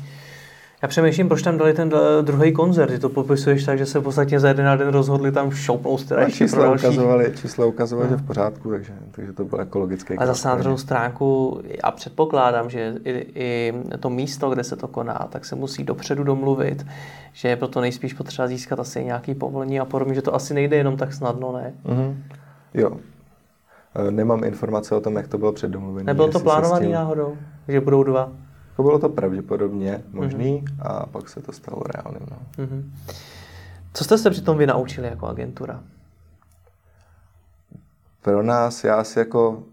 Já 0.82 0.88
přemýšlím, 0.88 1.28
proč 1.28 1.41
tam 1.41 1.58
dali 1.58 1.74
ten 1.74 1.94
druhý 2.22 2.52
koncert. 2.52 2.91
Ty 2.91 3.00
to 3.00 3.10
popisuješ 3.10 3.63
tak, 3.63 3.78
že 3.78 3.86
se 3.86 4.00
v 4.00 4.04
podstatě 4.04 4.39
za 4.39 4.48
jeden 4.48 4.78
den 4.78 4.88
rozhodli 4.88 5.32
tam 5.32 5.52
šoupnout 5.52 6.06
teda 6.06 6.22
ještě 6.22 6.38
čísla 6.38 6.60
pro 6.60 6.74
ukazovali, 6.74 7.34
čísla 7.41 7.65
ukazovali, 7.65 8.10
no. 8.10 8.17
že 8.17 8.24
v 8.24 8.28
pořádku, 8.28 8.70
takže, 8.70 8.94
takže 9.12 9.34
to 9.34 9.46
bylo 9.46 9.62
ekologické. 9.62 10.15
A 10.15 10.26
zase 10.26 10.48
na 10.48 10.56
druhou 10.56 10.78
stránku, 10.78 11.60
a 11.84 11.91
předpokládám, 11.91 12.70
že 12.70 12.96
i, 13.04 13.26
i, 13.36 13.74
to 14.00 14.10
místo, 14.10 14.50
kde 14.50 14.63
se 14.63 14.76
to 14.76 14.88
koná, 14.88 15.28
tak 15.30 15.46
se 15.46 15.56
musí 15.56 15.84
dopředu 15.84 16.24
domluvit, 16.24 16.86
že 17.34 17.48
je 17.48 17.56
proto 17.56 17.82
nejspíš 17.82 18.13
potřeba 18.13 18.48
získat 18.48 18.80
asi 18.80 19.06
nějaký 19.06 19.36
povolení 19.36 19.80
a 19.80 19.86
podobně, 19.86 20.13
že 20.13 20.22
to 20.22 20.36
asi 20.36 20.54
nejde 20.54 20.78
jenom 20.78 20.98
tak 20.98 21.13
snadno, 21.13 21.52
ne? 21.52 21.74
Mm-hmm. 21.86 22.15
Jo. 22.74 22.91
E, 24.08 24.12
nemám 24.12 24.44
informace 24.44 24.96
o 24.96 25.02
tom, 25.02 25.15
jak 25.15 25.28
to 25.28 25.38
bylo 25.38 25.54
předdomluvené. 25.54 26.04
Nebylo 26.04 26.28
to 26.28 26.39
plánovaný 26.39 26.86
tím... 26.86 26.94
náhodou, 26.94 27.38
že 27.67 27.82
budou 27.82 28.04
dva? 28.04 28.32
Jako 28.82 28.88
bylo 28.89 29.00
to 29.00 29.10
pravděpodobně 29.10 30.04
možný 30.12 30.62
mm-hmm. 30.62 30.88
a 30.88 31.06
pak 31.06 31.30
se 31.30 31.41
to 31.41 31.52
stalo 31.52 31.84
reálným. 31.84 32.28
No. 32.32 32.65
Mm-hmm. 32.65 32.84
Co 33.94 34.04
jste 34.04 34.17
se 34.17 34.30
přitom 34.30 34.58
vy 34.58 34.67
naučili 34.67 35.08
jako 35.08 35.28
agentura? 35.28 35.84
Pro 38.22 38.44
nás, 38.44 38.84
já 38.84 39.04
si 39.04 39.20
jako 39.20 39.63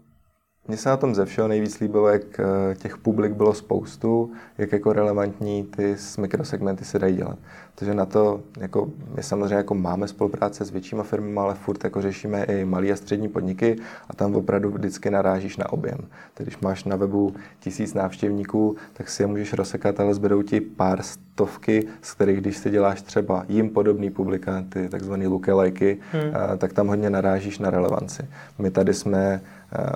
mně 0.69 0.77
se 0.77 0.89
na 0.89 0.97
tom 0.97 1.15
ze 1.15 1.25
všeho 1.25 1.47
nejvíc 1.47 1.79
líbilo, 1.79 2.07
jak 2.07 2.39
eh, 2.39 2.75
těch 2.75 2.97
publik 2.97 3.33
bylo 3.33 3.53
spoustu, 3.53 4.31
jak 4.57 4.71
jako 4.71 4.93
relevantní 4.93 5.63
ty 5.63 5.95
mikrosegmenty 6.17 6.85
se 6.85 6.99
dají 6.99 7.15
dělat. 7.15 7.37
Takže 7.75 7.93
na 7.93 8.05
to, 8.05 8.41
jako 8.59 8.89
my 9.15 9.23
samozřejmě 9.23 9.55
jako 9.55 9.75
máme 9.75 10.07
spolupráce 10.07 10.65
s 10.65 10.71
většíma 10.71 11.03
firmami, 11.03 11.37
ale 11.37 11.55
furt 11.55 11.83
jako 11.83 12.01
řešíme 12.01 12.43
i 12.43 12.65
malé 12.65 12.91
a 12.91 12.95
střední 12.95 13.27
podniky 13.27 13.75
a 14.09 14.13
tam 14.15 14.35
opravdu 14.35 14.69
vždycky 14.69 15.09
narážíš 15.09 15.57
na 15.57 15.73
objem. 15.73 15.97
Tedy 16.33 16.45
když 16.45 16.59
máš 16.59 16.83
na 16.83 16.95
webu 16.95 17.35
tisíc 17.59 17.93
návštěvníků, 17.93 18.75
tak 18.93 19.09
si 19.09 19.23
je 19.23 19.27
můžeš 19.27 19.53
rozsekat, 19.53 19.99
ale 19.99 20.13
zbydou 20.13 20.41
ti 20.41 20.61
pár 20.61 21.01
stovky, 21.01 21.87
z 22.01 22.13
kterých 22.13 22.41
když 22.41 22.57
si 22.57 22.69
děláš 22.69 23.01
třeba 23.01 23.45
jim 23.49 23.69
podobný 23.69 24.09
publika, 24.09 24.63
ty 24.69 24.89
takzvané 24.89 25.27
lookalikey, 25.27 25.97
hmm. 26.11 26.21
Eh, 26.21 26.57
tak 26.57 26.73
tam 26.73 26.87
hodně 26.87 27.09
narážíš 27.09 27.59
na 27.59 27.69
relevanci. 27.69 28.27
My 28.57 28.71
tady 28.71 28.93
jsme 28.93 29.41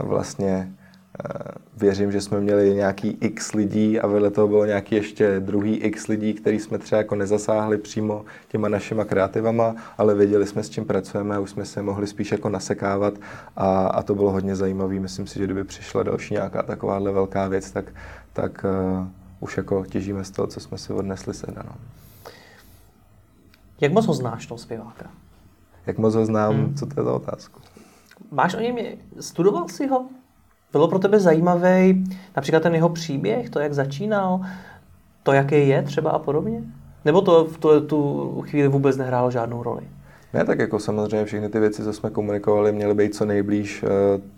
vlastně 0.04 0.72
eh, 1.26 1.34
věřím, 1.78 2.12
že 2.12 2.22
jsme 2.22 2.42
měli 2.42 2.76
nějaký 2.76 3.18
x 3.22 3.54
lidí 3.54 4.00
a 4.00 4.08
vedle 4.08 4.32
toho 4.32 4.48
bylo 4.48 4.66
nějaký 4.66 4.96
ještě 4.96 5.40
druhý 5.40 5.76
x 5.76 6.08
lidí, 6.08 6.34
který 6.34 6.60
jsme 6.60 6.78
třeba 6.78 6.98
jako 6.98 7.16
nezasáhli 7.16 7.78
přímo 7.78 8.26
těma 8.48 8.70
našima 8.70 9.06
kreativama, 9.06 9.76
ale 9.98 10.16
věděli 10.16 10.48
jsme, 10.48 10.64
s 10.64 10.70
čím 10.70 10.86
pracujeme 10.86 11.36
a 11.36 11.40
už 11.40 11.50
jsme 11.50 11.66
se 11.66 11.82
mohli 11.82 12.08
spíš 12.08 12.32
jako 12.32 12.50
nasekávat 12.50 13.14
a, 13.56 13.88
a 13.88 14.04
to 14.04 14.16
bylo 14.16 14.32
hodně 14.32 14.56
zajímavé. 14.56 15.00
Myslím 15.00 15.28
si, 15.28 15.40
že 15.40 15.46
kdyby 15.46 15.64
přišla 15.64 16.04
další 16.04 16.34
nějaká 16.34 16.64
takováhle 16.64 17.12
velká 17.12 17.48
věc, 17.48 17.72
tak, 17.72 17.86
tak 18.34 18.66
uh, 19.00 19.08
už 19.40 19.58
jako 19.58 19.86
těžíme 19.86 20.24
z 20.24 20.32
toho, 20.32 20.48
co 20.48 20.60
jsme 20.60 20.78
si 20.78 20.94
odnesli 20.94 21.34
se 21.34 21.48
no. 21.58 21.76
Jak 23.82 23.92
moc 23.92 24.06
ho 24.06 24.14
znáš, 24.14 24.46
toho 24.46 24.58
zpěváka? 24.58 25.06
Jak 25.86 25.98
moc 25.98 26.16
ho 26.16 26.26
znám? 26.26 26.54
Hmm. 26.56 26.76
Co 26.76 26.86
to 26.86 27.00
je 27.00 27.04
za 27.04 27.14
otázku? 27.14 27.62
Máš 28.34 28.56
o 28.56 28.60
něm, 28.60 28.76
studoval 29.20 29.68
jsi 29.68 29.88
ho? 29.88 30.06
Bylo 30.72 30.88
pro 30.88 31.00
tebe 31.00 31.20
zajímavý 31.20 32.04
například 32.36 32.64
ten 32.64 32.76
jeho 32.76 32.90
příběh, 32.90 33.50
to, 33.50 33.60
jak 33.60 33.74
začínal, 33.74 34.42
to, 35.24 35.32
jaký 35.32 35.68
je 35.68 35.82
třeba 35.82 36.12
a 36.12 36.20
podobně? 36.20 36.64
Nebo 37.06 37.22
to 37.22 37.46
v 37.46 37.58
tu, 37.58 37.82
tu 37.82 38.42
chvíli 38.48 38.68
vůbec 38.68 38.98
nehrálo 38.98 39.32
žádnou 39.32 39.64
roli? 39.64 39.84
Ne, 40.34 40.46
tak 40.46 40.60
jako 40.60 40.80
samozřejmě 40.80 41.26
všechny 41.26 41.50
ty 41.50 41.60
věci, 41.60 41.84
co 41.84 41.94
jsme 41.94 42.10
komunikovali, 42.10 42.72
měly 42.72 42.94
být 42.94 43.16
co 43.16 43.26
nejblíž 43.26 43.84
uh, 43.84 43.90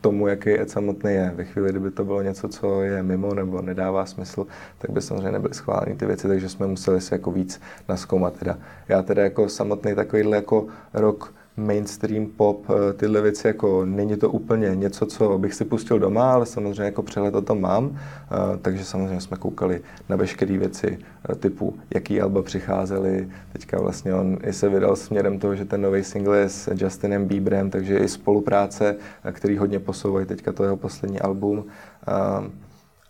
tomu, 0.01 0.27
jaký 0.27 0.59
Ed 0.59 0.69
samotný 0.69 1.11
je. 1.11 1.33
Ve 1.35 1.43
chvíli, 1.43 1.69
kdyby 1.69 1.91
to 1.91 2.05
bylo 2.05 2.21
něco, 2.21 2.47
co 2.47 2.81
je 2.81 3.03
mimo 3.03 3.33
nebo 3.33 3.61
nedává 3.61 4.05
smysl, 4.05 4.47
tak 4.77 4.91
by 4.91 5.01
samozřejmě 5.01 5.31
nebyly 5.31 5.53
schváleny 5.53 5.95
ty 5.95 6.05
věci, 6.05 6.27
takže 6.27 6.49
jsme 6.49 6.67
museli 6.67 7.01
si 7.01 7.13
jako 7.13 7.31
víc 7.31 7.61
naskoumat. 7.89 8.33
Teda. 8.33 8.57
Já 8.87 9.01
teda 9.01 9.23
jako 9.23 9.49
samotný 9.49 9.95
takovýhle 9.95 10.35
jako 10.35 10.65
rok 10.93 11.33
mainstream 11.57 12.25
pop, 12.25 12.65
eh, 12.69 12.93
tyhle 12.93 13.21
věci, 13.21 13.47
jako 13.47 13.85
není 13.85 14.17
to 14.17 14.29
úplně 14.29 14.75
něco, 14.75 15.05
co 15.05 15.37
bych 15.37 15.53
si 15.53 15.65
pustil 15.65 15.99
doma, 15.99 16.33
ale 16.33 16.45
samozřejmě 16.45 16.83
jako 16.83 17.03
přehled 17.03 17.35
o 17.35 17.41
tom 17.41 17.61
mám, 17.61 17.97
eh, 17.97 18.57
takže 18.61 18.85
samozřejmě 18.85 19.21
jsme 19.21 19.37
koukali 19.37 19.81
na 20.09 20.15
veškeré 20.15 20.57
věci 20.57 20.99
eh, 21.29 21.35
typu, 21.35 21.73
jaký 21.93 22.21
alba 22.21 22.41
přicházely, 22.41 23.29
teďka 23.53 23.79
vlastně 23.81 24.13
on 24.13 24.37
i 24.43 24.53
se 24.53 24.69
vydal 24.69 24.95
směrem 24.95 25.39
toho, 25.39 25.55
že 25.55 25.65
ten 25.65 25.81
nový 25.81 26.03
single 26.03 26.37
je 26.37 26.49
s 26.49 26.71
Justinem 26.81 27.25
Bieberem, 27.25 27.69
takže 27.69 27.97
i 27.97 28.07
spolupráce, 28.07 28.95
který 29.31 29.57
hodně 29.57 29.79
posouvají 29.79 30.25
teďka 30.25 30.51
to 30.51 30.63
jeho 30.63 30.77
poslední 30.77 31.19
album, 31.19 31.65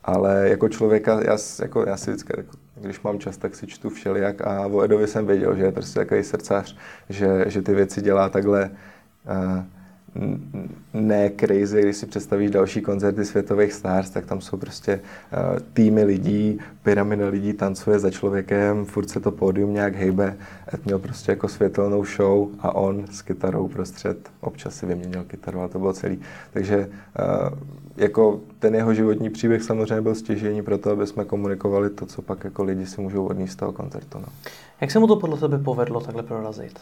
ale 0.03 0.49
jako 0.49 0.69
člověka, 0.69 1.21
já, 1.21 1.37
jako, 1.61 1.85
já 1.87 1.97
si 1.97 2.11
vždycky, 2.11 2.33
jako, 2.37 2.57
když 2.75 3.01
mám 3.01 3.19
čas, 3.19 3.37
tak 3.37 3.55
si 3.55 3.67
čtu 3.67 3.89
všelijak 3.89 4.41
a 4.41 4.67
o 4.67 4.81
Edovi 4.81 5.07
jsem 5.07 5.27
věděl, 5.27 5.55
že 5.55 5.63
je 5.63 5.71
prostě 5.71 5.99
takový 5.99 6.23
srdcař, 6.23 6.77
že, 7.09 7.45
že 7.47 7.61
ty 7.61 7.75
věci 7.75 8.01
dělá 8.01 8.29
takhle 8.29 8.69
uh, 8.69 9.63
ne 10.93 11.31
crazy, 11.39 11.81
když 11.81 11.97
si 11.97 12.05
představíš 12.05 12.51
další 12.51 12.81
koncerty 12.81 13.25
světových 13.25 13.73
stars, 13.73 14.09
tak 14.09 14.25
tam 14.25 14.41
jsou 14.41 14.57
prostě 14.57 14.99
uh, 14.99 15.59
týmy 15.73 16.03
lidí, 16.03 16.59
pyramida 16.83 17.27
lidí 17.27 17.53
tancuje 17.53 17.99
za 17.99 18.11
člověkem, 18.11 18.85
furt 18.85 19.09
se 19.09 19.19
to 19.19 19.31
pódium 19.31 19.73
nějak 19.73 19.95
hejbe. 19.95 20.37
Ed 20.73 20.85
měl 20.85 20.99
prostě 20.99 21.31
jako 21.31 21.47
světelnou 21.47 22.05
show 22.05 22.47
a 22.59 22.75
on 22.75 23.05
s 23.11 23.21
kytarou 23.21 23.67
prostřed, 23.67 24.17
občas 24.41 24.75
si 24.75 24.85
vyměnil 24.85 25.23
kytaru 25.23 25.61
a 25.61 25.67
to 25.67 25.79
bylo 25.79 25.93
celý. 25.93 26.19
Takže 26.53 26.89
uh, 27.19 27.59
jako 27.97 28.39
ten 28.59 28.75
jeho 28.75 28.93
životní 28.93 29.29
příběh 29.29 29.63
samozřejmě 29.63 30.01
byl 30.01 30.15
stěžení 30.15 30.61
pro 30.61 30.77
to, 30.77 30.91
aby 30.91 31.07
jsme 31.07 31.25
komunikovali 31.25 31.89
to, 31.89 32.05
co 32.05 32.21
pak 32.21 32.43
jako 32.43 32.63
lidi 32.63 32.85
si 32.85 33.01
můžou 33.01 33.25
odníst 33.25 33.53
z 33.53 33.55
toho 33.55 33.71
koncertu. 33.71 34.17
No. 34.19 34.27
Jak 34.81 34.91
se 34.91 34.99
mu 34.99 35.07
to 35.07 35.15
podle 35.15 35.37
tebe 35.37 35.57
povedlo 35.57 36.01
takhle 36.01 36.23
prorazit? 36.23 36.79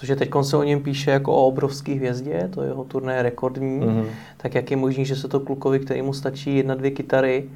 Protože 0.00 0.16
teď 0.16 0.30
se 0.42 0.56
o 0.56 0.62
něm 0.62 0.82
píše 0.82 1.10
jako 1.10 1.32
o 1.32 1.46
obrovské 1.46 1.92
hvězdě, 1.92 2.50
to 2.54 2.62
jeho 2.62 2.84
turné 2.84 3.16
je 3.16 3.22
rekordní, 3.22 3.80
mm-hmm. 3.80 4.06
tak 4.36 4.54
jak 4.54 4.70
je 4.70 4.76
možný, 4.76 5.04
že 5.04 5.16
se 5.16 5.28
to 5.28 5.40
klukovi, 5.40 5.80
který 5.80 6.02
mu 6.02 6.12
stačí 6.12 6.56
jedna, 6.56 6.74
dvě 6.74 6.90
kytary, 6.90 7.50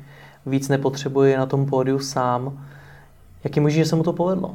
víc 0.47 0.69
nepotřebuje 0.69 1.39
na 1.39 1.47
tom 1.47 1.67
pódiu 1.67 1.99
sám. 1.99 2.67
Jak 3.45 3.57
je 3.57 3.63
možný, 3.63 3.79
že 3.79 3.85
se 3.85 3.97
mu 3.97 4.03
to 4.03 4.13
povedlo? 4.13 4.55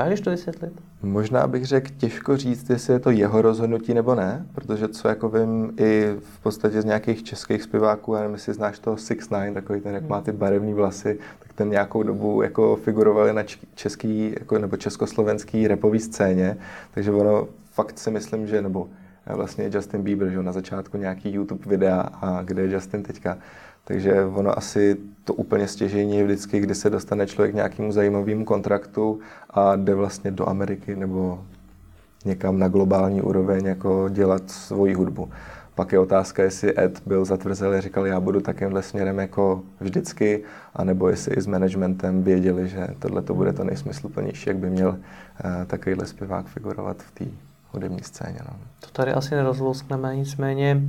Dokážeš 0.00 0.20
to 0.20 0.30
vysvětlit? 0.30 0.72
Možná 1.02 1.46
bych 1.46 1.66
řekl 1.66 1.90
těžko 1.98 2.36
říct, 2.36 2.70
jestli 2.70 2.92
je 2.92 2.98
to 2.98 3.10
jeho 3.10 3.42
rozhodnutí 3.42 3.94
nebo 3.94 4.14
ne, 4.14 4.46
protože 4.54 4.88
co 4.88 5.08
jako 5.08 5.28
vím 5.28 5.72
i 5.76 6.14
v 6.20 6.42
podstatě 6.42 6.82
z 6.82 6.84
nějakých 6.84 7.22
českých 7.22 7.62
zpěváků, 7.62 8.14
já 8.14 8.20
nevím, 8.20 8.34
jestli 8.34 8.54
znáš 8.54 8.78
toho 8.78 8.96
Six 8.96 9.30
Nine, 9.30 9.52
takový 9.52 9.80
ten, 9.80 9.94
jak 9.94 10.08
má 10.08 10.20
ty 10.20 10.32
barevné 10.32 10.74
vlasy, 10.74 11.18
tak 11.38 11.52
ten 11.52 11.70
nějakou 11.70 12.02
dobu 12.02 12.42
jako 12.42 12.76
figurovali 12.76 13.32
na 13.32 13.42
český 13.74 14.34
jako, 14.40 14.58
nebo 14.58 14.76
československý 14.76 15.68
repový 15.68 15.98
scéně, 15.98 16.56
takže 16.94 17.12
ono 17.12 17.48
fakt 17.72 17.98
si 17.98 18.10
myslím, 18.10 18.46
že 18.46 18.62
nebo 18.62 18.88
vlastně 19.26 19.70
Justin 19.74 20.02
Bieber, 20.02 20.28
že 20.28 20.42
na 20.42 20.52
začátku 20.52 20.96
nějaký 20.96 21.32
YouTube 21.32 21.66
videa 21.66 22.00
a 22.00 22.42
kde 22.42 22.62
je 22.62 22.72
Justin 22.72 23.02
teďka, 23.02 23.38
takže 23.90 24.24
ono 24.24 24.58
asi 24.58 24.96
to 25.24 25.34
úplně 25.34 25.68
stěžení 25.68 26.16
je 26.16 26.24
vždycky, 26.24 26.60
kdy 26.60 26.74
se 26.74 26.90
dostane 26.90 27.26
člověk 27.26 27.52
k 27.52 27.54
nějakému 27.54 27.92
zajímavému 27.92 28.44
kontraktu 28.44 29.20
a 29.50 29.76
jde 29.76 29.94
vlastně 29.94 30.30
do 30.30 30.48
Ameriky 30.48 30.96
nebo 30.96 31.44
někam 32.24 32.58
na 32.58 32.68
globální 32.68 33.22
úroveň 33.22 33.64
jako 33.64 34.08
dělat 34.08 34.50
svoji 34.50 34.94
hudbu. 34.94 35.30
Pak 35.74 35.92
je 35.92 35.98
otázka, 35.98 36.42
jestli 36.42 36.78
Ed 36.78 37.02
byl 37.06 37.24
zatvrzelý, 37.24 37.80
říkal, 37.80 38.06
já 38.06 38.20
budu 38.20 38.40
takýmhle 38.40 38.82
směrem 38.82 39.18
jako 39.18 39.62
vždycky, 39.80 40.44
anebo 40.74 41.08
jestli 41.08 41.34
i 41.34 41.40
s 41.40 41.46
managementem 41.46 42.22
věděli, 42.22 42.68
že 42.68 42.88
tohle 42.98 43.22
to 43.22 43.34
bude 43.34 43.52
to 43.52 43.64
nejsmysluplnější, 43.64 44.50
jak 44.50 44.58
by 44.58 44.70
měl 44.70 44.88
uh, 44.88 44.96
takovýhle 45.66 46.06
zpěvák 46.06 46.46
figurovat 46.46 47.02
v 47.02 47.10
té 47.10 47.24
hudební 47.72 48.02
scéně. 48.02 48.38
No. 48.48 48.56
To 48.80 48.90
tady 48.92 49.12
asi 49.12 49.34
nerozlouskneme, 49.34 50.16
nicméně, 50.16 50.82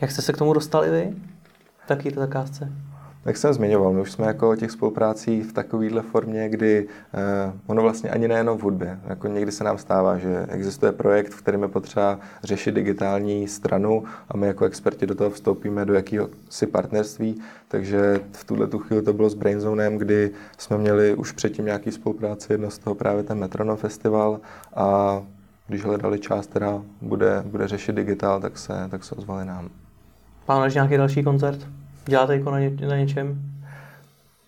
jak 0.00 0.10
jste 0.10 0.22
se 0.22 0.32
k 0.32 0.36
tomu 0.36 0.52
dostali 0.52 0.90
vy? 0.90 1.14
Takýto 1.88 2.20
zakázce? 2.20 2.72
Jak 3.26 3.36
jsem 3.36 3.52
zmiňoval, 3.52 3.92
my 3.92 4.00
už 4.00 4.12
jsme 4.12 4.26
jako 4.26 4.56
těch 4.56 4.70
spoluprácí 4.70 5.42
v 5.42 5.52
takovéhle 5.52 6.02
formě, 6.02 6.48
kdy 6.48 6.86
eh, 7.14 7.52
ono 7.66 7.82
vlastně 7.82 8.10
ani 8.10 8.28
nejenom 8.28 8.58
v 8.58 8.62
hudbě. 8.62 9.00
Jako 9.06 9.28
někdy 9.28 9.52
se 9.52 9.64
nám 9.64 9.78
stává, 9.78 10.18
že 10.18 10.46
existuje 10.48 10.92
projekt, 10.92 11.32
v 11.32 11.42
kterém 11.42 11.62
je 11.62 11.68
potřeba 11.68 12.18
řešit 12.44 12.74
digitální 12.74 13.48
stranu 13.48 14.04
a 14.28 14.36
my 14.36 14.46
jako 14.46 14.64
experti 14.64 15.06
do 15.06 15.14
toho 15.14 15.30
vstoupíme 15.30 15.84
do 15.84 15.94
si 16.50 16.66
partnerství. 16.66 17.40
Takže 17.68 18.20
v 18.32 18.44
tuhle 18.44 18.66
tu 18.66 18.78
chvíli 18.78 19.02
to 19.02 19.12
bylo 19.12 19.30
s 19.30 19.34
Brainzonem, 19.34 19.98
kdy 19.98 20.30
jsme 20.58 20.78
měli 20.78 21.14
už 21.14 21.32
předtím 21.32 21.64
nějaký 21.64 21.92
spolupráci, 21.92 22.52
jedno 22.52 22.70
z 22.70 22.78
toho 22.78 22.94
právě 22.94 23.22
ten 23.22 23.38
Metronom 23.38 23.76
Festival 23.76 24.40
a 24.74 25.22
když 25.66 25.84
hledali 25.84 26.18
část, 26.18 26.50
která 26.50 26.82
bude, 27.02 27.42
bude 27.46 27.68
řešit 27.68 27.94
digitál, 27.94 28.40
tak 28.40 28.58
se, 28.58 28.88
tak 28.90 29.04
se 29.04 29.14
ozvali 29.14 29.44
nám. 29.44 29.70
Plánuješ 30.48 30.74
nějaký 30.74 30.96
další 30.96 31.22
koncert? 31.22 31.66
Děláte 32.06 32.36
jako 32.36 32.50
na, 32.50 32.60
ně, 32.60 32.70
na 32.88 32.96
něčem? 32.96 33.38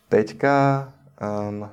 Teďka 0.08 0.92
um, 1.48 1.68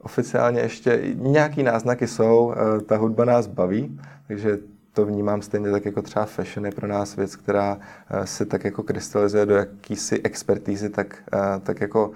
oficiálně 0.00 0.60
ještě 0.60 1.02
nějaký 1.14 1.62
náznaky 1.62 2.06
jsou, 2.06 2.46
uh, 2.46 2.80
ta 2.80 2.96
hudba 2.96 3.24
nás 3.24 3.46
baví, 3.46 4.00
takže 4.28 4.58
to 4.92 5.06
vnímám 5.06 5.42
stejně 5.42 5.70
tak 5.70 5.84
jako 5.84 6.02
třeba 6.02 6.24
fashion 6.24 6.66
je 6.66 6.72
pro 6.72 6.86
nás 6.86 7.16
věc, 7.16 7.36
která 7.36 7.74
uh, 7.74 8.24
se 8.24 8.46
tak 8.46 8.64
jako 8.64 8.82
krystalizuje 8.82 9.46
do 9.46 9.54
jakýsi 9.54 10.20
expertízy, 10.22 10.90
tak, 10.90 11.22
uh, 11.34 11.62
tak 11.62 11.80
jako 11.80 12.10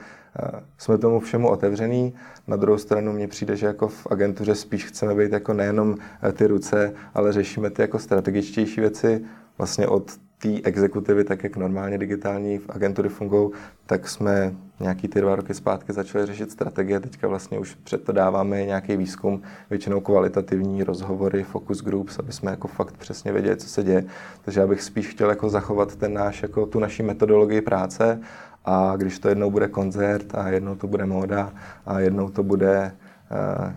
jsme 0.79 0.99
tomu 0.99 1.21
všemu 1.21 1.49
otevřený. 1.49 2.15
Na 2.47 2.57
druhou 2.57 2.79
stranu 2.79 3.13
mně 3.13 3.29
přijde, 3.29 3.57
že 3.57 3.67
jako 3.67 3.89
v 3.89 4.07
agentuře 4.11 4.55
spíš 4.55 4.85
chceme 4.85 5.15
být 5.15 5.33
jako 5.33 5.53
nejenom 5.53 5.97
ty 6.33 6.47
ruce, 6.47 6.93
ale 7.15 7.33
řešíme 7.33 7.71
ty 7.71 7.83
jako 7.83 7.99
strategičtější 7.99 8.81
věci, 8.81 9.25
vlastně 9.59 9.87
od 9.87 10.26
té 10.39 10.49
exekutivy, 10.65 11.25
tak 11.25 11.45
jak 11.45 11.57
normálně 11.57 11.99
digitální 11.99 12.61
agentury 12.69 13.09
fungují, 13.09 13.51
tak 13.87 14.09
jsme 14.09 14.55
nějaký 14.81 15.09
ty 15.09 15.21
dva 15.21 15.37
roky 15.37 15.55
zpátky 15.55 15.93
začali 15.93 16.27
řešit 16.27 16.51
strategie. 16.51 17.01
Teďka 17.01 17.29
vlastně 17.29 17.59
už 17.59 17.75
před 17.75 18.05
to 18.05 18.13
dáváme 18.13 18.65
nějaký 18.65 18.97
výzkum, 18.97 19.43
většinou 19.71 20.01
kvalitativní 20.01 20.85
rozhovory, 20.85 21.43
focus 21.43 21.83
groups, 21.83 22.19
aby 22.19 22.33
jsme 22.33 22.51
jako 22.51 22.69
fakt 22.69 22.97
přesně 22.97 23.33
věděli, 23.33 23.57
co 23.57 23.69
se 23.69 23.83
děje. 23.83 24.05
Takže 24.45 24.61
já 24.61 24.67
bych 24.67 24.83
spíš 24.83 25.09
chtěl 25.09 25.31
jako 25.31 25.49
zachovat 25.49 25.97
ten 25.97 26.13
náš, 26.15 26.43
jako 26.43 26.67
tu 26.67 26.81
naší 26.81 27.03
metodologii 27.03 27.61
práce 27.61 28.21
a 28.65 28.97
když 28.97 29.19
to 29.19 29.29
jednou 29.29 29.51
bude 29.51 29.69
koncert 29.69 30.35
a 30.35 30.49
jednou 30.49 30.77
to 30.77 30.87
bude 30.87 31.07
móda 31.07 31.53
a 31.87 32.01
jednou 32.01 32.29
to 32.29 32.43
bude 32.43 32.93
uh, 33.31 33.73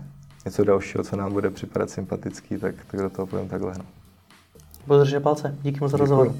něco 0.45 0.63
dalšího, 0.63 1.03
co 1.03 1.15
nám 1.15 1.33
bude 1.33 1.49
připadat 1.49 1.89
sympatický, 1.89 2.57
tak, 2.57 2.75
tak 2.91 3.01
do 3.01 3.09
toho 3.09 3.25
půjdeme 3.25 3.49
takhle. 3.49 3.73
No. 3.77 3.98
Budu 4.89 4.99
držet 4.99 5.23
palce. 5.23 5.55
Díky 5.61 5.79
moc 5.79 5.91
za 5.91 5.97
rozhovor. 5.97 6.33